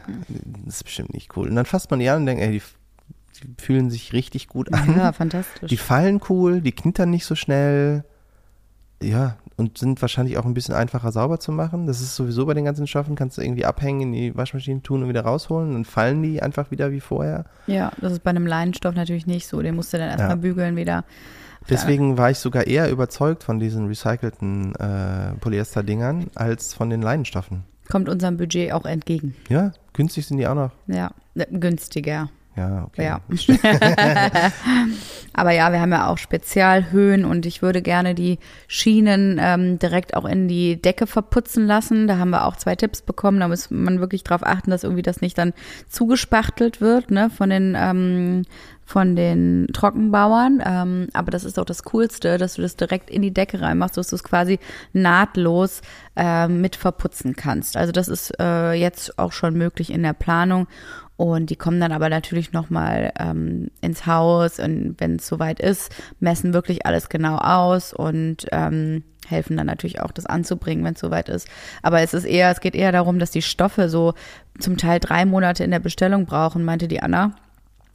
das 0.64 0.76
ist 0.76 0.84
bestimmt 0.84 1.12
nicht 1.12 1.36
cool. 1.36 1.48
Und 1.48 1.56
dann 1.56 1.66
fasst 1.66 1.90
man 1.90 2.00
die 2.00 2.08
an 2.08 2.20
und 2.20 2.26
denkt, 2.26 2.42
ey, 2.42 2.52
die 2.52 2.62
fühlen 3.58 3.90
sich 3.90 4.12
richtig 4.12 4.48
gut 4.48 4.72
an. 4.72 4.96
ja, 4.96 5.12
fantastisch. 5.12 5.68
Die 5.70 5.76
fallen 5.76 6.20
cool, 6.28 6.60
die 6.60 6.72
knittern 6.72 7.10
nicht 7.10 7.24
so 7.26 7.34
schnell. 7.34 8.04
Ja, 9.02 9.36
und 9.56 9.78
sind 9.78 10.00
wahrscheinlich 10.00 10.38
auch 10.38 10.44
ein 10.44 10.54
bisschen 10.54 10.74
einfacher 10.76 11.10
sauber 11.10 11.40
zu 11.40 11.50
machen. 11.50 11.86
Das 11.86 12.00
ist 12.00 12.14
sowieso 12.14 12.46
bei 12.46 12.54
den 12.54 12.64
ganzen 12.64 12.86
Stoffen, 12.86 13.16
kannst 13.16 13.36
du 13.36 13.42
irgendwie 13.42 13.64
abhängen, 13.64 14.00
in 14.00 14.12
die 14.12 14.36
Waschmaschine 14.36 14.82
tun 14.82 15.02
und 15.02 15.08
wieder 15.08 15.22
rausholen. 15.22 15.72
Dann 15.72 15.84
fallen 15.84 16.22
die 16.22 16.40
einfach 16.40 16.70
wieder 16.70 16.92
wie 16.92 17.00
vorher. 17.00 17.44
ja, 17.66 17.90
das 18.00 18.12
ist 18.12 18.22
bei 18.22 18.30
einem 18.30 18.46
Leinenstoff 18.46 18.94
natürlich 18.94 19.26
nicht 19.26 19.46
so. 19.48 19.60
Den 19.60 19.74
musst 19.74 19.92
du 19.92 19.98
dann 19.98 20.08
erstmal 20.08 20.30
Ja. 20.30 20.34
bügeln 20.36 20.76
wieder. 20.76 21.04
Deswegen 21.68 22.16
war 22.18 22.30
ich 22.30 22.38
sogar 22.38 22.66
eher 22.66 22.90
überzeugt 22.90 23.44
von 23.44 23.60
diesen 23.60 23.86
recycelten 23.86 24.74
äh, 24.76 25.32
Polyester-Dingern 25.40 26.26
als 26.34 26.74
von 26.74 26.90
den 26.90 27.02
Leinenstoffen. 27.02 27.62
Kommt 27.88 28.08
unserem 28.08 28.36
Budget 28.36 28.72
auch 28.72 28.84
entgegen. 28.84 29.34
Ja, 29.48 29.72
günstig 29.92 30.26
sind 30.26 30.38
die 30.38 30.46
auch 30.48 30.54
noch. 30.56 30.70
Ja, 30.88 31.12
günstiger. 31.50 32.30
Ja, 32.56 32.84
okay. 32.84 33.04
Ja. 33.04 33.20
Aber 35.32 35.52
ja, 35.52 35.72
wir 35.72 35.80
haben 35.80 35.92
ja 35.92 36.08
auch 36.08 36.18
Spezialhöhen 36.18 37.24
und 37.24 37.46
ich 37.46 37.62
würde 37.62 37.80
gerne 37.80 38.14
die 38.14 38.38
Schienen 38.66 39.40
ähm, 39.40 39.78
direkt 39.78 40.14
auch 40.14 40.26
in 40.26 40.46
die 40.48 40.80
Decke 40.80 41.06
verputzen 41.06 41.66
lassen. 41.66 42.06
Da 42.06 42.18
haben 42.18 42.30
wir 42.30 42.46
auch 42.46 42.56
zwei 42.56 42.76
Tipps 42.76 43.00
bekommen. 43.00 43.40
Da 43.40 43.48
muss 43.48 43.70
man 43.70 44.00
wirklich 44.00 44.24
drauf 44.24 44.42
achten, 44.44 44.70
dass 44.70 44.84
irgendwie 44.84 45.02
das 45.02 45.22
nicht 45.22 45.38
dann 45.38 45.54
zugespachtelt 45.88 46.82
wird, 46.82 47.10
ne, 47.10 47.30
von 47.30 47.48
den 47.48 47.74
ähm, 47.78 48.42
von 48.84 49.16
den 49.16 49.68
Trockenbauern. 49.72 50.62
Ähm, 50.64 51.08
aber 51.14 51.30
das 51.30 51.44
ist 51.44 51.58
auch 51.58 51.64
das 51.64 51.82
Coolste, 51.84 52.36
dass 52.36 52.54
du 52.54 52.62
das 52.62 52.76
direkt 52.76 53.08
in 53.08 53.22
die 53.22 53.32
Decke 53.32 53.60
reinmachst, 53.60 53.96
dass 53.96 54.08
du 54.08 54.16
es 54.16 54.24
quasi 54.24 54.58
nahtlos 54.92 55.80
ähm, 56.14 56.60
mit 56.60 56.76
verputzen 56.76 57.34
kannst. 57.34 57.76
Also 57.76 57.90
das 57.90 58.08
ist 58.08 58.34
äh, 58.38 58.72
jetzt 58.72 59.18
auch 59.18 59.32
schon 59.32 59.54
möglich 59.54 59.90
in 59.90 60.02
der 60.02 60.12
Planung. 60.12 60.66
Und 61.22 61.50
die 61.50 61.56
kommen 61.56 61.78
dann 61.78 61.92
aber 61.92 62.08
natürlich 62.08 62.52
nochmal 62.52 63.12
ähm, 63.16 63.68
ins 63.80 64.06
Haus 64.06 64.58
und 64.58 64.96
wenn 64.98 65.16
es 65.20 65.28
soweit 65.28 65.60
ist, 65.60 65.94
messen 66.18 66.52
wirklich 66.52 66.84
alles 66.84 67.08
genau 67.10 67.36
aus 67.36 67.92
und 67.92 68.48
ähm, 68.50 69.04
helfen 69.28 69.56
dann 69.56 69.68
natürlich 69.68 70.00
auch, 70.00 70.10
das 70.10 70.26
anzubringen, 70.26 70.84
wenn 70.84 70.94
es 70.94 71.00
soweit 71.00 71.28
ist. 71.28 71.46
Aber 71.80 72.00
es 72.00 72.12
ist 72.12 72.24
eher, 72.24 72.50
es 72.50 72.58
geht 72.58 72.74
eher 72.74 72.90
darum, 72.90 73.20
dass 73.20 73.30
die 73.30 73.40
Stoffe 73.40 73.88
so 73.88 74.14
zum 74.58 74.76
Teil 74.76 74.98
drei 74.98 75.24
Monate 75.24 75.62
in 75.62 75.70
der 75.70 75.78
Bestellung 75.78 76.26
brauchen, 76.26 76.64
meinte 76.64 76.88
die 76.88 77.00
Anna. 77.00 77.36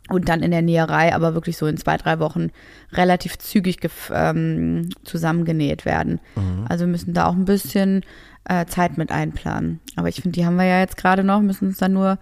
Und 0.08 0.30
dann 0.30 0.42
in 0.42 0.52
der 0.52 0.62
Näherei 0.62 1.14
aber 1.14 1.34
wirklich 1.34 1.58
so 1.58 1.68
in 1.68 1.76
zwei, 1.76 1.98
drei 1.98 2.20
Wochen 2.20 2.52
relativ 2.94 3.38
zügig 3.40 3.80
ähm, 4.10 4.88
zusammengenäht 5.04 5.84
werden. 5.84 6.22
Also 6.70 6.86
wir 6.86 6.92
müssen 6.92 7.14
da 7.14 7.26
auch 7.26 7.36
ein 7.36 7.44
bisschen 7.44 8.06
äh, 8.46 8.66
Zeit 8.68 8.98
mit 8.98 9.12
einplanen. 9.12 9.82
Aber 9.98 10.08
ich 10.08 10.22
finde, 10.22 10.40
die 10.40 10.46
haben 10.46 10.56
wir 10.56 10.64
ja 10.64 10.80
jetzt 10.80 10.96
gerade 10.96 11.26
noch, 11.26 11.42
müssen 11.42 11.68
uns 11.68 11.78
dann 11.78 11.92
nur 11.92 12.20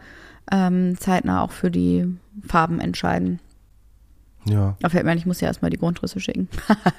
ähm, 0.51 0.97
zeitnah 0.99 1.41
auch 1.41 1.51
für 1.51 1.71
die 1.71 2.05
Farben 2.47 2.79
entscheiden. 2.79 3.39
Ja. 4.47 4.75
Da 4.79 4.89
fällt 4.89 5.05
mir 5.05 5.11
ein, 5.11 5.17
ich 5.17 5.25
muss 5.25 5.41
ja 5.41 5.47
erstmal 5.47 5.71
die 5.71 5.77
Grundrisse 5.77 6.19
schicken. 6.19 6.49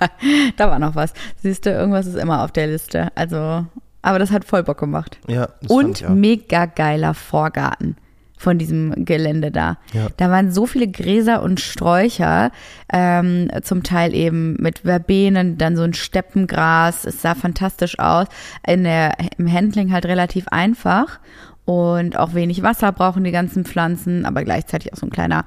da 0.57 0.69
war 0.71 0.79
noch 0.79 0.95
was. 0.95 1.13
Siehst 1.37 1.67
du, 1.67 1.71
irgendwas 1.71 2.07
ist 2.07 2.17
immer 2.17 2.43
auf 2.43 2.53
der 2.53 2.67
Liste. 2.67 3.09
Also, 3.15 3.65
aber 4.03 4.19
das 4.19 4.33
hat 4.33 4.45
voll 4.45 4.65
Bock 4.65 4.79
gemacht. 4.79 5.19
Ja, 5.29 5.49
Und 5.69 6.01
ich 6.01 6.07
auch. 6.07 6.11
mega 6.11 6.67
geiler 6.67 7.15
Vorgarten 7.15 7.97
von 8.37 8.59
diesem 8.59 9.05
Gelände 9.05 9.51
da. 9.51 9.79
Ja. 9.93 10.09
Da 10.17 10.31
waren 10.31 10.53
so 10.53 10.67
viele 10.67 10.89
Gräser 10.89 11.43
und 11.43 11.59
Sträucher, 11.59 12.51
ähm, 12.93 13.49
zum 13.63 13.83
Teil 13.83 14.15
eben 14.15 14.57
mit 14.59 14.81
Verbenen, 14.81 15.57
dann 15.57 15.77
so 15.77 15.83
ein 15.83 15.95
Steppengras. 15.95 17.07
Es 17.07 17.23
sah 17.23 17.35
fantastisch 17.35 17.99
aus. 17.99 18.27
In 18.67 18.85
der, 18.85 19.17
Im 19.39 19.51
Handling 19.51 19.91
halt 19.93 20.05
relativ 20.05 20.49
einfach 20.49 21.19
und 21.67 22.17
auch 22.17 22.33
wenig 22.33 22.63
Wasser 22.63 22.93
brauchen 22.93 23.25
die 23.25 23.33
ganzen 23.33 23.65
Pflanzen, 23.65 24.25
aber 24.25 24.45
gleichzeitig 24.45 24.93
auch 24.93 24.97
so 24.97 25.07
ein 25.07 25.11
kleiner 25.11 25.45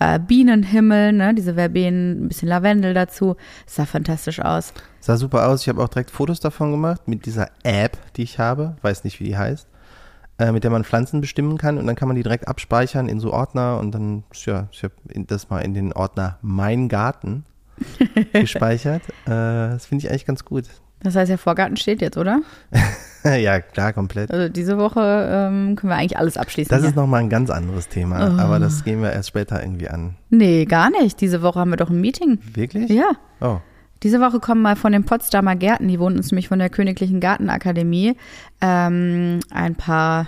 äh, 0.00 0.18
Bienenhimmel, 0.18 1.12
ne? 1.12 1.34
diese 1.34 1.54
Verbenen, 1.54 2.24
ein 2.24 2.28
bisschen 2.28 2.48
Lavendel 2.48 2.92
dazu. 2.92 3.36
Es 3.66 3.76
sah 3.76 3.86
fantastisch 3.86 4.40
aus. 4.40 4.74
Sah 5.00 5.16
super 5.16 5.48
aus. 5.48 5.62
Ich 5.62 5.68
habe 5.68 5.82
auch 5.82 5.88
direkt 5.88 6.10
Fotos 6.10 6.40
davon 6.40 6.72
gemacht 6.72 7.06
mit 7.06 7.24
dieser 7.26 7.48
App, 7.62 7.96
die 8.16 8.24
ich 8.24 8.38
habe. 8.38 8.76
Weiß 8.82 9.04
nicht, 9.04 9.20
wie 9.20 9.24
die 9.24 9.38
heißt. 9.38 9.68
Äh, 10.38 10.50
mit 10.50 10.64
der 10.64 10.72
man 10.72 10.82
Pflanzen 10.82 11.20
bestimmen 11.20 11.58
kann 11.58 11.78
und 11.78 11.86
dann 11.86 11.94
kann 11.94 12.08
man 12.08 12.16
die 12.16 12.24
direkt 12.24 12.48
abspeichern 12.48 13.08
in 13.08 13.20
so 13.20 13.32
Ordner 13.32 13.78
und 13.78 13.92
dann, 13.92 14.24
ja, 14.32 14.66
ich 14.72 14.82
habe 14.82 14.94
das 15.14 15.50
mal 15.50 15.60
in 15.60 15.74
den 15.74 15.92
Ordner 15.92 16.38
Mein 16.42 16.88
Garten 16.88 17.44
gespeichert. 18.32 19.02
Äh, 19.26 19.28
das 19.28 19.86
finde 19.86 20.04
ich 20.04 20.10
eigentlich 20.10 20.26
ganz 20.26 20.44
gut. 20.44 20.64
Das 21.02 21.16
heißt, 21.16 21.30
der 21.30 21.38
Vorgarten 21.38 21.76
steht 21.76 22.00
jetzt, 22.00 22.16
oder? 22.16 22.40
ja, 23.24 23.60
klar, 23.60 23.92
komplett. 23.92 24.30
Also 24.30 24.48
diese 24.48 24.78
Woche 24.78 25.00
ähm, 25.00 25.76
können 25.76 25.90
wir 25.90 25.96
eigentlich 25.96 26.16
alles 26.18 26.36
abschließen. 26.36 26.70
Das 26.70 26.80
hier. 26.80 26.90
ist 26.90 26.96
nochmal 26.96 27.20
ein 27.20 27.28
ganz 27.30 27.50
anderes 27.50 27.88
Thema, 27.88 28.18
Oh. 28.36 28.40
aber 28.40 28.58
das 28.58 28.84
gehen 28.84 29.02
wir 29.02 29.12
erst 29.12 29.28
später 29.28 29.60
irgendwie 29.62 29.88
an. 29.88 30.16
Nee, 30.30 30.64
gar 30.64 30.90
nicht. 30.90 31.20
Diese 31.20 31.42
Woche 31.42 31.58
haben 31.60 31.70
wir 31.70 31.76
doch 31.76 31.90
ein 31.90 32.00
Meeting. 32.00 32.38
Wirklich? 32.54 32.88
Ja. 32.90 33.10
Oh, 33.40 33.58
Diese 34.02 34.20
Woche 34.20 34.38
kommen 34.40 34.62
mal 34.62 34.76
von 34.76 34.92
den 34.92 35.04
Potsdamer 35.04 35.56
Gärten, 35.56 35.88
die 35.88 35.98
wohnen 35.98 36.16
uns 36.16 36.30
nämlich 36.30 36.48
von 36.48 36.58
der 36.58 36.70
Königlichen 36.70 37.20
Gartenakademie, 37.20 38.16
ähm, 38.60 39.40
ein 39.50 39.74
paar 39.74 40.26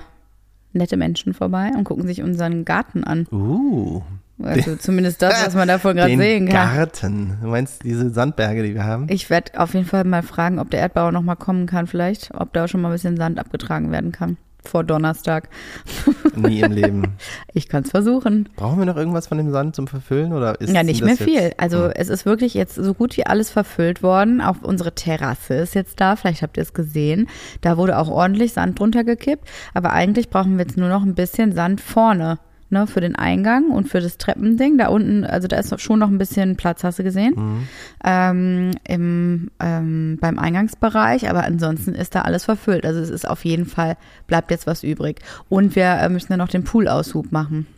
nette 0.73 0.97
Menschen 0.97 1.35
vorbei 1.35 1.71
und 1.77 1.85
gucken 1.85 2.07
sich 2.07 2.21
unseren 2.23 2.65
Garten 2.65 3.05
an. 3.05 3.27
uh, 3.31 4.03
Also 4.43 4.75
zumindest 4.77 5.23
das, 5.23 5.47
was 5.47 5.55
man 5.55 5.69
davon 5.69 5.97
gerade 5.97 6.17
sehen 6.17 6.49
kann. 6.49 6.77
Garten. 6.77 7.39
Du 7.41 7.49
meinst 7.49 7.85
diese 7.85 8.11
Sandberge, 8.11 8.63
die 8.65 8.75
wir 8.75 8.85
haben? 8.85 9.07
Ich 9.09 9.31
werde 9.31 9.59
auf 9.61 9.75
jeden 9.75 9.87
Fall 9.87 10.05
mal 10.05 10.23
fragen, 10.23 10.59
ob 10.59 10.71
der 10.71 10.81
Erdbauer 10.81 11.13
noch 11.13 11.23
mal 11.23 11.37
kommen 11.37 11.67
kann 11.67 11.87
vielleicht, 11.87 12.33
ob 12.35 12.53
da 12.53 12.67
schon 12.67 12.81
mal 12.81 12.89
ein 12.89 12.93
bisschen 12.95 13.17
Sand 13.17 13.39
abgetragen 13.39 13.93
werden 13.93 14.11
kann 14.13 14.37
vor 14.67 14.83
Donnerstag. 14.83 15.51
Nie 16.37 16.61
im 16.63 16.73
Leben. 16.73 17.03
Ich 17.57 17.69
kann 17.69 17.85
es 17.85 17.91
versuchen. 17.91 18.49
Brauchen 18.57 18.79
wir 18.81 18.87
noch 18.87 18.97
irgendwas 18.97 19.29
von 19.29 19.39
dem 19.39 19.53
Sand 19.53 19.77
zum 19.77 19.87
Verfüllen 19.87 20.33
oder 20.33 20.61
ist 20.61 20.73
Ja, 20.75 20.83
nicht 20.83 21.03
mehr 21.03 21.11
jetzt- 21.15 21.23
viel. 21.23 21.53
Also 21.57 21.85
Hm. 21.85 21.93
es 21.95 22.09
ist 22.09 22.27
wirklich 22.27 22.55
jetzt 22.55 22.75
so 22.75 22.95
gut 22.95 23.17
wie 23.17 23.27
alles 23.27 23.51
verfüllt 23.51 24.03
worden. 24.03 24.41
Auch 24.41 24.57
unsere 24.63 24.93
Terrasse 24.95 25.55
ist 25.55 25.75
jetzt 25.77 26.01
da. 26.01 26.17
Vielleicht 26.17 26.43
habt 26.43 26.57
ihr 26.57 26.63
es 26.65 26.73
gesehen. 26.73 27.29
Da 27.61 27.77
wurde 27.77 27.97
auch 27.99 28.09
ordentlich 28.09 28.53
Sand 28.55 28.81
drunter 28.81 29.05
gekippt. 29.05 29.47
Aber 29.75 29.93
eigentlich 29.93 30.31
brauchen 30.31 30.57
wir 30.59 30.65
jetzt 30.65 30.77
nur 30.77 30.89
noch 30.89 31.05
ein 31.05 31.15
bisschen 31.15 31.53
Sand 31.53 31.81
vorne. 31.81 32.39
Ne, 32.75 32.89
für 32.89 33.01
den 33.01 33.15
Eingang 33.15 33.71
und 33.71 33.89
für 33.89 34.01
das 34.01 34.19
Treppending. 34.19 34.79
Da 34.79 34.89
unten, 34.89 35.25
also 35.25 35.47
da 35.47 35.59
ist 35.59 35.81
schon 35.81 36.01
noch 36.01 36.09
ein 36.09 36.19
bisschen 36.19 36.57
Platz, 36.57 36.83
hast 36.83 36.99
du 36.99 37.05
gesehen? 37.05 37.35
Mhm. 37.37 37.69
Ähm, 38.05 38.71
im, 38.83 39.51
ähm, 39.61 40.19
beim 40.21 40.41
Eingangsbereich, 40.41 41.31
aber 41.31 41.45
ansonsten 41.45 41.95
ist 41.95 42.17
da 42.17 42.23
alles 42.23 42.47
verfüllt. 42.47 42.85
Also 42.85 42.99
es 42.99 43.11
ist 43.11 43.29
auf 43.29 43.45
jeden 43.45 43.65
Fall, 43.65 43.97
bleibt 44.27 44.51
jetzt 44.51 44.67
was 44.67 44.83
übrig. 44.83 45.21
Und 45.49 45.77
wir 45.77 45.85
äh, 45.85 46.09
müssen 46.09 46.33
ja 46.33 46.37
noch 46.37 46.49
den 46.49 46.65
Poolaushub 46.65 47.31
machen. 47.31 47.69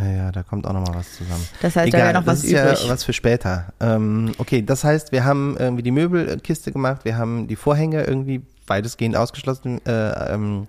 Ja, 0.00 0.10
ja, 0.10 0.32
da 0.32 0.42
kommt 0.42 0.66
auch 0.66 0.72
noch 0.72 0.84
mal 0.84 0.96
was 0.96 1.14
zusammen. 1.14 1.46
Das 1.62 1.76
heißt, 1.76 1.94
da 1.94 1.98
wäre 1.98 2.12
noch 2.12 2.24
das 2.24 2.38
was 2.38 2.44
ist 2.44 2.50
übrig. 2.50 2.84
ja 2.84 2.90
was 2.90 3.04
für 3.04 3.12
später. 3.12 3.72
Ähm, 3.78 4.32
okay, 4.38 4.62
das 4.62 4.82
heißt, 4.82 5.12
wir 5.12 5.24
haben 5.24 5.56
irgendwie 5.60 5.84
die 5.84 5.92
Möbelkiste 5.92 6.72
gemacht, 6.72 7.04
wir 7.04 7.16
haben 7.16 7.46
die 7.46 7.54
Vorhänge 7.54 8.02
irgendwie 8.02 8.42
weitestgehend 8.66 9.14
ausgeschlossen, 9.14 9.80
äh, 9.86 10.34
ähm, 10.34 10.66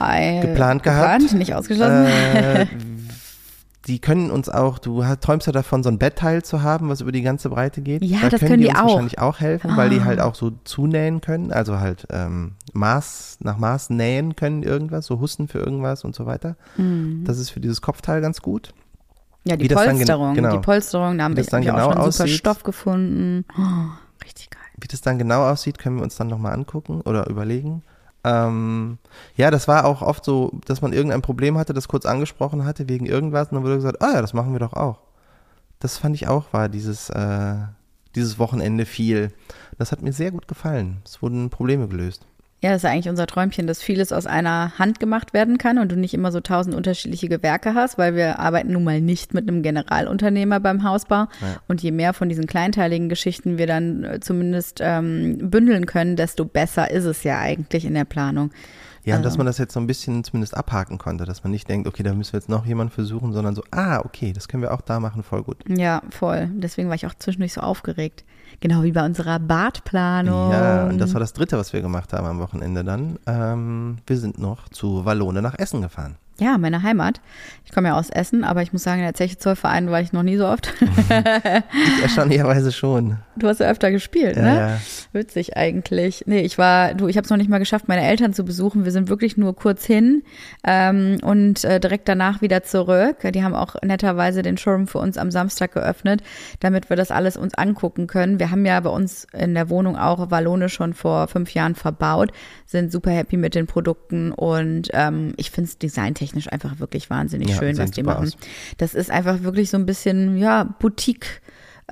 Ei, 0.00 0.40
geplant 0.40 0.82
geplant, 0.82 1.20
gehabt. 1.20 1.32
nicht 1.34 1.54
ausgeschlossen. 1.54 2.06
Äh, 2.06 2.66
die 3.86 3.98
können 3.98 4.30
uns 4.30 4.48
auch, 4.48 4.78
du 4.78 5.02
träumst 5.20 5.46
ja 5.46 5.52
davon, 5.52 5.82
so 5.82 5.88
ein 5.90 5.98
Bettteil 5.98 6.42
zu 6.42 6.62
haben, 6.62 6.88
was 6.88 7.00
über 7.00 7.12
die 7.12 7.22
ganze 7.22 7.48
Breite 7.50 7.80
geht. 7.80 8.04
Ja, 8.04 8.18
da 8.22 8.28
das 8.28 8.40
können 8.40 8.50
können 8.52 8.62
die, 8.62 8.68
die 8.68 8.70
uns 8.72 8.78
auch. 8.80 8.86
wahrscheinlich 8.88 9.18
auch 9.18 9.40
helfen, 9.40 9.76
weil 9.76 9.90
die 9.90 10.00
Ah. 10.00 10.04
halt 10.04 10.20
auch 10.20 10.34
so 10.34 10.52
zunähen 10.64 11.20
können, 11.20 11.52
also 11.52 11.80
halt 11.80 12.06
ähm, 12.10 12.52
Maß 12.72 13.38
nach 13.40 13.56
Maß 13.58 13.90
nähen 13.90 14.36
können 14.36 14.62
irgendwas, 14.62 15.06
so 15.06 15.20
Husten 15.20 15.48
für 15.48 15.58
irgendwas 15.58 16.04
und 16.04 16.14
so 16.14 16.26
weiter. 16.26 16.56
Mhm. 16.76 17.24
Das 17.26 17.38
ist 17.38 17.50
für 17.50 17.60
dieses 17.60 17.80
Kopfteil 17.82 18.20
ganz 18.20 18.42
gut. 18.42 18.72
Ja, 19.44 19.56
die 19.56 19.70
Wie 19.70 19.74
Polsterung, 19.74 20.34
genau. 20.34 20.52
die 20.52 20.58
Polsterung, 20.58 21.16
da 21.16 21.24
haben 21.24 21.36
wir 21.36 21.44
dann 21.44 21.62
genau 21.62 21.76
auch 21.78 21.82
schon 21.84 21.92
super 22.12 22.24
aussieht. 22.24 22.30
Stoff 22.38 22.62
gefunden. 22.62 23.46
Oh, 23.58 23.62
richtig 24.22 24.50
geil. 24.50 24.60
Wie 24.78 24.86
das 24.86 25.00
dann 25.00 25.18
genau 25.18 25.48
aussieht, 25.48 25.78
können 25.78 25.96
wir 25.96 26.02
uns 26.02 26.16
dann 26.16 26.26
nochmal 26.28 26.52
angucken 26.52 27.00
oder 27.00 27.26
überlegen. 27.28 27.82
Ähm, 28.24 28.98
ja, 29.36 29.50
das 29.50 29.66
war 29.68 29.84
auch 29.84 30.02
oft 30.02 30.24
so, 30.24 30.60
dass 30.66 30.82
man 30.82 30.92
irgendein 30.92 31.22
Problem 31.22 31.56
hatte, 31.56 31.72
das 31.72 31.88
kurz 31.88 32.04
angesprochen 32.06 32.64
hatte 32.64 32.88
wegen 32.88 33.06
irgendwas 33.06 33.48
und 33.48 33.54
dann 33.54 33.64
wurde 33.64 33.76
gesagt, 33.76 34.02
ah 34.02 34.14
ja, 34.14 34.20
das 34.20 34.34
machen 34.34 34.52
wir 34.52 34.60
doch 34.60 34.74
auch. 34.74 34.98
Das 35.78 35.96
fand 35.96 36.14
ich 36.14 36.28
auch, 36.28 36.52
war 36.52 36.68
dieses, 36.68 37.08
äh, 37.10 37.56
dieses 38.14 38.38
Wochenende 38.38 38.84
viel. 38.84 39.32
Das 39.78 39.92
hat 39.92 40.02
mir 40.02 40.12
sehr 40.12 40.30
gut 40.30 40.48
gefallen. 40.48 41.00
Es 41.04 41.22
wurden 41.22 41.48
Probleme 41.48 41.88
gelöst. 41.88 42.26
Ja, 42.62 42.70
das 42.70 42.84
ist 42.84 42.90
eigentlich 42.90 43.08
unser 43.08 43.26
Träumchen, 43.26 43.66
dass 43.66 43.82
vieles 43.82 44.12
aus 44.12 44.26
einer 44.26 44.78
Hand 44.78 45.00
gemacht 45.00 45.32
werden 45.32 45.56
kann 45.56 45.78
und 45.78 45.90
du 45.90 45.96
nicht 45.96 46.12
immer 46.12 46.30
so 46.30 46.40
tausend 46.40 46.76
unterschiedliche 46.76 47.28
Gewerke 47.28 47.74
hast, 47.74 47.96
weil 47.96 48.14
wir 48.14 48.38
arbeiten 48.38 48.72
nun 48.72 48.84
mal 48.84 49.00
nicht 49.00 49.32
mit 49.32 49.48
einem 49.48 49.62
Generalunternehmer 49.62 50.60
beim 50.60 50.84
Hausbau. 50.84 51.26
Und 51.68 51.82
je 51.82 51.90
mehr 51.90 52.12
von 52.12 52.28
diesen 52.28 52.46
kleinteiligen 52.46 53.08
Geschichten 53.08 53.56
wir 53.56 53.66
dann 53.66 54.04
äh, 54.04 54.20
zumindest 54.20 54.80
ähm, 54.82 55.38
bündeln 55.50 55.86
können, 55.86 56.16
desto 56.16 56.44
besser 56.44 56.90
ist 56.90 57.06
es 57.06 57.24
ja 57.24 57.38
eigentlich 57.38 57.86
in 57.86 57.94
der 57.94 58.04
Planung. 58.04 58.50
Ja, 59.04 59.14
und 59.14 59.20
Also. 59.20 59.30
dass 59.30 59.38
man 59.38 59.46
das 59.46 59.56
jetzt 59.56 59.72
so 59.72 59.80
ein 59.80 59.86
bisschen 59.86 60.24
zumindest 60.24 60.54
abhaken 60.54 60.98
konnte, 60.98 61.24
dass 61.24 61.42
man 61.42 61.52
nicht 61.52 61.66
denkt, 61.68 61.88
okay, 61.88 62.02
da 62.02 62.12
müssen 62.12 62.34
wir 62.34 62.40
jetzt 62.40 62.50
noch 62.50 62.66
jemanden 62.66 62.92
versuchen, 62.92 63.32
sondern 63.32 63.54
so, 63.54 63.62
ah, 63.70 64.00
okay, 64.04 64.34
das 64.34 64.46
können 64.46 64.62
wir 64.62 64.74
auch 64.74 64.82
da 64.82 65.00
machen, 65.00 65.22
voll 65.22 65.42
gut. 65.42 65.56
Ja, 65.68 66.02
voll. 66.10 66.50
Deswegen 66.52 66.88
war 66.88 66.94
ich 66.94 67.06
auch 67.06 67.14
zwischendurch 67.14 67.54
so 67.54 67.62
aufgeregt. 67.62 68.24
Genau 68.60 68.82
wie 68.82 68.92
bei 68.92 69.04
unserer 69.04 69.38
Badplanung. 69.38 70.52
Ja, 70.52 70.84
und 70.84 70.98
das 70.98 71.14
war 71.14 71.20
das 71.20 71.32
dritte, 71.32 71.56
was 71.56 71.72
wir 71.72 71.80
gemacht 71.80 72.12
haben 72.12 72.26
am 72.26 72.38
Wochenende 72.40 72.84
dann. 72.84 73.18
Ähm, 73.26 73.96
wir 74.06 74.18
sind 74.18 74.38
noch 74.38 74.68
zu 74.68 75.06
Wallone 75.06 75.40
nach 75.40 75.58
Essen 75.58 75.80
gefahren. 75.80 76.16
Ja, 76.40 76.56
meine 76.56 76.82
Heimat. 76.82 77.20
Ich 77.66 77.72
komme 77.72 77.88
ja 77.88 77.98
aus 77.98 78.08
Essen, 78.10 78.42
aber 78.44 78.62
ich 78.62 78.72
muss 78.72 78.82
sagen, 78.82 78.98
in 79.00 79.04
der 79.04 79.14
Zeche 79.14 79.36
Zollverein 79.38 79.90
war 79.90 80.00
ich 80.00 80.12
noch 80.12 80.22
nie 80.22 80.36
so 80.38 80.46
oft. 80.48 80.72
Ich 80.80 82.02
erstaunlicherweise 82.02 82.72
schon. 82.72 83.18
Du 83.36 83.46
hast 83.46 83.60
ja 83.60 83.70
öfter 83.70 83.90
gespielt, 83.90 84.36
Ja, 84.36 84.42
ne? 84.42 84.56
ja. 84.56 84.80
Witzig 85.12 85.56
eigentlich. 85.56 86.24
Nee, 86.26 86.40
ich 86.40 86.56
war, 86.56 86.94
du, 86.94 87.08
ich 87.08 87.16
habe 87.16 87.24
es 87.26 87.30
noch 87.30 87.36
nicht 87.36 87.50
mal 87.50 87.58
geschafft, 87.58 87.88
meine 87.88 88.02
Eltern 88.06 88.32
zu 88.32 88.44
besuchen. 88.44 88.84
Wir 88.84 88.90
sind 88.92 89.08
wirklich 89.10 89.36
nur 89.36 89.54
kurz 89.54 89.84
hin 89.84 90.22
ähm, 90.64 91.18
und 91.22 91.62
äh, 91.64 91.78
direkt 91.78 92.08
danach 92.08 92.40
wieder 92.40 92.62
zurück. 92.62 93.18
Die 93.34 93.44
haben 93.44 93.54
auch 93.54 93.76
netterweise 93.82 94.40
den 94.42 94.56
Showroom 94.56 94.86
für 94.88 94.98
uns 94.98 95.18
am 95.18 95.30
Samstag 95.30 95.72
geöffnet, 95.72 96.22
damit 96.60 96.88
wir 96.88 96.96
das 96.96 97.10
alles 97.10 97.36
uns 97.36 97.54
angucken 97.54 98.06
können. 98.06 98.40
Wir 98.40 98.50
haben 98.50 98.64
ja 98.64 98.80
bei 98.80 98.90
uns 98.90 99.26
in 99.36 99.54
der 99.54 99.68
Wohnung 99.68 99.96
auch 99.96 100.30
Wallone 100.30 100.70
schon 100.70 100.94
vor 100.94 101.28
fünf 101.28 101.52
Jahren 101.52 101.74
verbaut, 101.74 102.32
sind 102.66 102.90
super 102.90 103.10
happy 103.10 103.36
mit 103.36 103.54
den 103.54 103.66
Produkten 103.66 104.32
und 104.32 104.88
ähm, 104.94 105.34
ich 105.36 105.50
finde 105.50 105.68
es 105.68 105.78
designtechnisch 105.78 106.29
einfach 106.52 106.78
wirklich 106.80 107.10
wahnsinnig 107.10 107.50
Ja, 107.50 107.56
schön, 107.56 107.76
was 107.78 107.90
die 107.90 108.02
machen. 108.02 108.24
aus. 108.26 108.36
Das 108.78 108.94
ist 108.94 109.10
einfach 109.10 109.42
wirklich 109.42 109.68
so 109.70 109.76
ein 109.76 109.86
bisschen, 109.86 110.36
ja, 110.38 110.64
Boutique, 110.64 111.40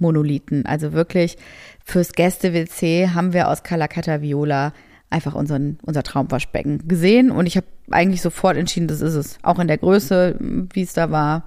Marmor-Monolithen. 0.00 0.66
Also 0.66 0.92
wirklich 0.92 1.36
fürs 1.84 2.12
Gäste-WC 2.12 3.10
haben 3.14 3.32
wir 3.32 3.48
aus 3.48 3.62
Calacata 3.62 4.20
Viola 4.22 4.72
einfach 5.10 5.34
unseren, 5.34 5.78
unser 5.82 6.02
Traumwaschbecken 6.02 6.86
gesehen. 6.88 7.30
Und 7.30 7.46
ich 7.46 7.56
habe 7.56 7.66
eigentlich 7.90 8.22
sofort 8.22 8.56
entschieden, 8.56 8.88
das 8.88 9.00
ist 9.00 9.14
es. 9.14 9.38
Auch 9.42 9.58
in 9.58 9.68
der 9.68 9.78
Größe, 9.78 10.36
wie 10.72 10.82
es 10.82 10.92
da 10.92 11.10
war. 11.10 11.44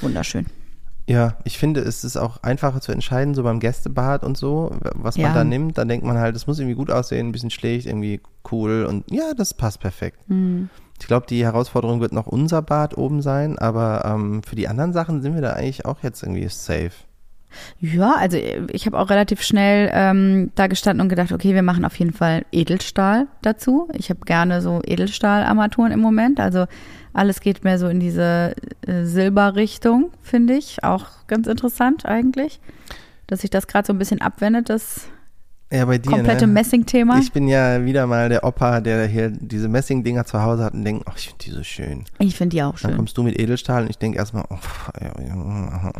Wunderschön. 0.00 0.46
Ja, 1.06 1.36
ich 1.44 1.58
finde, 1.58 1.80
es 1.82 2.02
ist 2.02 2.16
auch 2.16 2.42
einfacher 2.42 2.80
zu 2.80 2.90
entscheiden, 2.90 3.34
so 3.34 3.42
beim 3.42 3.60
Gästebad 3.60 4.24
und 4.24 4.38
so, 4.38 4.74
was 4.94 5.18
man 5.18 5.26
Ja. 5.26 5.34
da 5.34 5.44
nimmt. 5.44 5.76
Da 5.76 5.84
denkt 5.84 6.06
man 6.06 6.16
halt, 6.16 6.34
es 6.34 6.46
muss 6.46 6.58
irgendwie 6.58 6.76
gut 6.76 6.90
aussehen, 6.90 7.28
ein 7.28 7.32
bisschen 7.32 7.50
schlicht, 7.50 7.86
irgendwie 7.86 8.22
cool 8.50 8.86
und 8.88 9.04
ja, 9.10 9.34
das 9.36 9.52
passt 9.52 9.80
perfekt. 9.80 10.18
Mhm. 10.30 10.70
Ich 10.98 11.06
glaube, 11.06 11.26
die 11.28 11.44
Herausforderung 11.44 12.00
wird 12.00 12.12
noch 12.12 12.26
unser 12.26 12.62
Bad 12.62 12.96
oben 12.96 13.20
sein, 13.20 13.58
aber 13.58 14.04
ähm, 14.06 14.42
für 14.44 14.56
die 14.56 14.66
anderen 14.66 14.94
Sachen 14.94 15.20
sind 15.20 15.34
wir 15.34 15.42
da 15.42 15.52
eigentlich 15.52 15.84
auch 15.84 16.02
jetzt 16.02 16.22
irgendwie 16.22 16.48
safe. 16.48 16.92
Ja, 17.80 18.14
also 18.16 18.38
ich 18.72 18.86
habe 18.86 18.98
auch 18.98 19.10
relativ 19.10 19.42
schnell 19.42 19.90
ähm, 19.92 20.50
da 20.54 20.66
gestanden 20.66 21.02
und 21.02 21.08
gedacht, 21.08 21.32
okay, 21.32 21.54
wir 21.54 21.62
machen 21.62 21.84
auf 21.84 21.96
jeden 21.96 22.12
Fall 22.12 22.44
Edelstahl 22.52 23.26
dazu. 23.42 23.88
Ich 23.94 24.10
habe 24.10 24.20
gerne 24.24 24.60
so 24.62 24.80
Edelstahlarmaturen 24.84 25.92
im 25.92 26.00
Moment. 26.00 26.40
Also 26.40 26.66
alles 27.12 27.40
geht 27.40 27.64
mehr 27.64 27.78
so 27.78 27.88
in 27.88 28.00
diese 28.00 28.54
äh, 28.86 29.04
Silberrichtung, 29.04 30.10
finde 30.22 30.54
ich. 30.54 30.82
Auch 30.82 31.06
ganz 31.26 31.46
interessant 31.46 32.06
eigentlich, 32.06 32.60
dass 33.26 33.40
sich 33.42 33.50
das 33.50 33.66
gerade 33.66 33.86
so 33.86 33.92
ein 33.92 33.98
bisschen 33.98 34.20
abwendet, 34.20 34.68
das 34.68 35.02
Ja, 35.72 35.84
bei 35.84 35.98
dir, 35.98 36.10
komplette 36.10 36.46
ne? 36.46 36.52
Messing-Thema. 36.54 37.18
Ich 37.20 37.32
bin 37.32 37.46
ja 37.48 37.84
wieder 37.84 38.06
mal 38.06 38.28
der 38.28 38.44
Opa, 38.44 38.80
der 38.80 39.06
hier 39.06 39.30
diese 39.30 39.68
Messing-Dinger 39.68 40.24
zu 40.24 40.42
Hause 40.42 40.64
hat 40.64 40.74
und 40.74 40.84
denkt, 40.84 41.04
ach, 41.08 41.16
ich 41.16 41.28
finde 41.28 41.44
die 41.44 41.50
so 41.52 41.62
schön. 41.62 42.04
Ich 42.18 42.36
finde 42.36 42.56
die 42.56 42.62
auch 42.62 42.78
Dann 42.78 42.90
schön. 42.90 42.96
kommst 42.96 43.16
du 43.16 43.22
mit 43.22 43.38
Edelstahl 43.38 43.82
und 43.84 43.90
ich 43.90 43.98
denke 43.98 44.18
erstmal, 44.18 44.44
oh, 44.50 44.56
pff, 44.56 44.90
ja, 45.00 45.12
ja, 45.24 45.90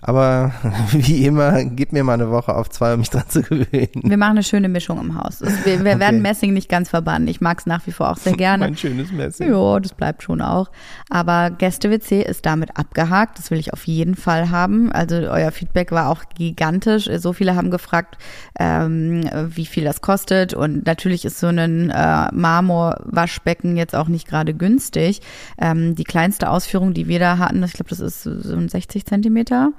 aber 0.00 0.52
wie 0.92 1.24
immer, 1.26 1.64
gib 1.64 1.92
mir 1.92 2.04
mal 2.04 2.14
eine 2.14 2.30
Woche 2.30 2.54
auf 2.54 2.70
zwei, 2.70 2.94
um 2.94 3.00
mich 3.00 3.10
dran 3.10 3.24
zu 3.28 3.42
gewöhnen. 3.42 3.88
Wir 4.02 4.16
machen 4.16 4.32
eine 4.32 4.42
schöne 4.42 4.68
Mischung 4.68 5.00
im 5.00 5.14
Haus. 5.22 5.40
Es- 5.40 5.64
Wir, 5.64 5.84
wir 5.84 5.90
Okay. 5.92 6.00
werden 6.00 6.22
Messing 6.22 6.52
nicht 6.54 6.68
ganz 6.68 6.88
verbannen. 6.90 7.28
Ich 7.28 7.40
mag 7.40 7.58
es 7.58 7.66
nach 7.66 7.86
wie 7.86 7.92
vor 7.92 8.10
auch 8.10 8.16
sehr 8.16 8.32
gerne. 8.36 8.64
Mein 8.64 8.76
schönes 8.76 9.10
Messing. 9.12 9.48
Ja, 9.50 9.80
das 9.80 9.92
bleibt 9.94 10.22
schon 10.22 10.40
auch. 10.40 10.70
Aber 11.10 11.50
Gäste-WC 11.50 12.22
ist 12.22 12.46
damit 12.46 12.76
abgehakt. 12.76 13.38
Das 13.38 13.50
will 13.50 13.58
ich 13.58 13.72
auf 13.72 13.86
jeden 13.86 14.14
Fall 14.14 14.50
haben. 14.50 14.92
Also 14.92 15.16
euer 15.16 15.50
Feedback 15.52 15.92
war 15.92 16.08
auch 16.08 16.24
gigantisch. 16.36 17.08
So 17.18 17.32
viele 17.32 17.54
haben 17.56 17.70
gefragt, 17.70 18.18
ähm, 18.58 19.22
wie 19.54 19.66
viel 19.66 19.84
das 19.84 20.00
kostet. 20.00 20.54
Und 20.54 20.86
natürlich 20.86 21.24
ist 21.24 21.38
so 21.40 21.46
ein 21.48 21.90
äh, 21.90 22.28
Marmorwaschbecken 22.32 23.76
jetzt 23.76 23.94
auch 23.94 24.08
nicht 24.08 24.26
gerade 24.28 24.54
günstig. 24.54 25.20
Ähm, 25.60 25.94
die 25.94 26.04
kleinste 26.04 26.50
Ausführung, 26.50 26.94
die 26.94 27.08
wir 27.08 27.18
da 27.18 27.38
hatten, 27.38 27.62
ich 27.62 27.72
glaube, 27.72 27.90
das 27.90 28.00
ist 28.00 28.22
so 28.22 28.54
ein 28.56 28.68
60 28.68 29.04
Zentimeter. 29.06 29.72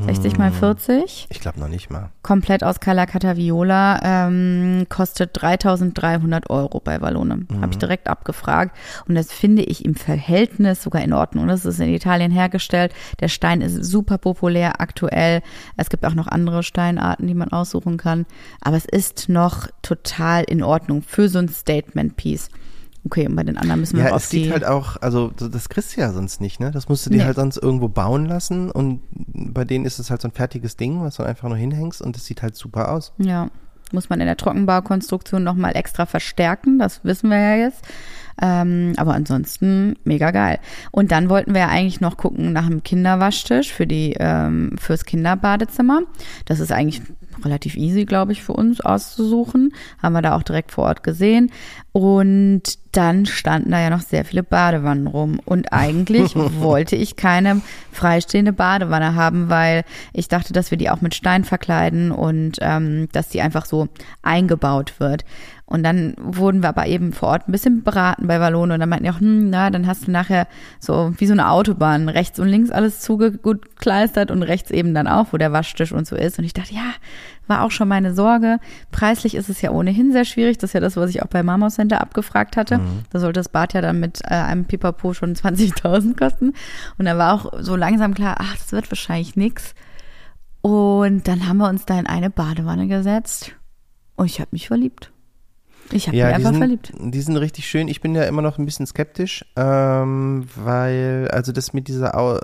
60 0.00 0.38
mal 0.38 0.50
40 0.50 1.26
Ich 1.30 1.40
glaube 1.40 1.60
noch 1.60 1.68
nicht 1.68 1.90
mal. 1.90 2.10
komplett 2.22 2.64
aus 2.64 2.80
Calacata 2.80 3.36
Viola, 3.36 4.00
ähm, 4.02 4.86
kostet 4.88 5.30
3300 5.34 6.48
Euro 6.50 6.80
bei 6.80 7.00
Wallone. 7.00 7.46
Habe 7.60 7.72
ich 7.72 7.78
direkt 7.78 8.08
abgefragt. 8.08 8.74
Und 9.06 9.14
das 9.14 9.30
finde 9.32 9.62
ich 9.62 9.84
im 9.84 9.94
Verhältnis 9.94 10.82
sogar 10.82 11.02
in 11.02 11.12
Ordnung. 11.12 11.46
Das 11.48 11.64
ist 11.64 11.78
in 11.78 11.92
Italien 11.92 12.30
hergestellt. 12.32 12.92
Der 13.20 13.28
Stein 13.28 13.60
ist 13.60 13.84
super 13.84 14.18
populär 14.18 14.80
aktuell. 14.80 15.42
Es 15.76 15.90
gibt 15.90 16.06
auch 16.06 16.14
noch 16.14 16.28
andere 16.28 16.62
Steinarten, 16.62 17.26
die 17.26 17.34
man 17.34 17.52
aussuchen 17.52 17.96
kann. 17.98 18.24
Aber 18.60 18.76
es 18.76 18.86
ist 18.86 19.28
noch 19.28 19.68
total 19.82 20.44
in 20.44 20.62
Ordnung 20.62 21.02
für 21.02 21.28
so 21.28 21.38
ein 21.38 21.48
Statement-Piece. 21.48 22.48
Okay, 23.04 23.26
und 23.26 23.34
bei 23.34 23.42
den 23.42 23.56
anderen 23.56 23.80
müssen 23.80 23.96
wir 23.98 24.04
Ja, 24.04 24.16
es 24.16 24.30
sieht 24.30 24.52
halt 24.52 24.64
auch, 24.64 24.96
also 25.00 25.32
so, 25.36 25.48
das 25.48 25.68
kriegst 25.68 25.96
du 25.96 26.00
ja 26.00 26.12
sonst 26.12 26.40
nicht, 26.40 26.60
ne? 26.60 26.70
Das 26.70 26.88
musst 26.88 27.04
du 27.04 27.10
dir 27.10 27.16
Nee. 27.18 27.24
halt 27.24 27.36
sonst 27.36 27.56
irgendwo 27.56 27.88
bauen 27.88 28.26
lassen 28.26 28.70
und 28.70 29.00
bei 29.12 29.64
denen 29.64 29.84
ist 29.84 29.98
es 29.98 30.10
halt 30.10 30.22
so 30.22 30.28
ein 30.28 30.32
fertiges 30.32 30.76
Ding, 30.76 31.02
was 31.02 31.16
du 31.16 31.24
einfach 31.24 31.48
nur 31.48 31.56
hinhängst 31.56 32.00
und 32.00 32.16
es 32.16 32.24
sieht 32.26 32.42
halt 32.42 32.54
super 32.54 32.92
aus. 32.92 33.12
Ja, 33.18 33.48
muss 33.90 34.08
man 34.08 34.20
in 34.20 34.26
der 34.26 34.36
Trockenbaukonstruktion 34.36 35.42
nochmal 35.42 35.74
extra 35.76 36.06
verstärken, 36.06 36.78
das 36.78 37.04
wissen 37.04 37.28
wir 37.28 37.38
ja 37.38 37.56
jetzt. 37.56 37.82
Ähm, 38.40 38.94
aber 38.96 39.14
ansonsten 39.14 39.96
mega 40.04 40.30
geil. 40.30 40.58
Und 40.90 41.12
dann 41.12 41.28
wollten 41.28 41.54
wir 41.54 41.62
ja 41.62 41.68
eigentlich 41.68 42.00
noch 42.00 42.16
gucken 42.16 42.52
nach 42.52 42.66
einem 42.66 42.82
Kinderwaschtisch 42.82 43.72
für 43.72 43.86
die 43.86 44.16
ähm, 44.18 44.76
fürs 44.80 45.04
Kinderbadezimmer. 45.04 46.02
Das 46.46 46.60
ist 46.60 46.72
eigentlich 46.72 47.02
relativ 47.44 47.76
easy, 47.76 48.04
glaube 48.04 48.32
ich, 48.32 48.42
für 48.42 48.52
uns 48.52 48.80
auszusuchen. 48.80 49.72
Haben 50.02 50.12
wir 50.12 50.22
da 50.22 50.36
auch 50.36 50.42
direkt 50.42 50.72
vor 50.72 50.84
Ort 50.84 51.02
gesehen. 51.02 51.50
Und 51.92 52.78
dann 52.92 53.26
standen 53.26 53.70
da 53.70 53.80
ja 53.80 53.90
noch 53.90 54.00
sehr 54.00 54.24
viele 54.24 54.42
Badewannen 54.42 55.06
rum. 55.06 55.40
Und 55.44 55.72
eigentlich 55.72 56.34
wollte 56.60 56.96
ich 56.96 57.16
keine 57.16 57.60
freistehende 57.90 58.52
Badewanne 58.52 59.14
haben, 59.14 59.48
weil 59.48 59.84
ich 60.12 60.28
dachte, 60.28 60.52
dass 60.52 60.70
wir 60.70 60.78
die 60.78 60.90
auch 60.90 61.00
mit 61.00 61.14
Stein 61.14 61.44
verkleiden 61.44 62.12
und 62.12 62.58
ähm, 62.60 63.08
dass 63.12 63.28
die 63.28 63.40
einfach 63.40 63.66
so 63.66 63.88
eingebaut 64.22 64.94
wird. 64.98 65.24
Und 65.72 65.84
dann 65.84 66.14
wurden 66.20 66.62
wir 66.62 66.68
aber 66.68 66.86
eben 66.86 67.14
vor 67.14 67.30
Ort 67.30 67.48
ein 67.48 67.52
bisschen 67.52 67.82
beraten 67.82 68.26
bei 68.26 68.38
Wallone 68.40 68.74
und 68.74 68.80
dann 68.80 68.90
meinten 68.90 69.04
die 69.04 69.10
auch, 69.10 69.20
hm, 69.20 69.48
na, 69.48 69.70
dann 69.70 69.86
hast 69.86 70.06
du 70.06 70.10
nachher 70.10 70.46
so 70.78 71.14
wie 71.16 71.24
so 71.24 71.32
eine 71.32 71.48
Autobahn, 71.48 72.10
rechts 72.10 72.38
und 72.38 72.48
links 72.48 72.70
alles 72.70 73.00
zugekleistert 73.00 74.30
und 74.30 74.42
rechts 74.42 74.70
eben 74.70 74.92
dann 74.92 75.06
auch, 75.06 75.28
wo 75.32 75.38
der 75.38 75.50
Waschtisch 75.50 75.92
und 75.92 76.06
so 76.06 76.14
ist. 76.14 76.38
Und 76.38 76.44
ich 76.44 76.52
dachte, 76.52 76.74
ja, 76.74 76.92
war 77.46 77.62
auch 77.62 77.70
schon 77.70 77.88
meine 77.88 78.12
Sorge. 78.12 78.58
Preislich 78.90 79.34
ist 79.34 79.48
es 79.48 79.62
ja 79.62 79.70
ohnehin 79.70 80.12
sehr 80.12 80.26
schwierig. 80.26 80.58
Das 80.58 80.68
ist 80.68 80.74
ja 80.74 80.80
das, 80.80 80.98
was 80.98 81.08
ich 81.08 81.22
auch 81.22 81.28
bei 81.28 81.42
Mama 81.42 81.70
Center 81.70 82.02
abgefragt 82.02 82.58
hatte. 82.58 82.76
Mhm. 82.76 83.04
Da 83.08 83.18
sollte 83.18 83.40
das 83.40 83.48
Bad 83.48 83.72
ja 83.72 83.80
dann 83.80 83.98
mit 83.98 84.20
äh, 84.24 84.34
einem 84.34 84.66
Pipapo 84.66 85.14
schon 85.14 85.34
20.000 85.36 86.18
kosten. 86.18 86.52
Und 86.98 87.06
da 87.06 87.16
war 87.16 87.32
auch 87.32 87.50
so 87.60 87.76
langsam 87.76 88.12
klar, 88.12 88.36
ach, 88.40 88.58
das 88.58 88.72
wird 88.72 88.90
wahrscheinlich 88.90 89.36
nix. 89.36 89.74
Und 90.60 91.26
dann 91.28 91.48
haben 91.48 91.56
wir 91.56 91.70
uns 91.70 91.86
da 91.86 91.98
in 91.98 92.06
eine 92.06 92.28
Badewanne 92.28 92.88
gesetzt 92.88 93.52
und 94.16 94.26
ich 94.26 94.38
habe 94.38 94.50
mich 94.52 94.68
verliebt. 94.68 95.12
Ich 95.90 96.06
habe 96.06 96.16
Ja, 96.16 96.26
mich 96.28 96.36
die 96.36 96.36
einfach 96.36 96.50
sind, 96.50 96.58
verliebt. 96.58 96.92
die 96.98 97.20
sind 97.20 97.36
richtig 97.36 97.68
schön. 97.68 97.88
Ich 97.88 98.00
bin 98.00 98.14
ja 98.14 98.24
immer 98.24 98.40
noch 98.42 98.58
ein 98.58 98.64
bisschen 98.64 98.86
skeptisch, 98.86 99.44
ähm, 99.56 100.46
weil, 100.54 101.28
also 101.32 101.52
das 101.52 101.72
mit 101.72 101.88
dieser, 101.88 102.16
Au- 102.16 102.38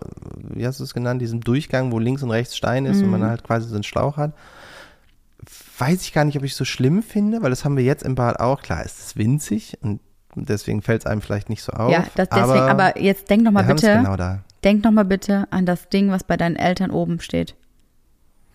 wie 0.51 0.67
hast 0.67 0.81
du 0.81 0.85
es 0.85 0.93
genannt, 0.95 1.23
diesem 1.23 1.41
Durchgang, 1.41 1.93
wo 1.93 1.99
links 1.99 2.23
und 2.23 2.31
rechts 2.31 2.57
Stein 2.57 2.85
ist 2.87 3.03
und 3.03 3.11
man 3.11 3.23
halt 3.25 3.45
quasi 3.45 3.69
so 3.69 3.75
einen 3.75 3.85
Schlauch 3.85 4.17
hat, 4.17 4.33
weiß 5.79 6.03
ich 6.03 6.13
gar 6.13 6.25
nicht, 6.25 6.37
ob 6.37 6.45
ich 6.45 6.55
so 6.55 6.65
schlimm 6.65 7.03
finde, 7.03 7.43
weil 7.43 7.51
das 7.51 7.65
haben 7.65 7.77
wir 7.77 7.85
jetzt 7.85 8.03
im 8.03 8.15
Bad 8.15 8.41
auch. 8.41 8.61
Klar, 8.63 8.85
ist 8.85 8.99
es 8.99 9.17
winzig 9.17 9.79
und 9.81 10.01
deswegen 10.35 10.83
fällt 10.83 11.03
es 11.03 11.07
einem 11.07 11.21
vielleicht 11.23 11.49
nicht 11.49 11.63
so 11.63 11.73
auf. 11.73 11.91
Ja, 11.91 12.05
das 12.17 12.29
deswegen, 12.29 12.65
aber, 12.67 13.01
jetzt 13.01 13.31
denk 13.31 13.45
doch 13.45 13.51
mal 13.53 13.63
wir 13.65 13.69
haben 13.69 13.77
es 13.77 13.83
bitte, 13.83 13.97
genau 13.99 14.17
da. 14.17 14.43
denk 14.65 14.83
doch 14.83 14.91
mal 14.91 15.05
bitte 15.05 15.47
an 15.51 15.65
das 15.67 15.89
Ding, 15.89 16.11
was 16.11 16.25
bei 16.25 16.37
deinen 16.37 16.57
Eltern 16.57 16.91
oben 16.91 17.21
steht. 17.21 17.55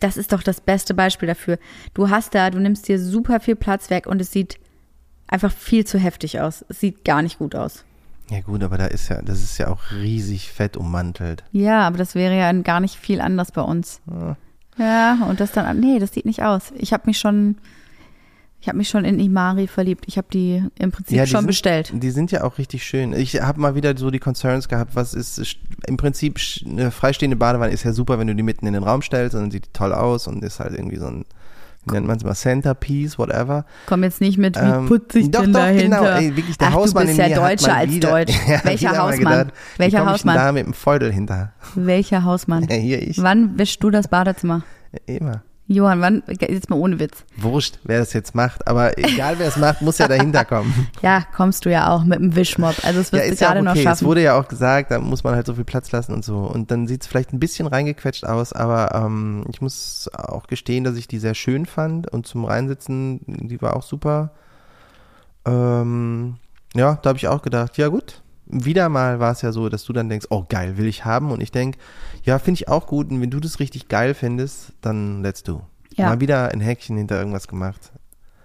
Das 0.02 0.18
ist 0.18 0.34
doch 0.34 0.44
das 0.44 0.60
beste 0.60 0.94
Beispiel 0.94 1.28
dafür. 1.28 1.58
Du 1.94 2.10
hast 2.10 2.36
da, 2.36 2.50
du 2.50 2.60
nimmst 2.60 2.90
dir 2.90 3.00
super 3.00 3.40
viel 3.40 3.56
Platz 3.56 3.90
weg 3.90 4.06
und 4.06 4.20
es 4.20 4.32
sieht 4.34 4.58
einfach 5.34 5.52
viel 5.52 5.84
zu 5.84 5.98
heftig 5.98 6.40
aus. 6.40 6.64
Es 6.70 6.80
sieht 6.80 7.04
gar 7.04 7.22
nicht 7.24 7.40
gut 7.40 7.56
aus. 7.56 7.84
Ja 8.30 8.40
gut, 8.42 8.64
aber 8.64 8.78
da 8.78 8.86
ist 8.86 9.10
ja, 9.10 9.22
das 9.22 9.42
ist 9.44 9.58
ja 9.58 9.68
auch 9.68 9.80
riesig 9.92 10.52
fett 10.52 10.78
ummantelt. 10.78 11.44
Ja, 11.52 11.82
aber 11.82 11.98
das 11.98 12.16
wäre 12.16 12.38
ja 12.38 12.52
gar 12.62 12.80
nicht 12.80 12.96
viel 12.96 13.20
anders 13.20 13.52
bei 13.52 13.62
uns. 13.62 14.00
Ja, 14.78 15.18
und 15.28 15.40
das 15.40 15.52
dann, 15.52 15.80
nee, 15.80 16.00
das 16.00 16.14
sieht 16.14 16.26
nicht 16.26 16.44
aus. 16.44 16.72
Ich 16.78 16.94
habe 16.94 17.04
mich 17.08 17.20
schon, 17.20 17.58
ich 18.62 18.68
habe 18.68 18.78
mich 18.78 18.90
schon 18.90 19.06
in 19.06 19.20
Imari 19.20 19.68
verliebt. 19.68 20.06
Ich 20.08 20.18
habe 20.18 20.28
die 20.32 20.64
im 20.80 20.92
Prinzip 20.92 21.18
Ja, 21.18 21.26
die 21.26 21.32
schon 21.32 21.42
sind, 21.42 21.48
bestellt. 21.48 21.92
Die 21.94 22.12
sind 22.12 22.32
ja 22.32 22.44
auch 22.44 22.60
richtig 22.60 22.86
schön. 22.86 23.12
Ich 23.12 23.42
habe 23.42 23.60
mal 23.60 23.76
wieder 23.76 23.98
so 23.98 24.10
die 24.10 24.20
Concerns 24.20 24.70
gehabt, 24.70 24.96
was 24.96 25.14
ist 25.16 25.58
im 25.88 25.98
Prinzip 25.98 26.40
eine 26.66 26.92
freistehende 26.92 27.36
Badewanne 27.36 27.74
ist 27.74 27.84
ja 27.84 27.92
super, 27.92 28.20
wenn 28.20 28.28
du 28.28 28.36
die 28.36 28.44
mitten 28.44 28.68
in 28.68 28.74
den 28.74 28.84
Raum 28.84 29.02
stellst 29.02 29.36
und 29.36 29.42
dann 29.42 29.52
sieht 29.52 29.66
die 29.66 29.74
toll 29.74 29.94
aus 29.94 30.28
und 30.28 30.44
ist 30.44 30.60
halt 30.60 30.74
irgendwie 30.74 30.98
so 30.98 31.08
ein 31.08 31.26
nennt 31.86 32.08
man 32.08 32.18
es 32.18 32.24
mal 32.24 32.34
Centerpiece, 32.36 33.18
whatever. 33.18 33.66
Komm 33.86 34.04
jetzt 34.04 34.22
nicht 34.22 34.38
mit, 34.38 34.56
wie 34.56 34.62
Ähm, 34.66 34.86
putze 34.88 35.20
ich 35.20 35.32
doch, 35.32 35.42
denn 35.42 35.54
doch, 35.54 35.60
dahinter? 35.60 35.98
genau. 36.00 36.18
Ey, 36.18 36.36
wirklich, 36.36 36.58
der 36.58 36.68
Ach, 36.70 36.74
Hausmann 36.74 37.08
du 37.08 37.16
bist 37.16 37.30
ja 37.30 37.36
Deutscher 37.36 37.76
als 37.76 37.92
wieder, 37.92 38.10
Deutsch. 38.10 38.34
Ja, 38.48 38.60
Welcher 38.64 38.98
Hausmann? 38.98 39.38
gedacht, 39.38 39.54
Welcher 39.78 40.06
Hausmann? 40.06 40.36
Ich 40.36 40.42
da 40.42 40.52
mit 40.52 40.66
dem 40.66 40.74
Feudel 40.74 41.12
hinter. 41.12 41.54
Welcher 41.76 42.24
Hausmann? 42.24 42.68
Ja, 42.70 42.76
hier 42.76 43.02
ich. 43.02 43.22
Wann 43.22 43.58
wischst 43.58 43.84
du 43.84 43.90
das 43.90 44.08
Badezimmer? 44.08 44.64
Immer. 45.06 45.44
Johann, 45.74 46.02
wann, 46.02 46.24
jetzt 46.28 46.70
mal 46.70 46.78
ohne 46.78 47.00
Witz. 47.00 47.26
Wurscht, 47.38 47.80
wer 47.84 48.00
das 48.00 48.14
jetzt 48.14 48.36
macht. 48.36 48.68
Aber 48.68 48.98
egal, 48.98 49.40
wer 49.40 49.48
es 49.48 49.58
macht, 49.58 49.82
muss 49.82 49.98
ja 49.98 50.08
dahinter 50.08 50.46
kommen. 50.46 50.88
Ja, 51.02 51.24
kommst 51.36 51.66
du 51.66 51.72
ja 51.72 51.90
auch 51.92 52.04
mit 52.06 52.20
dem 52.20 52.36
Wischmob. 52.36 52.76
Also 52.84 53.02
Ja, 53.16 53.24
du 53.24 53.32
ist 53.32 53.42
ja 53.42 53.48
auch 53.48 53.52
gerade 53.54 53.64
noch 53.66 53.72
okay. 53.72 53.80
Es 53.80 53.84
schaffen. 53.84 54.08
wurde 54.08 54.22
ja 54.24 54.40
auch 54.40 54.48
gesagt, 54.48 54.92
da 54.92 55.00
muss 55.00 55.24
man 55.24 55.36
halt 55.36 55.46
so 55.46 55.56
viel 55.56 55.66
Platz 55.66 55.92
lassen 55.92 56.14
und 56.14 56.24
so. 56.24 56.38
Und 56.38 56.72
dann 56.72 56.88
sieht 56.88 57.02
es 57.02 57.08
vielleicht 57.08 57.34
ein 57.34 57.40
bisschen 57.40 57.68
reingequetscht 57.68 58.26
aus, 58.26 58.54
aber 58.54 58.96
ähm, 58.96 59.44
ich 59.50 59.62
muss 59.62 60.10
auch 60.14 60.48
gestehen, 60.48 60.84
dass 60.84 60.96
ich 60.96 61.08
die 61.08 61.20
sehr 61.20 61.34
schön 61.36 61.66
fand 61.66 62.10
und 62.10 62.26
zum 62.26 62.46
Reinsitzen, 62.46 63.20
die 63.28 63.62
war 63.62 63.76
auch 63.76 63.84
super. 63.84 64.32
Ähm, 65.46 66.36
ja, 66.74 66.98
da 67.02 67.10
habe 67.10 67.18
ich 67.18 67.28
auch 67.28 67.42
gedacht, 67.42 67.78
ja 67.78 67.90
gut. 67.90 68.22
Wieder 68.54 68.90
mal 68.90 69.20
war 69.20 69.32
es 69.32 69.42
ja 69.42 69.52
so, 69.52 69.70
dass 69.70 69.84
du 69.84 69.94
dann 69.94 70.10
denkst, 70.10 70.28
oh 70.30 70.46
geil, 70.48 70.78
will 70.78 70.86
ich 70.86 71.06
haben. 71.06 71.32
Und 71.32 71.42
ich 71.42 71.52
denk, 71.52 71.78
ja, 72.24 72.40
finde 72.40 72.60
ich 72.60 72.68
auch 72.68 72.88
gut. 72.88 73.10
Und 73.10 73.22
wenn 73.22 73.32
du 73.32 73.40
das 73.40 73.60
richtig 73.60 73.88
geil 73.88 74.14
findest, 74.14 74.74
dann 74.82 75.24
let's 75.24 75.44
do. 75.44 75.62
Ja. 75.96 76.10
Mal 76.10 76.20
wieder 76.20 76.52
ein 76.52 76.62
Häkchen 76.62 76.98
hinter 76.98 77.18
irgendwas 77.18 77.48
gemacht. 77.48 77.92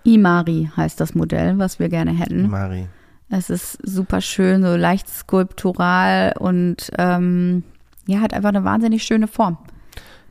Imari 0.05 0.71
heißt 0.77 1.01
das 1.01 1.15
Modell, 1.15 1.59
was 1.59 1.79
wir 1.79 1.89
gerne 1.89 2.13
hätten. 2.13 2.49
Mari. 2.49 2.89
Es 3.31 3.51
ist 3.51 3.79
super 3.83 4.21
schön, 4.21 4.63
so 4.63 4.75
leicht 4.75 5.09
skulptural 5.09 6.35
und 6.39 6.91
ähm, 6.97 7.63
ja, 8.07 8.21
hat 8.21 8.33
einfach 8.33 8.49
eine 8.49 8.65
wahnsinnig 8.65 9.03
schöne 9.03 9.29
Form. 9.29 9.59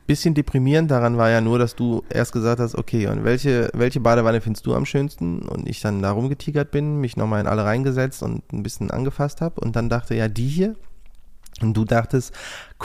Bisschen 0.08 0.32
deprimierend 0.32 0.90
daran 0.90 1.18
war 1.18 1.28
ja 1.28 1.42
nur, 1.42 1.58
dass 1.58 1.76
du 1.76 2.02
erst 2.08 2.32
gesagt 2.32 2.60
hast, 2.60 2.74
okay, 2.74 3.08
und 3.08 3.24
welche, 3.24 3.70
welche 3.74 4.00
Badewanne 4.00 4.40
findest 4.40 4.64
du 4.64 4.74
am 4.74 4.86
schönsten? 4.86 5.42
Und 5.42 5.68
ich 5.68 5.80
dann 5.80 6.00
da 6.00 6.12
rumgetigert 6.12 6.70
bin, 6.70 6.98
mich 6.98 7.18
nochmal 7.18 7.42
in 7.42 7.46
alle 7.46 7.64
reingesetzt 7.64 8.22
und 8.22 8.50
ein 8.50 8.62
bisschen 8.62 8.90
angefasst 8.90 9.42
habe 9.42 9.60
und 9.60 9.76
dann 9.76 9.90
dachte, 9.90 10.14
ja, 10.14 10.28
die 10.28 10.48
hier. 10.48 10.76
Und 11.60 11.76
du 11.76 11.84
dachtest, 11.84 12.32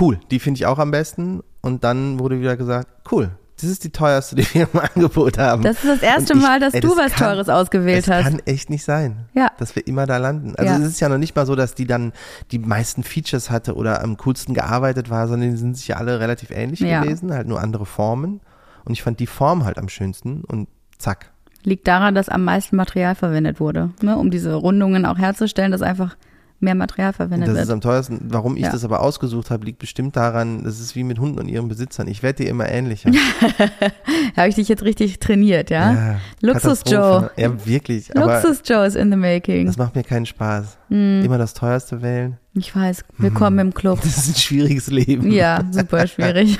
cool, 0.01 0.19
die 0.31 0.39
finde 0.39 0.57
ich 0.57 0.65
auch 0.65 0.79
am 0.79 0.91
besten. 0.91 1.41
Und 1.61 1.85
dann 1.85 2.19
wurde 2.19 2.41
wieder 2.41 2.57
gesagt, 2.57 3.09
cool, 3.09 3.31
das 3.61 3.69
ist 3.69 3.83
die 3.83 3.91
teuerste, 3.91 4.35
die 4.35 4.45
wir 4.53 4.67
im 4.73 4.79
Angebot 4.79 5.37
haben. 5.37 5.63
Das 5.63 5.83
ist 5.83 5.85
das 5.87 6.01
erste 6.01 6.33
ich- 6.33 6.41
Mal, 6.41 6.59
dass 6.59 6.73
ey, 6.73 6.81
du 6.81 6.89
das 6.89 6.97
was 6.97 7.11
kann- 7.13 7.29
Teures 7.29 7.49
ausgewählt 7.49 8.07
das 8.07 8.13
hast. 8.13 8.23
kann 8.23 8.41
echt 8.45 8.69
nicht 8.69 8.83
sein, 8.83 9.25
Ja. 9.33 9.51
dass 9.59 9.75
wir 9.75 9.85
immer 9.87 10.05
da 10.05 10.17
landen. 10.17 10.55
Also 10.55 10.73
Ja. 10.73 10.79
es 10.79 10.87
ist 10.87 10.99
ja 10.99 11.09
noch 11.09 11.17
nicht 11.17 11.35
mal 11.35 11.45
so, 11.45 11.55
dass 11.55 11.75
die 11.75 11.85
dann 11.87 12.13
die 12.51 12.59
meisten 12.59 13.03
Features 13.03 13.49
hatte 13.51 13.75
oder 13.75 14.03
am 14.03 14.17
coolsten 14.17 14.53
gearbeitet 14.53 15.09
war, 15.09 15.27
sondern 15.27 15.51
die 15.51 15.57
sind 15.57 15.77
sich 15.77 15.87
ja 15.87 15.97
alle 15.97 16.19
relativ 16.19 16.49
ähnlich 16.51 16.79
Ja. 16.79 17.01
gewesen, 17.01 17.31
halt 17.33 17.47
nur 17.47 17.61
andere 17.61 17.85
Formen. 17.85 18.41
Und 18.85 18.91
ich 18.93 19.03
fand 19.03 19.19
die 19.19 19.27
Form 19.27 19.63
halt 19.65 19.77
am 19.77 19.87
schönsten 19.87 20.43
und 20.43 20.67
zack. 20.97 21.31
Liegt 21.63 21.87
daran, 21.87 22.13
dass 22.15 22.27
am 22.27 22.43
meisten 22.43 22.75
Material 22.75 23.15
verwendet 23.15 23.61
wurde, 23.61 23.91
ne? 24.01 24.17
um 24.17 24.29
diese 24.31 24.53
Rundungen 24.53 25.05
auch 25.05 25.17
herzustellen, 25.17 25.71
dass 25.71 25.81
einfach 25.81 26.17
mehr 26.59 26.75
Material 26.75 27.11
verwendet 27.13 27.49
Das 27.49 27.55
wird. 27.55 27.65
ist 27.65 27.71
am 27.71 27.81
teuersten. 27.81 28.19
Warum 28.29 28.55
ich 28.55 28.63
Ja. 28.63 28.71
das 28.71 28.83
aber 28.85 29.01
ausgesucht 29.01 29.51
habe, 29.51 29.65
liegt 29.65 29.79
bestimmt 29.79 30.15
daran, 30.15 30.63
das 30.63 30.79
ist 30.79 30.95
wie 30.95 31.03
mit 31.03 31.19
Hunden 31.19 31.39
und 31.39 31.47
ihren 31.49 31.67
Besitzern. 31.67 32.07
Ich 32.07 32.23
werde 32.23 32.43
dir 32.43 32.49
immer 32.49 32.69
ähnlicher. 32.69 33.11
Habe 34.37 34.47
ich 34.49 34.55
dich 34.55 34.67
jetzt 34.69 34.83
richtig 34.83 35.19
trainiert, 35.19 35.69
ja? 35.69 36.19
Luxus 36.41 36.83
Katastrophe. 36.83 37.31
Joe. 37.37 37.43
Ja, 37.43 37.65
wirklich. 37.65 38.09
Luxus 38.13 38.61
Joe 38.65 38.85
is 38.85 38.95
in 38.95 39.09
the 39.11 39.17
making. 39.17 39.65
das 39.65 39.77
macht 39.77 39.95
mir 39.95 40.03
keinen 40.03 40.25
Spaß. 40.25 40.77
Hm. 40.89 41.21
Immer 41.23 41.37
das 41.37 41.53
teuerste 41.53 42.01
wählen. 42.01 42.37
Ich 42.55 42.75
weiß, 42.75 43.03
willkommen 43.17 43.57
im 43.57 43.73
Club. 43.73 44.01
Das 44.03 44.15
ist 44.15 44.29
ein 44.29 44.39
schwieriges 44.39 44.85
Leben. 44.85 45.31
Ja, 45.31 45.63
super 45.71 46.05
schwierig. 46.05 46.59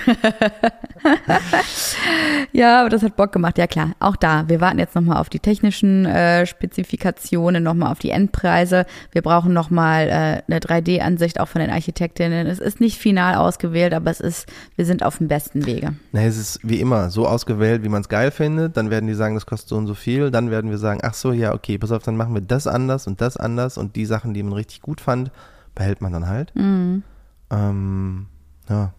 ja, 2.52 2.82
aber 2.82 2.89
das 2.89 3.04
hat 3.04 3.16
Bock 3.16 3.32
gemacht. 3.32 3.60
Ja 3.60 3.68
klar, 3.68 3.91
auch 4.00 4.16
da. 4.16 4.50
Wir 4.50 4.60
warten 4.60 4.80
jetzt 4.80 4.96
nochmal 4.96 5.18
auf 5.18 5.30
die 5.30 5.38
technischen 5.38 6.08
äh, 6.08 6.48
Spezifikationen, 6.48 7.62
nochmal 7.62 7.91
auf 7.91 8.00
die 8.00 8.10
Endpreise. 8.10 8.88
Wir 9.12 9.22
brauchen 9.22 9.54
nochmal 9.54 10.08
äh, 10.08 10.52
eine 10.52 10.60
3D-Ansicht 10.62 11.39
auch 11.39 11.48
von 11.48 11.62
den 11.62 11.70
Architektinnen. 11.70 12.48
Es 12.48 12.58
ist 12.58 12.80
nicht 12.80 12.98
final 12.98 13.36
ausgewählt, 13.36 13.94
aber 13.94 14.10
es 14.10 14.20
ist, 14.20 14.48
wir 14.76 14.88
sind 14.88 15.04
auf 15.04 15.20
dem 15.20 15.28
besten 15.28 15.68
Wege. 15.68 15.94
Na, 16.12 16.24
es 16.24 16.39
ist 16.39 16.60
wie 16.64 16.80
immer 16.80 17.12
so 17.12 17.28
ausgewählt, 17.28 17.84
wie 17.84 17.89
man 17.89 18.02
es 18.02 18.10
geil 18.10 18.32
findet. 18.32 18.78
Dann 18.78 18.89
werden 18.89 19.06
die 19.06 19.14
sagen, 19.14 19.36
das 19.36 19.46
kostet 19.46 19.70
so 19.70 19.76
und 19.76 19.86
so 19.86 19.94
viel. 19.94 20.32
Dann 20.32 20.50
werden 20.50 20.72
wir 20.72 20.80
sagen, 20.80 21.02
ach 21.04 21.14
so, 21.14 21.34
ja, 21.34 21.54
okay, 21.54 21.78
pass 21.78 21.91
auf, 21.91 22.02
dann 22.02 22.18
machen 22.18 22.34
wir 22.34 22.41
das 22.41 22.66
anders 22.66 23.06
und 23.06 23.22
das 23.22 23.38
anders. 23.38 23.78
Und 23.78 23.96
die 23.96 24.08
Sachen, 24.08 24.34
die 24.34 24.41
man 24.41 24.54
richtig 24.54 24.82
gut 24.82 25.00
fand, 25.00 25.30
behält 25.76 26.01
man 26.01 26.11
dann 26.13 26.28
halt. 26.28 26.55
Mhm. 26.55 27.03
Ähm, 27.51 28.28
ja, 28.69 28.93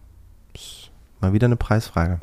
ist 0.55 0.91
mal 1.21 1.33
wieder 1.33 1.47
eine 1.47 1.57
Preisfrage. 1.57 2.21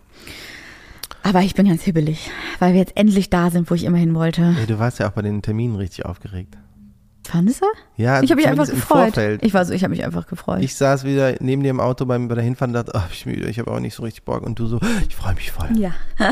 Aber 1.24 1.42
ich 1.42 1.54
bin 1.54 1.68
ganz 1.68 1.84
hibbelig, 1.84 2.32
weil 2.60 2.74
wir 2.74 2.80
jetzt 2.80 2.98
endlich 2.98 3.30
da 3.30 3.52
sind, 3.52 3.70
wo 3.70 3.76
ich 3.76 3.84
immer 3.84 3.98
hin 3.98 4.16
wollte. 4.16 4.56
Ey, 4.60 4.66
du 4.66 4.80
warst 4.80 5.00
ja 5.00 5.08
auch 5.08 5.12
bei 5.14 5.22
den 5.22 5.42
Terminen 5.42 5.76
richtig 5.76 6.06
aufgeregt. 6.06 6.58
Fandest 7.24 7.62
du? 7.62 7.66
Ja, 7.98 8.24
Ich 8.24 8.32
habe 8.32 8.42
mich 8.42 8.50
einfach 8.50 8.66
gefreut. 8.68 9.14
Vorfeld. 9.14 9.44
Ich 9.44 9.54
war 9.54 9.64
so, 9.64 9.74
ich 9.74 9.84
habe 9.84 9.92
mich 9.92 10.04
einfach 10.04 10.26
gefreut. 10.26 10.64
Ich 10.64 10.76
saß 10.76 11.04
wieder 11.04 11.36
neben 11.40 11.62
dir 11.62 11.70
im 11.70 11.80
Auto 11.80 12.06
beim, 12.06 12.28
bei 12.28 12.34
der 12.36 12.44
Hinfahrt 12.44 12.70
und 12.70 12.74
dachte, 12.74 12.94
ach, 12.96 13.10
ich 13.12 13.24
bin 13.26 13.36
müde, 13.36 13.48
ich 13.50 13.60
habe 13.60 13.70
auch 13.70 13.80
nicht 13.80 13.94
so 13.94 14.02
richtig 14.04 14.26
Bock. 14.26 14.42
Und 14.42 14.58
du 14.58 14.66
so, 14.66 14.80
ich 15.08 15.16
freue 15.16 15.36
mich 15.36 15.52
voll. 15.52 15.70
ja. 15.78 15.92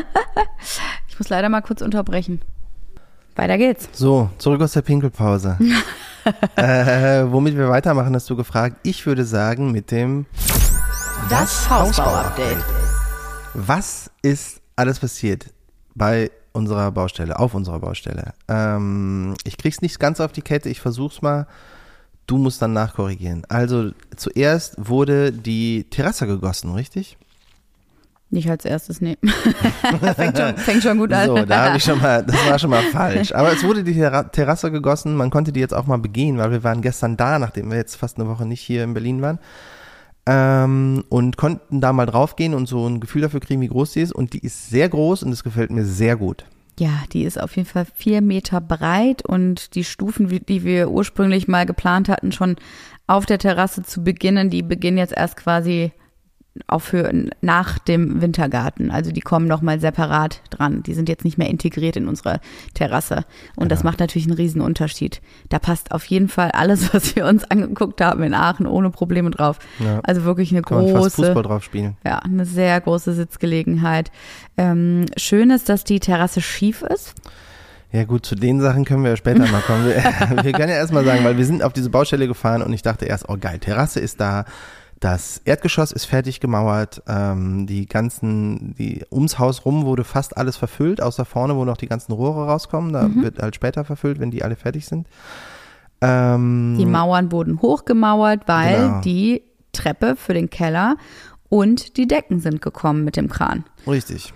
ich 1.07 1.19
muss 1.19 1.29
leider 1.29 1.49
mal 1.49 1.61
kurz 1.61 1.81
unterbrechen. 1.83 2.41
Weiter 3.39 3.57
geht's. 3.57 3.87
So, 3.93 4.29
zurück 4.37 4.61
aus 4.61 4.73
der 4.73 4.81
Pinkelpause. 4.81 5.57
äh, 6.57 7.23
womit 7.31 7.55
wir 7.55 7.69
weitermachen, 7.69 8.13
hast 8.13 8.29
du 8.29 8.35
gefragt. 8.35 8.75
Ich 8.83 9.05
würde 9.05 9.23
sagen, 9.23 9.71
mit 9.71 9.91
dem 9.91 10.25
Das 11.29 11.69
Hausbau-Update. 11.69 12.57
Was 13.53 14.11
ist 14.23 14.59
alles 14.75 14.99
passiert 14.99 15.53
bei 15.95 16.31
unserer 16.51 16.91
Baustelle, 16.91 17.39
auf 17.39 17.53
unserer 17.53 17.79
Baustelle? 17.79 18.33
Ähm, 18.49 19.35
ich 19.45 19.57
krieg's 19.57 19.81
nicht 19.81 20.01
ganz 20.01 20.19
auf 20.19 20.33
die 20.33 20.41
Kette, 20.41 20.67
ich 20.67 20.81
versuch's 20.81 21.21
mal. 21.21 21.47
Du 22.27 22.37
musst 22.37 22.61
dann 22.61 22.73
nachkorrigieren. 22.73 23.43
Also 23.47 23.91
zuerst 24.17 24.75
wurde 24.77 25.31
die 25.31 25.85
Terrasse 25.89 26.27
gegossen, 26.27 26.73
richtig? 26.73 27.17
Nicht 28.31 28.49
als 28.49 28.63
erstes, 28.63 29.01
nee. 29.01 29.17
fängt, 30.15 30.37
schon, 30.37 30.57
fängt 30.57 30.83
schon 30.83 30.97
gut 30.99 31.11
an. 31.13 31.27
So, 31.27 31.45
da 31.45 31.65
habe 31.65 31.77
ich 31.77 31.83
schon 31.83 31.99
mal, 31.99 32.23
das 32.23 32.47
war 32.47 32.59
schon 32.59 32.69
mal 32.69 32.83
falsch. 32.91 33.33
Aber 33.33 33.51
es 33.51 33.63
wurde 33.63 33.83
die 33.83 33.95
Terra 33.95 34.23
Terrasse 34.23 34.71
gegossen, 34.71 35.15
man 35.15 35.31
konnte 35.31 35.51
die 35.51 35.59
jetzt 35.59 35.73
auch 35.73 35.87
mal 35.87 35.97
begehen, 35.97 36.37
weil 36.37 36.51
wir 36.51 36.63
waren 36.63 36.81
gestern 36.81 37.17
da, 37.17 37.39
nachdem 37.39 37.71
wir 37.71 37.77
jetzt 37.77 37.95
fast 37.95 38.19
eine 38.19 38.29
Woche 38.29 38.45
nicht 38.45 38.61
hier 38.61 38.83
in 38.83 38.93
Berlin 38.93 39.21
waren. 39.23 39.39
Ähm, 40.27 41.03
und 41.09 41.37
konnten 41.37 41.81
da 41.81 41.91
mal 41.91 42.05
draufgehen 42.05 42.53
und 42.53 42.67
so 42.67 42.87
ein 42.87 42.99
Gefühl 42.99 43.23
dafür 43.23 43.39
kriegen, 43.39 43.61
wie 43.61 43.67
groß 43.67 43.93
die 43.93 44.01
ist. 44.01 44.13
Und 44.13 44.33
die 44.33 44.45
ist 44.45 44.69
sehr 44.69 44.89
groß 44.89 45.23
und 45.23 45.31
es 45.31 45.43
gefällt 45.43 45.71
mir 45.71 45.85
sehr 45.85 46.15
gut. 46.15 46.45
Ja, 46.79 47.03
die 47.11 47.23
ist 47.23 47.41
auf 47.41 47.55
jeden 47.55 47.67
Fall 47.67 47.87
vier 47.95 48.21
Meter 48.21 48.61
breit 48.61 49.25
und 49.25 49.73
die 49.73 49.83
Stufen, 49.83 50.29
die 50.29 50.63
wir 50.63 50.91
ursprünglich 50.91 51.47
mal 51.47 51.65
geplant 51.65 52.09
hatten, 52.09 52.31
schon 52.31 52.57
auf 53.07 53.25
der 53.25 53.39
Terrasse 53.39 53.81
zu 53.81 54.03
beginnen, 54.03 54.51
die 54.51 54.61
beginnen 54.61 54.99
jetzt 54.99 55.13
erst 55.13 55.35
quasi 55.35 55.91
auch 56.67 56.79
für 56.81 57.11
nach 57.41 57.79
dem 57.79 58.21
Wintergarten. 58.21 58.91
Also 58.91 59.11
die 59.11 59.21
kommen 59.21 59.47
nochmal 59.47 59.79
separat 59.79 60.41
dran. 60.49 60.83
Die 60.83 60.93
sind 60.93 61.07
jetzt 61.07 61.23
nicht 61.23 61.37
mehr 61.37 61.49
integriert 61.49 61.95
in 61.95 62.07
unsere 62.07 62.41
Terrasse. 62.73 63.23
Und 63.55 63.71
das 63.71 63.79
Genau. 63.79 63.91
macht 63.91 63.99
natürlich 63.99 64.27
einen 64.27 64.35
riesen 64.35 64.59
Unterschied. 64.61 65.21
Da 65.49 65.59
passt 65.59 65.91
auf 65.91 66.03
jeden 66.05 66.27
Fall 66.27 66.51
alles, 66.51 66.93
was 66.93 67.15
wir 67.15 67.25
uns 67.25 67.43
angeguckt 67.49 68.01
haben 68.01 68.23
in 68.23 68.33
Aachen, 68.33 68.67
ohne 68.67 68.89
Probleme 68.89 69.29
drauf. 69.31 69.59
Ja. 69.79 70.01
Also 70.03 70.23
wirklich 70.25 70.51
eine 70.51 70.61
Kann 70.61 70.77
man 70.83 70.87
fast 70.91 71.15
große. 71.15 71.27
Fußball 71.27 71.43
drauf 71.43 71.63
spielen. 71.63 71.97
Ja, 72.05 72.19
eine 72.19 72.45
sehr 72.45 72.79
große 72.81 73.13
Sitzgelegenheit. 73.13 74.11
Ähm, 74.57 75.05
schön 75.17 75.51
ist, 75.51 75.69
dass 75.69 75.83
die 75.85 75.99
Terrasse 75.99 76.41
schief 76.41 76.81
ist. 76.81 77.13
Ja 77.91 78.03
gut, 78.03 78.23
zu 78.25 78.35
den 78.35 78.61
Sachen 78.61 78.85
können 78.85 79.03
wir 79.03 79.11
ja 79.11 79.17
später 79.17 79.47
mal 79.47 79.61
kommen. 79.61 79.85
Wir, 79.87 79.95
wir 80.43 80.51
können 80.51 80.69
ja 80.69 80.75
erstmal 80.75 81.03
sagen, 81.05 81.23
weil 81.23 81.37
wir 81.37 81.45
sind 81.45 81.63
auf 81.63 81.73
diese 81.73 81.89
Baustelle 81.89 82.27
gefahren 82.27 82.61
und 82.61 82.71
ich 82.73 82.81
dachte 82.83 83.05
erst, 83.05 83.29
oh 83.29 83.37
geil, 83.39 83.57
Terrasse 83.59 83.99
ist 83.99 84.19
da, 84.21 84.45
das 84.99 85.41
Erdgeschoss 85.45 85.91
ist 85.91 86.05
fertig 86.05 86.39
gemauert, 86.39 87.01
ähm, 87.07 87.67
die 87.67 87.85
ganzen, 87.85 88.75
die 88.77 89.03
ums 89.11 89.39
Haus 89.39 89.63
rum 89.65 89.85
wurde 89.85 90.03
fast 90.03 90.35
alles 90.37 90.57
verfüllt, 90.57 91.01
außer 91.01 91.23
vorne, 91.25 91.55
wo 91.55 91.63
noch 91.65 91.77
die 91.77 91.87
ganzen 91.87 92.11
Rohre 92.11 92.45
rauskommen. 92.47 92.91
Da 92.93 93.09
wird 93.15 93.39
halt 93.41 93.55
später 93.55 93.85
verfüllt, 93.85 94.19
wenn 94.19 94.31
die 94.31 94.43
alle 94.43 94.55
fertig 94.57 94.85
sind. 94.85 95.07
Ähm, 96.01 96.75
Die 96.79 96.85
Mauern 96.85 97.31
wurden 97.31 97.61
hochgemauert, 97.61 98.47
weil 98.47 98.77
Genau. 98.87 99.01
die 99.01 99.43
Treppe 99.71 100.15
für 100.15 100.33
den 100.33 100.49
Keller 100.49 100.95
und 101.49 101.97
die 101.97 102.07
Decken 102.07 102.39
sind 102.39 102.61
gekommen 102.61 103.03
mit 103.03 103.15
dem 103.17 103.29
Kran. 103.29 103.63
richtig. 103.87 104.33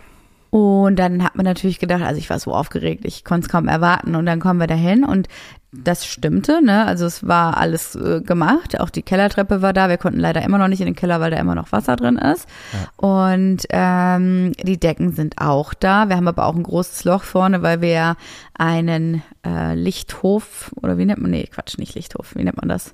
Und 0.50 0.98
dann 0.98 1.24
hat 1.24 1.36
man 1.36 1.46
natürlich 1.46 1.80
gedacht, 1.80 2.04
also 2.04 2.20
ich 2.20 2.30
war 2.30 2.38
so 2.38 2.54
aufgeregt, 2.54 3.06
ich 3.06 3.24
konnte 3.26 3.46
es 3.48 3.52
kaum 3.52 3.68
erwarten. 3.68 4.14
Und 4.16 4.28
dann 4.28 4.40
kommen 4.40 4.60
wir 4.60 4.68
dahin 4.68 5.04
und 5.04 5.28
das 5.74 6.06
stimmte, 6.06 6.62
ne? 6.64 6.86
Also 6.86 7.06
es 7.06 7.28
war 7.28 7.58
alles 7.58 7.96
äh, 7.96 8.22
gemacht. 8.22 8.80
Auch 8.80 8.90
die 8.90 9.02
Kellertreppe 9.02 9.62
war 9.62 9.74
da. 9.74 9.90
Wir 9.90 9.98
konnten 9.98 10.20
leider 10.20 10.44
immer 10.44 10.58
noch 10.58 10.68
nicht 10.68 10.82
in 10.82 10.86
den 10.86 10.96
Keller, 10.96 11.20
weil 11.20 11.32
da 11.32 11.38
immer 11.38 11.56
noch 11.56 11.72
Wasser 11.72 11.96
drin 11.96 12.18
ist. 12.18 12.48
Und 12.96 13.66
ähm, 13.70 14.52
die 14.62 14.80
Decken 14.80 15.12
sind 15.14 15.40
auch 15.40 15.74
da. 15.74 16.10
Wir 16.10 16.16
haben 16.16 16.28
aber 16.28 16.46
auch 16.46 16.56
ein 16.56 16.64
großes 16.64 17.04
Loch 17.06 17.24
vorne, 17.24 17.64
weil 17.64 17.82
wir 17.82 17.90
ja 17.90 18.16
einen 18.58 19.24
äh, 19.46 19.74
Lichthof 19.74 20.72
oder 20.82 20.98
wie 20.98 21.06
nennt 21.06 21.22
man? 21.22 21.32
Nee, 21.32 21.48
Quatsch, 21.52 21.78
nicht 21.78 21.96
Lichthof. 21.96 22.36
Wie 22.36 22.44
nennt 22.44 22.58
man 22.58 22.70
das? 22.70 22.94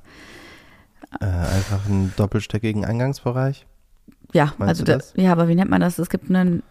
Äh, 1.19 1.25
einfach 1.25 1.85
einen 1.85 2.13
doppelstöckigen 2.15 2.85
Eingangsbereich. 2.85 3.65
Ja, 4.31 4.53
Meinst 4.57 4.81
also 4.81 4.83
das? 4.85 5.13
ja, 5.17 5.31
aber 5.31 5.47
wie 5.47 5.55
nennt 5.55 5.71
man 5.71 5.81
das? 5.81 5.97
Es 5.99 6.09
gibt 6.09 6.29
einen, 6.29 6.63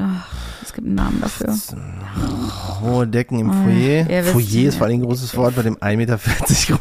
ach, 0.00 0.28
es 0.62 0.72
gibt 0.72 0.86
einen 0.86 0.94
Namen 0.96 1.20
dafür. 1.20 1.54
Hohe 2.82 3.06
Decken 3.06 3.38
im 3.38 3.50
Oh, 3.50 3.52
Foyer. 3.52 4.06
wisst- 4.08 4.30
Foyer 4.32 4.68
ist 4.68 4.76
vor 4.76 4.86
allem 4.86 5.00
ein 5.00 5.04
großes 5.04 5.36
Wort 5.36 5.56
bei 5.56 5.62
dem 5.62 5.76
1,40 5.76 5.96
Meter 5.96 6.18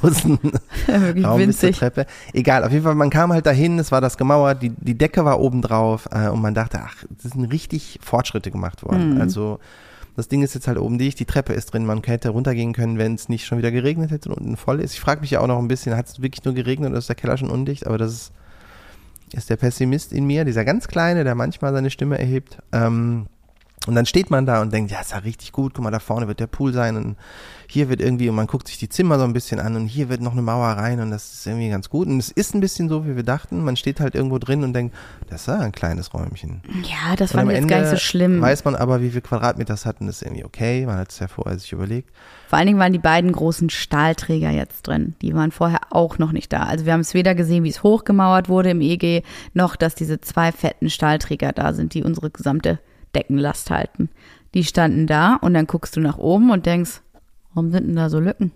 großen 0.02 0.40
Wirklich 0.88 1.26
Raum 1.26 1.46
bis 1.46 1.60
zur 1.60 1.68
winzig. 1.70 1.78
Treppe. 1.80 2.06
Egal, 2.34 2.64
auf 2.64 2.72
jeden 2.72 2.84
Fall, 2.84 2.96
man 2.96 3.10
kam 3.10 3.32
halt 3.34 3.46
dahin, 3.46 3.80
es 3.80 3.92
war 3.92 4.02
das 4.02 4.18
gemauert, 4.18 4.62
die, 4.62 4.70
die 4.70 4.98
Decke 4.98 5.26
war 5.26 5.40
oben 5.40 5.62
drauf 5.62 6.08
äh, 6.12 6.28
und 6.30 6.42
man 6.42 6.54
dachte, 6.54 6.80
ach, 6.84 6.96
es 7.24 7.32
sind 7.32 7.46
richtig 7.46 8.00
Fortschritte 8.04 8.52
gemacht 8.52 8.84
worden. 8.84 9.16
Mhm. 9.16 9.22
Also 9.22 9.60
das 10.16 10.28
Ding 10.28 10.42
ist 10.42 10.56
jetzt 10.56 10.68
halt 10.68 10.80
oben 10.80 10.98
dicht, 10.98 11.20
die 11.20 11.26
Treppe 11.26 11.54
ist 11.54 11.74
drin, 11.74 11.86
man 11.86 12.02
hätte 12.04 12.30
runtergehen 12.30 12.74
können, 12.74 12.98
wenn 12.98 13.14
es 13.16 13.30
nicht 13.30 13.46
schon 13.46 13.60
wieder 13.60 13.72
geregnet 13.72 14.10
hätte 14.12 14.30
und 14.30 14.38
unten 14.40 14.58
voll 14.58 14.80
ist. 14.82 14.94
Ich 14.94 15.00
frage 15.00 15.22
mich 15.22 15.32
ja 15.32 15.42
auch 15.42 15.48
noch 15.48 15.60
ein 15.60 15.68
bisschen, 15.68 15.96
hat 15.96 16.08
es 16.08 16.22
wirklich 16.22 16.44
nur 16.44 16.56
geregnet 16.56 16.90
oder 16.90 17.00
ist 17.00 17.10
der 17.10 17.16
Keller 17.16 17.38
schon 17.38 17.52
undicht? 17.52 17.86
Aber 17.86 17.98
das 18.00 18.12
ist, 18.14 18.32
ist 19.34 19.50
der 19.50 19.58
Pessimist 19.58 20.14
in 20.14 20.26
mir, 20.26 20.46
dieser 20.46 20.66
ganz 20.66 20.88
Kleine, 20.88 21.24
der 21.24 21.36
manchmal 21.36 21.74
seine 21.74 21.90
Stimme 21.90 22.18
erhebt. 22.18 22.58
Ähm, 22.72 23.28
und 23.88 23.96
dann 23.96 24.06
steht 24.06 24.30
man 24.30 24.46
da 24.46 24.62
und 24.62 24.74
denkt, 24.74 24.92
ja, 24.92 25.00
ist 25.00 25.12
ja 25.12 25.20
richtig 25.20 25.52
gut, 25.52 25.74
guck 25.74 25.84
mal, 25.84 25.92
da 25.92 26.00
vorne 26.00 26.28
wird 26.28 26.40
der 26.40 26.48
Pool 26.48 26.74
sein 26.74 26.96
und 26.96 27.16
hier 27.70 27.90
wird 27.90 28.00
irgendwie, 28.00 28.30
und 28.30 28.36
man 28.36 28.48
guckt 28.48 28.68
sich 28.68 28.78
die 28.78 28.88
Zimmer 28.88 29.20
so 29.20 29.26
ein 29.26 29.34
bisschen 29.34 29.60
an 29.60 29.76
und 29.76 29.88
hier 29.88 30.08
wird 30.08 30.22
noch 30.22 30.32
eine 30.32 30.42
Mauer 30.42 30.68
rein 30.68 31.02
und 31.02 31.12
das 31.12 31.34
ist 31.34 31.46
irgendwie 31.46 31.70
ganz 31.70 31.90
gut. 31.90 32.08
Und 32.08 32.18
es 32.18 32.32
ist 32.32 32.56
ein 32.56 32.62
bisschen 32.62 32.88
so, 32.88 33.06
wie 33.06 33.16
wir 33.16 33.24
dachten. 33.24 33.64
Man 33.64 33.76
steht 33.76 34.00
halt 34.00 34.16
irgendwo 34.16 34.38
drin 34.40 34.64
und 34.64 34.74
denkt, 34.74 34.96
das 35.30 35.42
ist 35.42 35.48
ja 35.48 35.60
ein 35.60 35.74
kleines 35.74 36.14
Räumchen. 36.14 36.62
Ja, 36.84 37.16
das 37.18 37.34
ich 37.34 37.42
jetzt 37.42 37.68
gar 37.68 37.82
nicht 37.82 37.90
so 37.90 37.98
schlimm. 37.98 38.42
Weiß 38.42 38.64
man 38.64 38.76
aber, 38.76 39.02
wie 39.02 39.10
viel 39.10 39.22
Quadratmeter 39.22 39.74
das 39.74 39.86
ist 39.86 40.22
irgendwie 40.22 40.46
okay. 40.46 40.86
Man 40.86 40.98
hat 40.98 41.12
es 41.12 41.20
ja 41.20 41.28
vorher 41.28 41.60
sich 41.60 41.74
überlegt. 41.74 42.10
Vor 42.48 42.58
allen 42.58 42.68
Dingen 42.68 42.80
waren 42.80 42.94
die 42.94 43.00
beiden 43.00 43.34
großen 43.34 43.70
Stahlträger 43.70 44.52
jetzt 44.52 44.88
drin. 44.88 45.16
Die 45.22 45.36
waren 45.36 45.52
vorher 45.52 45.82
auch 45.90 46.18
noch 46.18 46.32
nicht 46.32 46.54
da. 46.54 46.64
Also 46.64 46.86
wir 46.86 46.94
haben 46.94 47.02
es 47.02 47.14
weder 47.14 47.36
gesehen, 47.36 47.66
wie 47.66 47.70
es 47.70 47.84
hochgemauert 47.84 48.48
wurde 48.48 48.70
im 48.70 48.80
EG, 48.80 49.24
noch 49.54 49.76
dass 49.76 49.96
diese 49.96 50.22
zwei 50.22 50.54
fetten 50.54 50.90
Stahlträger 50.90 51.52
da 51.52 51.74
sind, 51.74 51.94
die 51.94 52.04
unsere 52.04 52.30
gesamte 52.30 52.80
Deckenlast 53.18 53.70
halten. 53.72 54.10
Die 54.54 54.64
standen 54.64 55.08
da 55.08 55.36
und 55.36 55.54
dann 55.54 55.68
guckst 55.68 55.96
du 55.96 56.00
nach 56.00 56.18
oben 56.18 56.52
und 56.52 56.66
denkst, 56.66 57.02
warum 57.54 57.72
sind 57.72 57.88
denn 57.88 57.96
da 57.96 58.10
so 58.10 58.20
Lücken? 58.20 58.52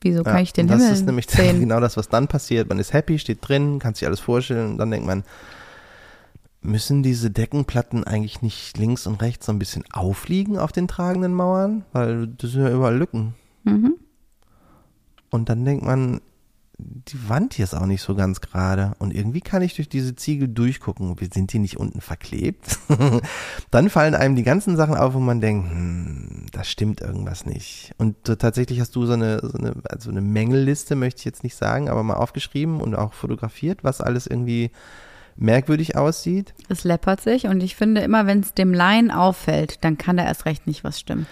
Wieso 0.00 0.22
kann 0.24 0.36
Ja, 0.36 0.42
ich 0.42 0.52
den 0.52 0.66
das 0.66 0.80
Himmel 0.80 0.92
ist 0.94 1.06
nämlich 1.06 1.26
sehen? 1.30 1.60
genau 1.60 1.80
das, 1.80 1.96
was 1.96 2.08
dann 2.08 2.28
passiert. 2.28 2.68
Man 2.68 2.78
ist 2.78 2.92
happy, 2.92 3.18
steht 3.18 3.38
drin, 3.46 3.78
kann 3.78 3.94
sich 3.94 4.06
alles 4.06 4.20
vorstellen 4.20 4.72
und 4.72 4.78
dann 4.78 4.90
denkt 4.90 5.06
man, 5.06 5.22
müssen 6.60 7.02
diese 7.02 7.30
Deckenplatten 7.30 8.04
eigentlich 8.04 8.42
nicht 8.42 8.78
links 8.78 9.06
und 9.06 9.20
rechts 9.20 9.46
so 9.46 9.52
ein 9.52 9.58
bisschen 9.58 9.84
aufliegen 9.92 10.58
auf 10.58 10.72
den 10.72 10.86
tragenden 10.88 11.34
Mauern? 11.34 11.84
Weil 11.92 12.28
das 12.28 12.52
sind 12.52 12.62
ja 12.62 12.70
überall 12.70 12.96
Lücken. 12.96 13.34
Mhm. 13.64 13.94
Und 15.30 15.48
dann 15.48 15.64
denkt 15.64 15.84
man, 15.84 16.20
die 16.84 17.28
Wand 17.28 17.54
hier 17.54 17.64
ist 17.64 17.74
auch 17.74 17.86
nicht 17.86 18.02
so 18.02 18.14
ganz 18.14 18.40
gerade. 18.40 18.92
Und 18.98 19.14
irgendwie 19.14 19.40
kann 19.40 19.62
ich 19.62 19.74
durch 19.74 19.88
diese 19.88 20.14
Ziegel 20.14 20.48
durchgucken. 20.48 21.14
Sind 21.32 21.52
die 21.52 21.58
nicht 21.58 21.78
unten 21.78 22.00
verklebt? 22.00 22.78
dann 23.70 23.90
fallen 23.90 24.14
einem 24.14 24.36
die 24.36 24.42
ganzen 24.42 24.76
Sachen 24.76 24.94
auf, 24.94 25.14
wo 25.14 25.20
man 25.20 25.40
denkt, 25.40 25.70
hm, 25.70 26.46
da 26.52 26.64
stimmt 26.64 27.00
irgendwas 27.00 27.46
nicht. 27.46 27.92
Und 27.98 28.24
tatsächlich 28.24 28.80
hast 28.80 28.94
du 28.96 29.06
so 29.06 29.12
eine, 29.14 29.40
so 29.42 29.58
eine, 29.58 29.74
also 29.88 30.10
eine 30.10 30.20
Mängelliste, 30.20 30.96
möchte 30.96 31.20
ich 31.20 31.24
jetzt 31.24 31.44
nicht 31.44 31.56
sagen, 31.56 31.88
aber 31.88 32.02
mal 32.02 32.14
aufgeschrieben 32.14 32.80
und 32.80 32.94
auch 32.94 33.12
fotografiert, 33.12 33.84
was 33.84 34.00
alles 34.00 34.26
irgendwie 34.26 34.70
merkwürdig 35.36 35.96
aussieht. 35.96 36.54
Es 36.68 36.84
läppert 36.84 37.20
sich 37.20 37.46
und 37.46 37.62
ich 37.62 37.76
finde 37.76 38.02
immer, 38.02 38.26
wenn 38.26 38.40
es 38.40 38.54
dem 38.54 38.74
Laien 38.74 39.10
auffällt, 39.10 39.84
dann 39.84 39.98
kann 39.98 40.16
da 40.16 40.24
erst 40.24 40.46
recht 40.46 40.66
nicht 40.66 40.84
was 40.84 41.00
stimmen. 41.00 41.26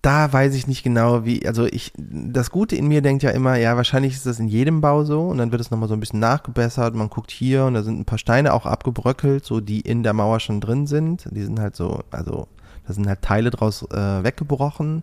Da 0.00 0.32
weiß 0.32 0.54
ich 0.54 0.68
nicht 0.68 0.84
genau, 0.84 1.24
wie, 1.24 1.44
also 1.46 1.66
ich, 1.66 1.92
das 1.96 2.50
Gute 2.50 2.76
in 2.76 2.86
mir 2.86 3.02
denkt 3.02 3.24
ja 3.24 3.30
immer, 3.30 3.56
ja, 3.56 3.76
wahrscheinlich 3.76 4.14
ist 4.14 4.26
das 4.26 4.38
in 4.38 4.46
jedem 4.46 4.80
Bau 4.80 5.04
so 5.04 5.22
und 5.22 5.38
dann 5.38 5.50
wird 5.50 5.60
es 5.60 5.72
nochmal 5.72 5.88
so 5.88 5.94
ein 5.94 6.00
bisschen 6.00 6.20
nachgebessert. 6.20 6.94
Man 6.94 7.10
guckt 7.10 7.32
hier 7.32 7.64
und 7.64 7.74
da 7.74 7.82
sind 7.82 7.98
ein 7.98 8.04
paar 8.04 8.18
Steine 8.18 8.54
auch 8.54 8.64
abgebröckelt, 8.64 9.44
so 9.44 9.60
die 9.60 9.80
in 9.80 10.04
der 10.04 10.12
Mauer 10.12 10.38
schon 10.38 10.60
drin 10.60 10.86
sind. 10.86 11.28
Die 11.32 11.42
sind 11.42 11.58
halt 11.58 11.74
so, 11.74 12.04
also 12.12 12.46
da 12.86 12.92
sind 12.92 13.08
halt 13.08 13.22
Teile 13.22 13.50
draus 13.50 13.82
äh, 13.90 14.22
weggebrochen. 14.22 15.02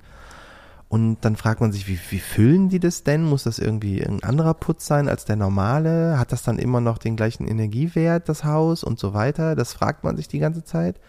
Und 0.88 1.18
dann 1.22 1.36
fragt 1.36 1.62
man 1.62 1.72
sich, 1.72 1.88
wie, 1.88 2.00
wie 2.10 2.20
füllen 2.20 2.70
die 2.70 2.80
das 2.80 3.04
denn? 3.04 3.24
Muss 3.24 3.44
das 3.44 3.60
irgendwie 3.60 4.02
ein 4.02 4.24
anderer 4.24 4.54
Putz 4.54 4.86
sein 4.86 5.10
als 5.10 5.26
der 5.26 5.36
normale? 5.36 6.18
Hat 6.18 6.32
das 6.32 6.44
dann 6.44 6.58
immer 6.58 6.80
noch 6.80 7.00
den 7.00 7.16
gleichen 7.16 7.48
Energiewert, 7.48 8.30
das 8.30 8.46
Haus 8.46 8.84
und 8.84 8.98
so 8.98 9.14
weiter? 9.14 9.56
Das 9.56 9.74
fragt 9.74 10.04
man 10.04 10.16
sich 10.16 10.28
die 10.28 10.40
ganze 10.40 10.64
Zeit. 10.64 11.00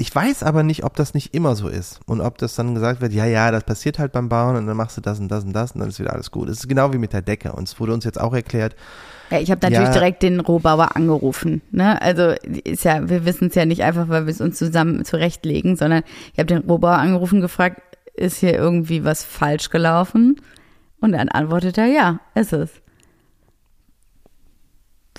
Ich 0.00 0.14
weiß 0.14 0.44
aber 0.44 0.62
nicht, 0.62 0.82
ob 0.84 0.96
das 0.96 1.12
nicht 1.12 1.34
immer 1.34 1.54
so 1.54 1.68
ist 1.68 2.00
und 2.06 2.22
ob 2.22 2.38
das 2.38 2.54
dann 2.54 2.74
gesagt 2.74 3.02
wird, 3.02 3.12
ja, 3.12 3.26
ja, 3.26 3.50
das 3.50 3.64
passiert 3.64 3.98
halt 3.98 4.12
beim 4.12 4.30
Bauen 4.30 4.56
und 4.56 4.66
dann 4.66 4.74
machst 4.76 4.96
du 4.96 5.02
das 5.02 5.20
und 5.20 5.28
das 5.28 5.44
und 5.44 5.52
das 5.52 5.72
und 5.72 5.80
dann 5.80 5.90
ist 5.90 6.00
wieder 6.00 6.14
alles 6.14 6.30
gut. 6.30 6.48
Es 6.48 6.60
ist 6.60 6.68
genau 6.68 6.94
wie 6.94 6.98
mit 6.98 7.12
der 7.12 7.20
Decke 7.20 7.52
und 7.52 7.68
es 7.68 7.78
wurde 7.78 7.92
uns 7.92 8.04
jetzt 8.04 8.18
auch 8.18 8.32
erklärt, 8.32 8.74
Ja, 9.30 9.38
ich 9.40 9.50
habe 9.50 9.60
natürlich 9.60 9.88
Ja. 9.88 9.92
direkt 9.92 10.22
den 10.22 10.40
Rohbauer 10.40 10.96
angerufen. 10.96 11.60
Ne? 11.70 12.00
Also 12.00 12.30
ist 12.64 12.84
ja, 12.84 13.10
wir 13.10 13.26
wissen 13.26 13.48
es 13.48 13.54
ja 13.54 13.66
nicht 13.66 13.82
einfach, 13.82 14.08
weil 14.08 14.24
wir 14.24 14.32
es 14.32 14.40
uns 14.40 14.56
zusammen 14.56 15.04
zurechtlegen, 15.04 15.76
sondern 15.76 16.02
ich 16.32 16.38
habe 16.38 16.46
den 16.46 16.62
Rohbauer 16.68 16.96
angerufen, 16.96 17.42
gefragt, 17.42 17.82
ist 18.14 18.38
hier 18.38 18.54
irgendwie 18.54 19.04
was 19.04 19.22
falsch 19.22 19.68
gelaufen? 19.68 20.40
Und 21.02 21.12
dann 21.12 21.28
antwortet 21.28 21.76
er, 21.76 21.86
ja, 21.86 22.20
ist 22.34 22.54
es. 22.54 22.70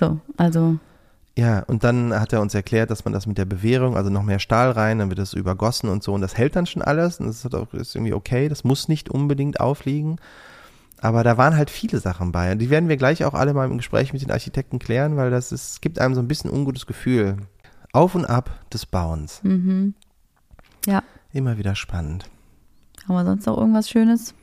So, 0.00 0.20
also 0.36 0.78
ja, 1.36 1.60
und 1.60 1.82
dann 1.82 2.18
hat 2.18 2.32
er 2.32 2.42
uns 2.42 2.54
erklärt, 2.54 2.90
dass 2.90 3.04
man 3.04 3.14
das 3.14 3.26
mit 3.26 3.38
der 3.38 3.46
Bewehrung, 3.46 3.96
also 3.96 4.10
noch 4.10 4.22
mehr 4.22 4.38
Stahl 4.38 4.70
rein, 4.70 4.98
dann 4.98 5.08
wird 5.08 5.18
das 5.18 5.32
übergossen 5.32 5.88
und 5.88 6.02
so 6.02 6.12
und 6.12 6.20
das 6.20 6.36
hält 6.36 6.56
dann 6.56 6.66
schon 6.66 6.82
alles 6.82 7.20
und 7.20 7.26
das 7.26 7.44
ist 7.44 7.54
auch 7.54 7.72
ist 7.72 7.94
irgendwie 7.94 8.12
okay, 8.12 8.48
das 8.48 8.64
muss 8.64 8.88
nicht 8.88 9.08
unbedingt 9.08 9.58
aufliegen. 9.60 10.18
Aber 11.00 11.24
da 11.24 11.36
waren 11.36 11.56
halt 11.56 11.68
viele 11.68 11.98
Sachen 11.98 12.30
bei. 12.30 12.52
Und 12.52 12.60
die 12.60 12.70
werden 12.70 12.88
wir 12.88 12.96
gleich 12.96 13.24
auch 13.24 13.34
alle 13.34 13.54
mal 13.54 13.68
im 13.68 13.76
Gespräch 13.76 14.12
mit 14.12 14.22
den 14.22 14.30
Architekten 14.30 14.78
klären, 14.78 15.16
weil 15.16 15.32
das 15.32 15.50
ist, 15.50 15.82
gibt 15.82 15.98
einem 15.98 16.14
so 16.14 16.20
ein 16.20 16.28
bisschen 16.28 16.48
ungutes 16.48 16.86
Gefühl. 16.86 17.38
Auf 17.92 18.14
und 18.14 18.24
ab 18.24 18.50
des 18.72 18.86
Bauens. 18.86 19.40
mhm. 19.42 19.94
ja. 20.86 21.02
Immer 21.32 21.58
wieder 21.58 21.74
spannend. 21.74 22.26
Haben 23.08 23.16
wir 23.16 23.24
sonst 23.24 23.46
noch 23.46 23.56
irgendwas 23.58 23.90
Schönes? 23.90 24.34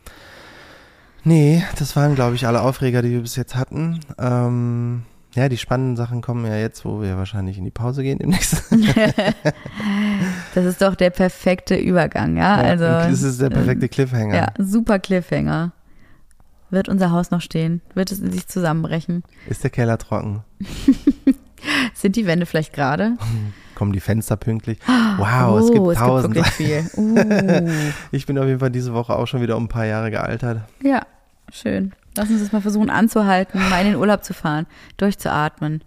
Nee, 1.23 1.63
das 1.77 1.95
waren, 1.95 2.15
glaube 2.15 2.35
ich, 2.35 2.45
alle 2.45 2.61
Aufreger, 2.61 3.01
die 3.01 3.11
wir 3.11 3.21
bis 3.21 3.35
jetzt 3.35 3.55
hatten. 3.55 3.99
Ähm, 4.17 5.03
ja, 5.39 5.49
die 5.49 5.57
spannenden 5.57 5.95
Sachen 5.95 6.21
kommen 6.21 6.45
ja 6.45 6.57
jetzt, 6.57 6.83
wo 6.83 7.01
wir 7.01 7.17
wahrscheinlich 7.17 7.57
in 7.57 7.63
die 7.63 7.71
Pause 7.71 8.03
gehen 8.03 8.19
demnächst. 8.19 8.63
Das 10.55 10.65
ist 10.65 10.81
doch 10.81 10.95
der 10.95 11.11
perfekte 11.11 11.75
Übergang, 11.75 12.35
ja. 12.35 12.55
also 12.55 12.83
das 12.83 13.21
ist 13.21 13.39
der 13.39 13.49
perfekte 13.49 13.87
Cliffhanger. 13.87 14.35
ja, 14.35 14.47
super 14.57 14.97
Cliffhanger. 14.97 15.71
Wird 16.71 16.89
unser 16.89 17.11
Haus 17.11 17.31
noch 17.31 17.41
stehen? 17.41 17.81
Wird 17.93 18.11
es 18.11 18.19
in 18.19 18.31
sich 18.31 18.47
zusammenbrechen? 18.47 19.23
Ist 19.47 19.63
der 19.63 19.69
Keller 19.69 19.97
trocken? 19.97 20.43
Sind 21.93 22.15
die 22.15 22.25
Wände 22.25 22.45
vielleicht 22.45 22.73
gerade? 22.73 23.13
kommen 23.75 23.93
die 23.93 24.01
Fenster 24.01 24.35
pünktlich. 24.35 24.79
Wow, 25.17 25.59
es 25.59 25.69
oh, 25.69 25.73
gibt 25.73 25.87
es 25.87 25.97
tausend. 25.97 26.33
gibt 26.33 26.59
wirklich 26.59 26.85
viel. 26.85 26.99
Uh. 27.01 27.69
ich 28.11 28.25
bin 28.25 28.37
auf 28.37 28.45
jeden 28.45 28.59
Fall 28.59 28.71
diese 28.71 28.93
Woche 28.93 29.15
auch 29.15 29.27
schon 29.27 29.41
wieder 29.41 29.55
um 29.55 29.65
ein 29.65 29.69
paar 29.69 29.85
Jahre 29.85 30.11
gealtert. 30.11 30.63
Ja, 30.83 31.03
schön. 31.51 31.93
Lass 32.17 32.29
uns 32.29 32.41
das 32.41 32.51
mal 32.51 32.61
versuchen 32.61 32.89
anzuhalten, 32.89 33.59
mal 33.69 33.79
in 33.81 33.87
den 33.87 33.95
Urlaub 33.95 34.23
zu 34.23 34.33
fahren, 34.33 34.65
durchzuatmen 34.97 35.83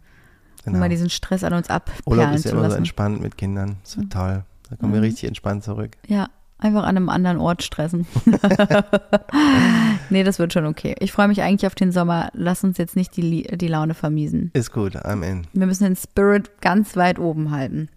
Genau. 0.64 0.74
und 0.76 0.80
mal 0.80 0.88
diesen 0.88 1.10
Stress 1.10 1.42
an 1.44 1.52
uns 1.54 1.68
Urlaub 1.68 1.82
abperlen 1.88 2.34
ist 2.34 2.44
ja 2.44 2.52
immer 2.52 2.60
so 2.62 2.66
lassen. 2.68 2.78
entspannt 2.78 3.20
mit 3.20 3.36
Kindern. 3.36 3.76
Das 3.82 3.96
wird 3.98 4.12
toll. 4.12 4.44
Da 4.70 4.76
kommen 4.76 4.92
wir 4.92 5.00
Mhm. 5.00 5.04
richtig 5.06 5.24
entspannt 5.28 5.64
zurück. 5.64 5.96
Ja, 6.06 6.28
einfach 6.58 6.84
an 6.84 6.96
einem 6.96 7.08
anderen 7.08 7.38
Ort 7.38 7.62
stressen. 7.64 8.06
nee, 10.10 10.22
das 10.24 10.38
wird 10.38 10.52
schon 10.52 10.66
okay. 10.66 10.94
Ich 11.00 11.12
freue 11.12 11.28
mich 11.28 11.42
eigentlich 11.42 11.66
auf 11.66 11.74
den 11.74 11.92
Sommer. 11.92 12.30
Lass 12.34 12.64
uns 12.64 12.78
jetzt 12.78 12.96
nicht 12.96 13.16
die, 13.16 13.42
die 13.56 13.68
Laune 13.68 13.94
vermiesen. 13.94 14.50
Ist 14.54 14.72
gut, 14.72 14.96
I'm 14.96 15.22
in. 15.28 15.46
Wir 15.52 15.66
müssen 15.66 15.84
den 15.84 15.96
Spirit 15.96 16.60
ganz 16.60 16.96
weit 16.96 17.18
oben 17.18 17.50
halten. 17.50 17.88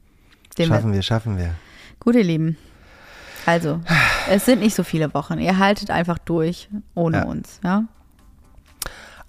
Den 0.58 0.70
wir- 0.70 0.76
Schaffen 0.76 0.94
wir, 0.94 1.02
schaffen 1.02 1.38
wir. 1.38 1.56
Gut, 2.00 2.16
ihr 2.16 2.24
Lieben. 2.24 2.58
Also, 3.46 3.82
es 4.30 4.46
sind 4.46 4.60
nicht 4.60 4.76
so 4.76 4.84
viele 4.84 5.14
Wochen. 5.14 5.40
Ihr 5.40 5.58
haltet 5.60 5.92
einfach 5.92 6.18
durch 6.18 6.70
ohne 6.96 7.18
Ja. 7.18 7.24
uns. 7.26 7.60
Ja? 7.64 7.84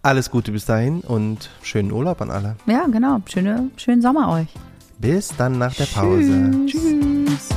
Alles 0.03 0.31
Gute 0.31 0.53
bis 0.53 0.65
dahin 0.67 1.01
und 1.01 1.51
schönen 1.63 1.91
Urlaub 1.91 2.21
an 2.21 2.31
alle. 2.31 2.57
ja, 2.67 2.87
genau. 2.87 3.21
Schöne, 3.27 3.71
schönen 3.77 4.03
Sommer 4.03 4.31
euch. 4.31 4.49
Bis 4.99 5.29
dann 5.37 5.59
nach 5.59 5.75
der 5.75 5.87
Pause. 5.87 6.51
Tschüss. 6.67 7.49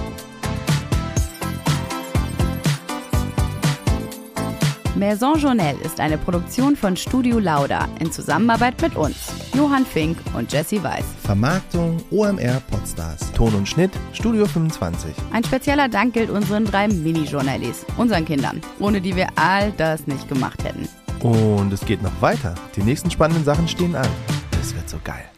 Maison 4.95 5.37
Journelle 5.37 5.77
ist 5.79 5.99
eine 6.01 6.17
Produktion 6.17 6.75
von 6.75 6.97
Studio 6.97 7.39
Lauda 7.39 7.87
in 8.01 8.11
Zusammenarbeit 8.11 8.81
mit 8.81 8.97
uns, 8.97 9.15
Johann 9.55 9.85
Fink 9.85 10.17
und 10.35 10.51
Jesse 10.51 10.83
Weiß. 10.83 11.05
Vermarktung 11.23 11.97
OMR 12.11 12.59
Podstars. 12.69 13.31
Ton 13.31 13.53
und 13.55 13.69
Schnitt 13.69 13.91
Studio 14.11 14.45
25. 14.45 15.11
Ein 15.31 15.43
spezieller 15.45 15.87
Dank 15.87 16.13
gilt 16.15 16.29
unseren 16.29 16.65
drei 16.65 16.89
Mini-Journalies, 16.89 17.85
unseren 17.97 18.25
Kindern, 18.25 18.59
ohne 18.79 18.99
die 18.99 19.15
wir 19.15 19.27
all 19.35 19.71
das 19.77 20.05
nicht 20.05 20.27
gemacht 20.27 20.61
hätten. 20.65 20.89
Und 21.21 21.73
es 21.73 21.85
geht 21.85 22.01
noch 22.01 22.21
weiter. 22.21 22.55
Die 22.75 22.83
nächsten 22.83 23.11
spannenden 23.11 23.43
Sachen 23.43 23.67
stehen 23.67 23.95
an. 23.95 24.07
Das 24.51 24.73
wird 24.73 24.89
so 24.89 24.97
geil. 25.03 25.28